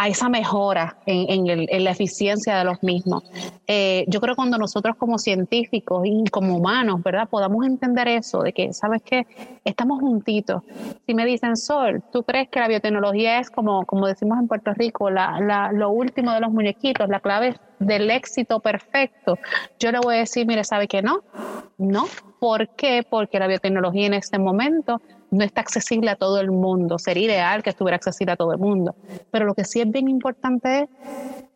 esa 0.06 0.28
mejora 0.28 0.98
en, 1.04 1.84
la 1.84 1.90
eficiencia 1.90 2.56
de 2.56 2.64
los 2.64 2.80
mismos. 2.82 3.24
Eh, 3.66 4.04
yo 4.06 4.20
creo 4.20 4.34
que 4.34 4.36
cuando 4.36 4.58
nosotros 4.58 4.94
como 4.96 5.18
científicos 5.18 6.02
y 6.04 6.24
como 6.30 6.56
humanos, 6.56 7.02
¿verdad?, 7.02 7.28
podamos 7.28 7.66
entender 7.66 8.06
eso, 8.06 8.42
de 8.42 8.52
que, 8.52 8.72
¿sabes 8.72 9.02
qué?, 9.02 9.26
estamos 9.64 9.98
juntitos. 9.98 10.62
Si 11.06 11.14
me 11.14 11.24
dicen, 11.24 11.56
Sol, 11.56 12.02
¿tú 12.12 12.22
crees 12.22 12.48
que 12.48 12.60
la 12.60 12.68
biotecnología 12.68 13.40
es 13.40 13.50
como, 13.50 13.84
como 13.84 14.06
decimos 14.06 14.38
en 14.38 14.46
Puerto 14.46 14.72
Rico, 14.74 15.10
lo 15.10 15.90
último 15.90 16.32
de 16.32 16.40
los 16.40 16.52
muñequitos, 16.52 17.08
la 17.08 17.18
clave 17.18 17.56
del 17.80 18.10
éxito 18.10 18.60
perfecto? 18.60 19.38
Yo 19.80 19.90
le 19.90 19.98
voy 19.98 20.14
a 20.14 20.18
decir, 20.18 20.46
mire, 20.46 20.62
¿sabe 20.62 20.86
que 20.86 21.02
no? 21.02 21.24
No, 21.78 22.06
¿Por 22.43 22.70
qué? 22.70 23.07
Porque 23.09 23.38
la 23.38 23.47
biotecnología 23.47 24.05
en 24.05 24.14
este 24.14 24.36
momento 24.36 25.01
no 25.30 25.45
está 25.45 25.61
accesible 25.61 26.11
a 26.11 26.16
todo 26.16 26.40
el 26.40 26.51
mundo. 26.51 26.99
Sería 26.99 27.26
ideal 27.26 27.62
que 27.62 27.70
estuviera 27.70 27.95
accesible 27.95 28.32
a 28.32 28.36
todo 28.36 28.51
el 28.53 28.59
mundo. 28.59 28.97
Pero 29.30 29.45
lo 29.45 29.55
que 29.55 29.62
sí 29.62 29.80
es 29.80 29.88
bien 29.88 30.09
importante 30.09 30.80
es 30.80 30.88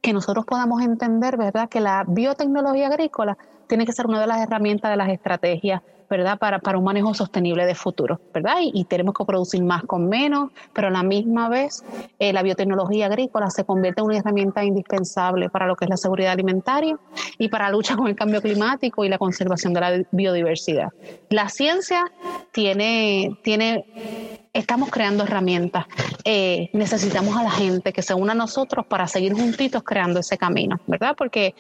que 0.07 0.13
nosotros 0.13 0.45
podamos 0.47 0.83
entender, 0.83 1.37
¿verdad?, 1.37 1.69
que 1.69 1.81
la 1.81 2.05
biotecnología 2.07 2.87
agrícola 2.87 3.37
tiene 3.67 3.85
que 3.85 3.93
ser 3.93 4.07
una 4.07 4.21
de 4.21 4.29
las 4.29 4.41
herramientas 4.41 4.89
de 4.89 4.97
las 4.97 5.09
estrategias 5.09 5.83
¿verdad? 6.09 6.39
Para, 6.39 6.61
para 6.61 6.79
un 6.79 6.85
manejo 6.85 7.13
sostenible 7.15 7.67
de 7.67 7.75
futuro, 7.75 8.21
¿verdad? 8.33 8.59
Y, 8.63 8.85
tenemos 8.85 9.13
que 9.13 9.25
producir 9.25 9.61
más 9.65 9.83
con 9.83 10.09
menos, 10.09 10.51
pero 10.73 10.87
a 10.87 10.91
la 10.93 11.03
misma 11.03 11.49
vez 11.49 11.85
eh, 12.21 12.33
la 12.33 12.45
biotecnología 12.45 13.07
agrícola 13.07 13.51
se 13.51 13.65
convierte 13.65 14.01
en 14.03 14.07
una 14.07 14.19
herramienta 14.19 14.65
indispensable 14.65 15.51
para 15.51 15.67
lo 15.67 15.75
que 15.75 15.87
es 15.87 15.91
la 15.91 15.97
seguridad 15.97 16.31
alimentaria 16.31 16.97
y 17.39 17.49
para 17.49 17.65
la 17.65 17.73
lucha 17.73 17.97
con 17.97 18.07
el 18.07 18.15
cambio 18.15 18.41
climático 18.41 19.05
y 19.05 19.09
la 19.09 19.19
conservación 19.19 19.75
de 19.75 19.81
la 19.81 20.03
biodiversidad. 20.13 20.91
La 21.29 21.49
ciencia 21.49 22.05
tiene, 22.53 23.37
tiene 23.43 24.46
estamos 24.57 24.91
creando 24.91 25.25
herramientas. 25.25 25.87
Eh, 26.25 26.71
necesitamos 26.73 27.37
a 27.37 27.43
la 27.43 27.51
gente 27.51 27.93
que 27.93 28.03
se 28.03 28.15
una 28.15 28.33
a 28.33 28.35
nosotros 28.35 28.87
para 28.87 29.07
seguir 29.07 29.35
juntitos 29.35 29.83
creando 29.83 30.21
ese 30.21 30.39
camino, 30.39 30.81
¿verdad? 30.87 31.15
Porque 31.17 31.55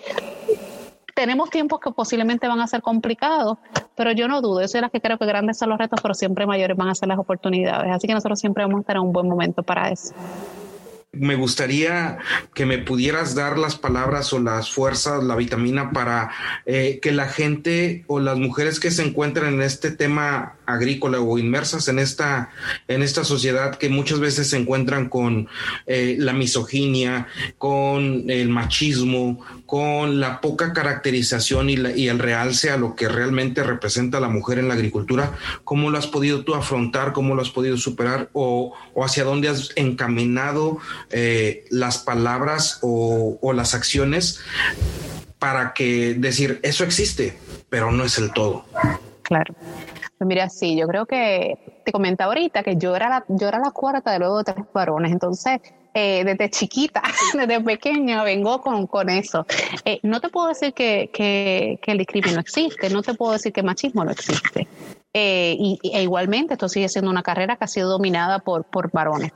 tenemos 1.14 1.50
tiempos 1.50 1.80
que 1.80 1.90
posiblemente 1.92 2.48
van 2.48 2.60
a 2.60 2.66
ser 2.66 2.82
complicados, 2.82 3.58
pero 3.94 4.12
yo 4.12 4.28
no 4.28 4.40
dudo, 4.40 4.60
yo 4.60 4.68
soy 4.68 4.80
la 4.80 4.90
que 4.90 5.00
creo 5.00 5.18
que 5.18 5.26
grandes 5.26 5.58
son 5.58 5.70
los 5.70 5.78
retos, 5.78 6.00
pero 6.02 6.14
siempre 6.14 6.46
mayores 6.46 6.76
van 6.76 6.88
a 6.88 6.94
ser 6.94 7.08
las 7.08 7.18
oportunidades. 7.18 7.90
Así 7.90 8.06
que 8.06 8.14
nosotros 8.14 8.38
siempre 8.38 8.64
vamos 8.64 8.78
a 8.78 8.80
estar 8.80 8.96
en 8.96 9.02
un 9.02 9.12
buen 9.12 9.28
momento 9.28 9.62
para 9.62 9.90
eso 9.90 10.14
me 11.18 11.34
gustaría 11.34 12.18
que 12.54 12.66
me 12.66 12.76
pudieras 12.76 13.34
dar 13.34 13.58
las 13.58 13.76
palabras 13.76 14.34
o 14.34 14.38
las 14.38 14.70
fuerzas, 14.70 15.24
la 15.24 15.34
vitamina 15.34 15.90
para 15.90 16.30
eh, 16.66 16.98
que 17.00 17.12
la 17.12 17.26
gente 17.26 18.04
o 18.06 18.20
las 18.20 18.38
mujeres 18.38 18.80
que 18.80 18.90
se 18.90 19.02
encuentran 19.02 19.54
en 19.54 19.62
este 19.62 19.90
tema 19.90 20.55
agrícola 20.66 21.20
o 21.20 21.38
inmersas 21.38 21.88
en 21.88 21.98
esta, 21.98 22.50
en 22.88 23.02
esta 23.02 23.24
sociedad 23.24 23.76
que 23.76 23.88
muchas 23.88 24.20
veces 24.20 24.50
se 24.50 24.56
encuentran 24.56 25.08
con 25.08 25.48
eh, 25.86 26.16
la 26.18 26.32
misoginia, 26.32 27.28
con 27.58 28.28
el 28.28 28.48
machismo, 28.48 29.44
con 29.66 30.20
la 30.20 30.40
poca 30.40 30.72
caracterización 30.72 31.70
y, 31.70 31.74
y, 31.96 32.08
el 32.08 32.18
realce 32.18 32.70
a 32.70 32.76
lo 32.76 32.94
que 32.94 33.08
realmente 33.08 33.62
representa 33.62 34.20
la 34.20 34.28
mujer 34.28 34.58
en 34.58 34.68
la 34.68 34.74
agricultura, 34.74 35.32
¿cómo 35.64 35.90
lo 35.90 35.98
has 35.98 36.06
podido 36.06 36.44
tú 36.44 36.54
afrontar? 36.54 37.12
¿Cómo 37.12 37.34
lo 37.34 37.42
has 37.42 37.50
podido 37.50 37.76
superar? 37.76 38.30
¿O, 38.32 38.74
o 38.94 39.04
hacia 39.04 39.24
dónde 39.24 39.48
has 39.48 39.70
encaminado 39.76 40.78
eh, 41.10 41.64
las 41.70 41.98
palabras 41.98 42.78
o, 42.82 43.38
o 43.40 43.52
las 43.52 43.74
acciones 43.74 44.40
para 45.38 45.74
que 45.74 46.14
decir, 46.14 46.60
eso 46.62 46.84
existe, 46.84 47.36
pero 47.68 47.92
no 47.92 48.04
es 48.04 48.18
el 48.18 48.32
todo? 48.32 48.64
Claro. 49.22 49.54
Pues 50.18 50.26
mira, 50.26 50.48
sí, 50.48 50.76
yo 50.76 50.86
creo 50.86 51.04
que 51.04 51.82
te 51.84 51.92
comentaba 51.92 52.28
ahorita 52.32 52.62
que 52.62 52.76
yo 52.76 52.96
era 52.96 53.08
la, 53.08 53.24
yo 53.28 53.48
era 53.48 53.58
la 53.58 53.70
cuarta 53.70 54.12
de 54.12 54.18
luego 54.18 54.38
de 54.38 54.52
tres 54.52 54.66
varones, 54.72 55.12
entonces 55.12 55.60
eh, 55.92 56.24
desde 56.24 56.50
chiquita, 56.50 57.02
desde 57.34 57.60
pequeña, 57.60 58.22
vengo 58.22 58.60
con, 58.60 58.86
con 58.86 59.10
eso. 59.10 59.46
Eh, 59.84 59.98
no 60.02 60.20
te 60.20 60.28
puedo 60.28 60.48
decir 60.48 60.74
que, 60.74 61.10
que, 61.12 61.78
el 61.86 61.98
discrimen 61.98 62.34
no 62.34 62.40
existe, 62.40 62.90
no 62.90 63.02
te 63.02 63.14
puedo 63.14 63.32
decir 63.32 63.52
que 63.52 63.60
el 63.60 63.66
machismo 63.66 64.04
no 64.04 64.10
existe. 64.10 64.68
Eh, 65.14 65.56
y, 65.58 65.78
e 65.82 66.02
igualmente 66.02 66.54
esto 66.54 66.68
sigue 66.68 66.90
siendo 66.90 67.10
una 67.10 67.22
carrera 67.22 67.56
que 67.56 67.64
ha 67.64 67.68
sido 67.68 67.88
dominada 67.88 68.40
por, 68.40 68.64
por 68.64 68.90
varones. 68.90 69.32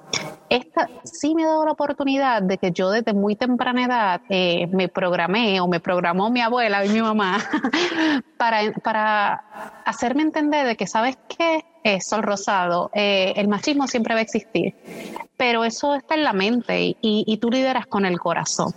Esta 0.51 0.90
sí 1.05 1.36
me 1.36 1.44
ha 1.44 1.46
dado 1.46 1.64
la 1.64 1.70
oportunidad 1.70 2.42
de 2.42 2.59
que 2.59 2.72
yo 2.72 2.90
desde 2.90 3.14
muy 3.14 3.36
temprana 3.36 3.84
edad 3.84 4.20
eh, 4.28 4.66
me 4.72 4.88
programé 4.88 5.61
o 5.61 5.68
me 5.68 5.78
programó 5.78 6.28
mi 6.28 6.40
abuela 6.40 6.84
y 6.84 6.88
mi 6.88 7.01
mamá 7.01 7.38
para, 8.36 8.72
para 8.82 9.34
hacerme 9.84 10.22
entender 10.22 10.66
de 10.66 10.76
que, 10.76 10.88
¿sabes 10.88 11.16
qué? 11.28 11.64
Eh, 11.82 12.01
Sol 12.03 12.22
Rosado, 12.22 12.90
eh, 12.92 13.32
el 13.36 13.48
machismo 13.48 13.86
siempre 13.86 14.12
va 14.12 14.20
a 14.20 14.22
existir, 14.22 14.74
pero 15.38 15.64
eso 15.64 15.94
está 15.94 16.14
en 16.14 16.24
la 16.24 16.34
mente 16.34 16.82
y, 16.82 16.96
y, 17.01 17.36
tú 17.38 17.51
lideras 17.51 17.86
con 17.86 18.05
el 18.05 18.20
corazón. 18.20 18.74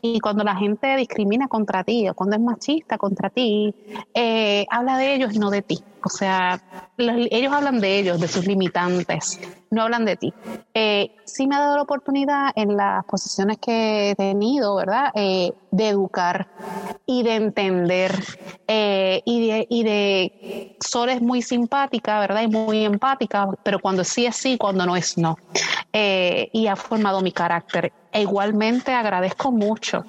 Y 0.00 0.20
cuando 0.20 0.42
la 0.42 0.56
gente 0.56 0.96
discrimina 0.96 1.48
contra 1.48 1.84
ti 1.84 2.08
o 2.08 2.14
cuando 2.14 2.36
es 2.36 2.42
machista 2.42 2.96
contra 2.96 3.28
ti, 3.28 3.74
eh, 4.14 4.64
habla 4.70 4.96
de 4.96 5.14
ellos 5.14 5.34
y 5.34 5.38
no 5.38 5.50
de 5.50 5.60
ti. 5.60 5.84
O 6.02 6.08
sea, 6.08 6.62
ellos 6.96 7.52
hablan 7.52 7.80
de 7.80 7.98
ellos, 7.98 8.20
de 8.20 8.28
sus 8.28 8.46
limitantes, 8.46 9.38
no 9.70 9.82
hablan 9.82 10.04
de 10.04 10.16
ti. 10.16 10.34
Eh, 10.74 11.10
sí 11.24 11.46
me 11.46 11.56
ha 11.56 11.60
dado 11.60 11.76
la 11.76 11.82
oportunidad 11.82 12.50
en 12.54 12.76
las 12.76 13.04
posiciones 13.04 13.58
que 13.58 14.10
he 14.10 14.14
tenido, 14.14 14.76
¿verdad? 14.76 15.10
Eh, 15.14 15.52
de 15.70 15.88
educar 15.88 16.48
y 17.04 17.22
de 17.22 17.34
entender 17.34 18.12
eh, 18.66 19.22
y, 19.24 19.48
de, 19.48 19.66
y 19.68 19.82
de 19.84 20.76
Sol 20.80 21.08
es 21.08 21.20
muy 21.20 21.42
simpática, 21.42 22.20
¿verdad? 22.20 22.42
Y 22.42 22.48
muy 22.48 22.84
empática, 22.84 23.48
pero 23.62 23.80
cuando 23.80 24.04
sí 24.04 24.26
es 24.26 24.36
sí, 24.36 24.56
cuando 24.56 24.86
no 24.86 24.96
es 24.96 25.18
no. 25.18 25.36
y 25.92 26.66
ha 26.66 26.76
formado 26.76 27.20
mi 27.20 27.32
carácter 27.32 27.92
e 28.12 28.22
igualmente 28.22 28.92
agradezco 28.92 29.52
mucho 29.52 30.04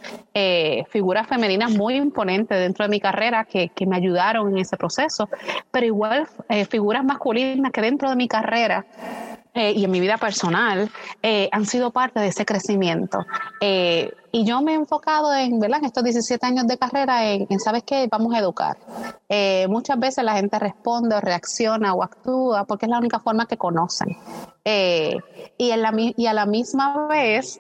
figuras 0.90 1.28
femeninas 1.28 1.72
muy 1.72 1.96
imponentes 1.96 2.58
dentro 2.58 2.86
de 2.86 2.90
mi 2.90 3.00
carrera 3.00 3.44
que, 3.44 3.70
que 3.70 3.86
me 3.86 3.98
ayudaron 3.98 4.50
en 4.52 4.60
ese 4.60 4.78
proceso, 4.78 5.30
pero 5.72 5.86
igual 5.86 6.28
figuras 6.70 7.04
masculinas 7.04 7.72
que 7.72 7.82
dentro 7.82 8.10
de 8.10 8.16
mi 8.16 8.28
carrera 8.28 8.86
eh, 9.58 9.74
y 9.76 9.86
en 9.86 9.92
mi 9.92 10.00
vida 10.00 10.18
personal 10.18 10.90
eh, 11.24 11.50
han 11.52 11.66
sido 11.66 11.92
parte 11.92 12.20
de 12.20 12.28
ese 12.28 12.46
crecimiento. 12.46 13.26
Eh, 13.60 14.12
y 14.38 14.46
yo 14.46 14.62
me 14.62 14.74
he 14.74 14.76
enfocado 14.76 15.34
en, 15.34 15.60
¿verdad? 15.60 15.80
en 15.80 15.86
estos 15.86 16.04
17 16.04 16.46
años 16.46 16.68
de 16.68 16.78
carrera 16.78 17.28
en, 17.32 17.60
¿sabes 17.60 17.82
qué? 17.82 18.08
Vamos 18.12 18.36
a 18.36 18.40
educar. 18.40 18.78
muchas 19.68 19.98
veces 19.98 20.24
la 20.24 20.36
gente 20.36 20.60
responde 20.60 21.16
o 21.16 21.22
reacciona 21.22 21.96
o 21.96 22.04
actúa 22.04 22.64
porque 22.66 22.86
es 22.86 22.92
la 22.92 23.00
única 23.00 23.20
forma 23.20 23.48
que 23.48 23.58
conocen. 23.58 24.16
y, 24.64 25.72
en 25.72 25.82
la, 25.82 25.92
y 25.96 26.28
a 26.28 26.34
la 26.34 26.46
misma 26.46 27.08
vez, 27.08 27.60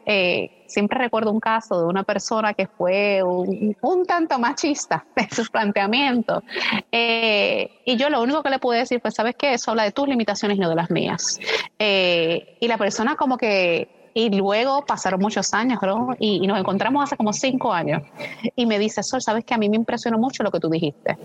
siempre 0.67 0.99
recuerdo 0.99 1.31
un 1.31 1.39
caso 1.39 1.79
de 1.79 1.87
una 1.87 2.03
persona 2.03 2.53
que 2.53 2.67
fue 2.67 3.23
un, 3.23 3.75
un 3.81 4.05
tanto 4.05 4.37
machista 4.37 5.03
en 5.15 5.31
sus 5.31 5.49
planteamientos. 5.49 6.43
y 6.91 7.97
yo 7.97 8.09
lo 8.11 8.21
único 8.21 8.43
que 8.43 8.51
le 8.51 8.59
pude 8.59 8.77
decir, 8.77 9.01
pues, 9.01 9.15
¿sabes 9.15 9.35
qué? 9.35 9.53
Eso 9.53 9.71
habla 9.71 9.83
de 9.83 9.93
tus 9.93 10.07
limitaciones 10.07 10.57
y 10.57 10.61
no 10.61 10.69
de 10.69 10.75
las 10.75 10.91
mías. 10.91 11.39
Eh, 11.79 12.57
y 12.59 12.67
la 12.67 12.77
persona 12.77 13.15
como 13.15 13.35
que 13.35 13.96
y 14.17 14.31
luego 14.31 14.83
pasaron 14.83 15.21
muchos 15.21 15.53
años, 15.53 15.77
¿no? 15.83 16.15
Y, 16.17 16.47
nos 16.47 16.57
encontramos 16.57 17.03
hace 17.03 17.15
como 17.15 17.33
cinco 17.33 17.71
años. 17.71 18.01
Y 18.55 18.65
me 18.65 18.79
dice, 18.79 19.03
Sol, 19.03 19.21
sabes 19.21 19.45
que 19.45 19.53
a 19.53 19.59
mí 19.59 19.69
me 19.69 19.75
impresionó 19.75 20.17
mucho 20.17 20.41
lo 20.41 20.49
que 20.49 20.59
tú 20.59 20.71
dijiste. 20.71 21.15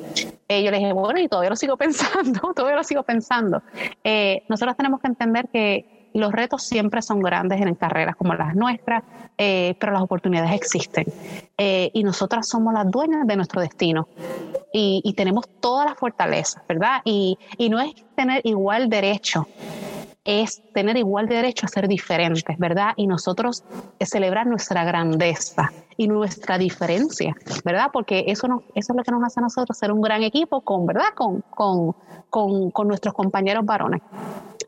Eh, 0.47 0.63
yo 0.63 0.71
le 0.71 0.77
dije, 0.77 0.93
bueno, 0.93 1.19
y 1.19 1.27
todavía 1.27 1.49
lo 1.49 1.57
sigo 1.57 1.75
pensando, 1.79 2.53
todavía 2.55 2.77
lo 2.77 2.85
sigo 2.85 3.03
pensando. 3.03 3.63
Eh, 4.05 4.43
nosotros 4.47 4.77
tenemos 4.77 5.01
que 5.01 5.07
entender 5.07 5.49
que 5.49 6.11
los 6.13 6.33
retos 6.33 6.65
siempre 6.65 7.01
son 7.01 7.21
grandes 7.21 7.63
en 7.63 7.75
carreras 7.77 8.15
como 8.15 8.35
las 8.35 8.55
nuestras, 8.55 9.03
pero 9.39 9.93
las 9.93 10.03
oportunidades 10.03 10.53
existen. 10.53 11.07
y 11.57 12.05
nosotras 12.05 12.47
somos 12.47 12.75
las 12.75 12.91
dueñas 12.91 13.27
de 13.27 13.37
nuestro 13.37 13.63
destino. 13.63 14.07
Y, 14.75 15.15
tenemos 15.17 15.49
todas 15.61 15.87
las 15.87 15.99
fortalezas, 15.99 16.63
¿verdad? 16.69 17.01
Y 17.07 17.39
no 17.71 17.81
es 17.81 17.95
tener 18.15 18.43
igual 18.45 18.91
derecho 18.91 19.47
es 20.25 20.63
tener 20.73 20.97
igual 20.97 21.27
derecho 21.27 21.67
a 21.67 21.69
ser 21.69 21.89
diferentes, 21.89 22.57
¿verdad? 22.59 22.93
Y 22.97 23.07
nosotros 23.07 23.65
celebrar 24.01 24.47
nuestra 24.47 24.85
grandeza 24.85 25.73
y 25.97 26.09
nuestra 26.09 26.59
diferencia, 26.59 27.35
¿verdad? 27.65 27.91
Porque 27.93 28.25
eso, 28.29 28.49
no, 28.49 28.63
eso 28.75 28.93
es 28.93 28.97
lo 28.97 29.03
que 29.03 29.11
nos 29.11 29.25
hace 29.25 29.41
a 29.41 29.43
nosotros 29.43 29.77
ser 29.77 29.93
un 29.93 30.01
gran 30.01 30.23
equipo 30.23 30.61
con, 30.61 30.87
¿verdad? 30.87 31.15
Con, 31.15 31.43
con, 31.51 31.95
con, 32.31 32.71
con 32.71 32.89
nuestros 32.89 33.15
compañeros 33.15 33.65
varones. 33.65 34.03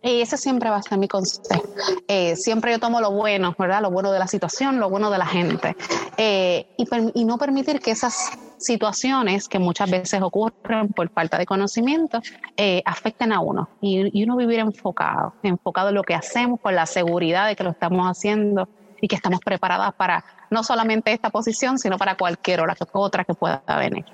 Y 0.05 0.21
ese 0.21 0.37
siempre 0.37 0.69
va 0.69 0.77
a 0.77 0.83
ser 0.83 0.99
mi 0.99 1.09
consejo. 1.09 1.63
Eh, 2.09 2.37
siempre 2.37 2.73
yo 2.73 2.79
tomo 2.79 3.01
lo 3.01 3.11
bueno, 3.11 3.55
¿verdad? 3.59 3.81
Lo 3.81 3.91
bueno 3.91 4.13
de 4.13 4.19
la 4.19 4.27
situación, 4.27 4.79
lo 4.79 4.91
bueno 4.91 5.11
de 5.11 5.17
la 5.17 5.25
gente. 5.25 5.77
Eh, 6.19 6.67
y, 7.15 7.25
no 7.25 7.39
permitir 7.39 7.81
que 7.81 7.93
esas 7.93 8.33
situaciones 8.59 9.49
que 9.49 9.59
muchas 9.59 9.91
veces 9.91 10.21
ocurren 10.23 10.89
por 10.89 11.11
falta 11.11 11.39
de 11.39 11.47
conocimiento 11.47 12.21
eh, 12.57 12.83
afecten 12.85 13.33
a 13.33 13.41
uno. 13.41 13.69
Y, 13.81 14.11
y, 14.19 14.25
uno 14.25 14.37
vivir 14.37 14.61
enfocado, 14.61 15.35
enfocado 15.43 15.89
en 15.89 15.95
lo 15.97 16.03
que 16.03 16.15
hacemos 16.15 16.61
con 16.61 16.75
la 16.75 16.87
seguridad 16.87 17.47
de 17.47 17.57
que 17.57 17.65
lo 17.65 17.71
estamos 17.71 18.07
haciendo 18.07 18.69
y 19.01 19.09
que 19.09 19.17
estamos 19.17 19.41
preparadas 19.41 19.93
para 19.95 20.25
no 20.51 20.63
solamente 20.63 21.13
esta 21.13 21.31
posición, 21.31 21.79
sino 21.79 21.99
para 21.99 22.17
cualquier 22.17 22.61
otra 22.93 23.25
que 23.25 23.35
pueda 23.35 23.63
venir. 23.79 24.05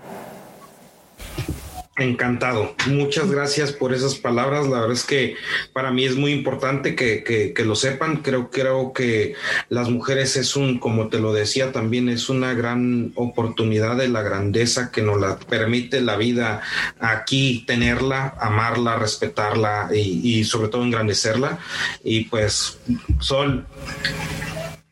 Encantado. 2.00 2.74
Muchas 2.86 3.30
gracias 3.30 3.72
por 3.72 3.92
esas 3.92 4.14
palabras. 4.14 4.66
La 4.66 4.80
verdad 4.80 4.92
es 4.92 5.04
que 5.04 5.36
para 5.74 5.90
mí 5.90 6.06
es 6.06 6.16
muy 6.16 6.32
importante 6.32 6.94
que, 6.94 7.52
lo 7.62 7.74
sepan. 7.74 8.22
Creo, 8.22 8.50
creo 8.50 8.94
que 8.94 9.34
las 9.68 9.90
mujeres 9.90 10.34
es 10.36 10.56
un, 10.56 10.78
como 10.78 11.08
te 11.08 11.20
lo 11.20 11.34
decía, 11.34 11.72
también 11.72 12.08
es 12.08 12.30
una 12.30 12.54
gran 12.54 13.12
oportunidad 13.16 13.98
de 13.98 14.08
la 14.08 14.22
grandeza 14.22 14.90
que 14.90 15.02
nos 15.02 15.20
la 15.20 15.38
permite 15.38 16.00
la 16.00 16.16
vida 16.16 16.62
aquí 17.00 17.64
tenerla, 17.66 18.34
amarla, 18.40 18.96
respetarla 18.96 19.90
y, 19.92 20.38
y 20.38 20.44
sobre 20.44 20.68
todo 20.68 20.84
engrandecerla. 20.84 21.58
Y 22.02 22.24
pues, 22.24 22.78
Sol, 23.18 23.66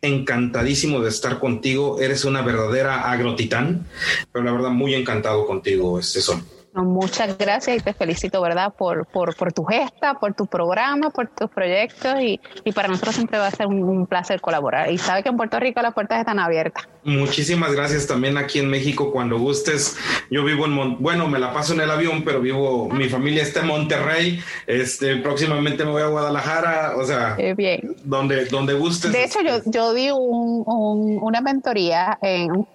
encantadísimo 0.02 1.00
de 1.00 1.08
estar 1.08 1.38
contigo. 1.38 2.02
Eres 2.02 2.26
una 2.26 2.42
verdadera 2.42 3.10
agrotitán, 3.10 3.86
pero 4.30 4.44
la 4.44 4.52
verdad 4.52 4.70
muy 4.72 4.94
encantado 4.94 5.46
contigo, 5.46 5.98
este 5.98 6.20
Sol 6.20 6.42
muchas 6.84 7.36
gracias 7.38 7.76
y 7.76 7.80
te 7.80 7.92
felicito, 7.92 8.40
¿verdad? 8.40 8.72
Por, 8.76 9.06
por, 9.06 9.34
por 9.36 9.52
tu 9.52 9.64
gesta, 9.64 10.14
por 10.14 10.34
tu 10.34 10.46
programa, 10.46 11.10
por 11.10 11.28
tus 11.28 11.50
proyectos 11.50 12.20
y, 12.20 12.40
y 12.64 12.72
para 12.72 12.88
nosotros 12.88 13.14
siempre 13.14 13.38
va 13.38 13.46
a 13.46 13.50
ser 13.50 13.66
un, 13.66 14.06
placer 14.06 14.40
colaborar. 14.40 14.90
Y 14.90 14.98
sabe 14.98 15.22
que 15.22 15.28
en 15.28 15.36
Puerto 15.36 15.58
Rico 15.58 15.82
las 15.82 15.94
puertas 15.94 16.20
están 16.20 16.38
abiertas. 16.38 16.88
Muchísimas 17.04 17.72
gracias 17.72 18.06
también 18.06 18.36
aquí 18.36 18.58
en 18.58 18.68
México 18.70 19.12
cuando 19.12 19.38
gustes. 19.38 19.96
Yo 20.30 20.44
vivo 20.44 20.66
en, 20.66 21.02
bueno, 21.02 21.28
me 21.28 21.38
la 21.38 21.52
paso 21.52 21.74
en 21.74 21.80
el 21.80 21.90
avión, 21.90 22.22
pero 22.24 22.40
vivo, 22.40 22.88
mi 22.88 23.08
familia 23.08 23.42
está 23.42 23.60
en 23.60 23.66
Monterrey. 23.66 24.40
Este, 24.66 25.16
próximamente 25.16 25.84
me 25.84 25.90
voy 25.90 26.02
a 26.02 26.06
Guadalajara, 26.06 26.96
o 26.96 27.04
sea, 27.04 27.34
eh, 27.38 27.54
bien. 27.54 27.96
Donde, 28.04 28.46
donde 28.46 28.74
gustes. 28.74 29.12
De 29.12 29.24
hecho, 29.24 29.40
yo, 29.42 29.60
yo 29.66 29.92
di 29.94 30.10
un, 30.10 30.64
una 31.22 31.40
mentoría 31.40 32.18
en, 32.22 32.66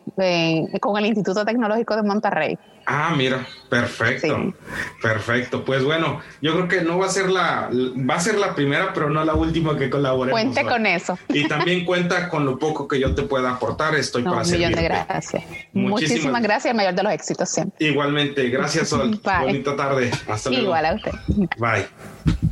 con 0.79 0.97
el 0.97 1.05
Instituto 1.05 1.45
Tecnológico 1.45 1.95
de 1.95 2.03
Monterrey. 2.03 2.57
Ah, 2.85 3.13
mira, 3.15 3.47
perfecto, 3.69 4.53
perfecto. 5.01 5.63
Pues 5.63 5.83
bueno, 5.83 6.21
yo 6.41 6.53
creo 6.53 6.67
que 6.67 6.81
no 6.81 6.97
va 6.97 7.05
a 7.07 7.09
ser 7.09 7.29
la, 7.29 7.69
va 7.71 8.15
a 8.15 8.19
ser 8.19 8.35
la 8.35 8.55
primera, 8.55 8.93
pero 8.93 9.09
no 9.09 9.23
la 9.23 9.33
última 9.35 9.77
que 9.77 9.89
colaboremos. 9.89 10.39
Cuente 10.39 10.63
con 10.63 10.85
eso. 10.85 11.17
Y 11.29 11.47
también 11.47 11.85
cuenta 11.85 12.29
con 12.29 12.45
lo 12.45 12.59
poco 12.59 12.87
que 12.87 12.99
yo 12.99 13.15
te 13.15 13.23
pueda 13.23 13.51
aportar. 13.51 13.95
Estoy 13.95 14.23
para 14.23 14.41
Un 14.41 14.51
millón 14.51 14.73
de 14.73 14.83
gracias. 14.83 15.43
Muchísimas 15.73 16.41
gracias, 16.41 16.75
mayor 16.75 16.93
de 16.93 17.03
los 17.03 17.13
éxitos 17.13 17.49
siempre. 17.49 17.85
Igualmente, 17.87 18.49
gracias 18.49 18.89
Sol. 18.89 19.19
Bonita 19.41 19.75
tarde. 19.75 20.11
Hasta 20.27 20.49
luego. 20.49 20.65
Igual 20.65 20.85
a 20.85 20.93
usted. 20.95 21.11
Bye. 21.57 22.49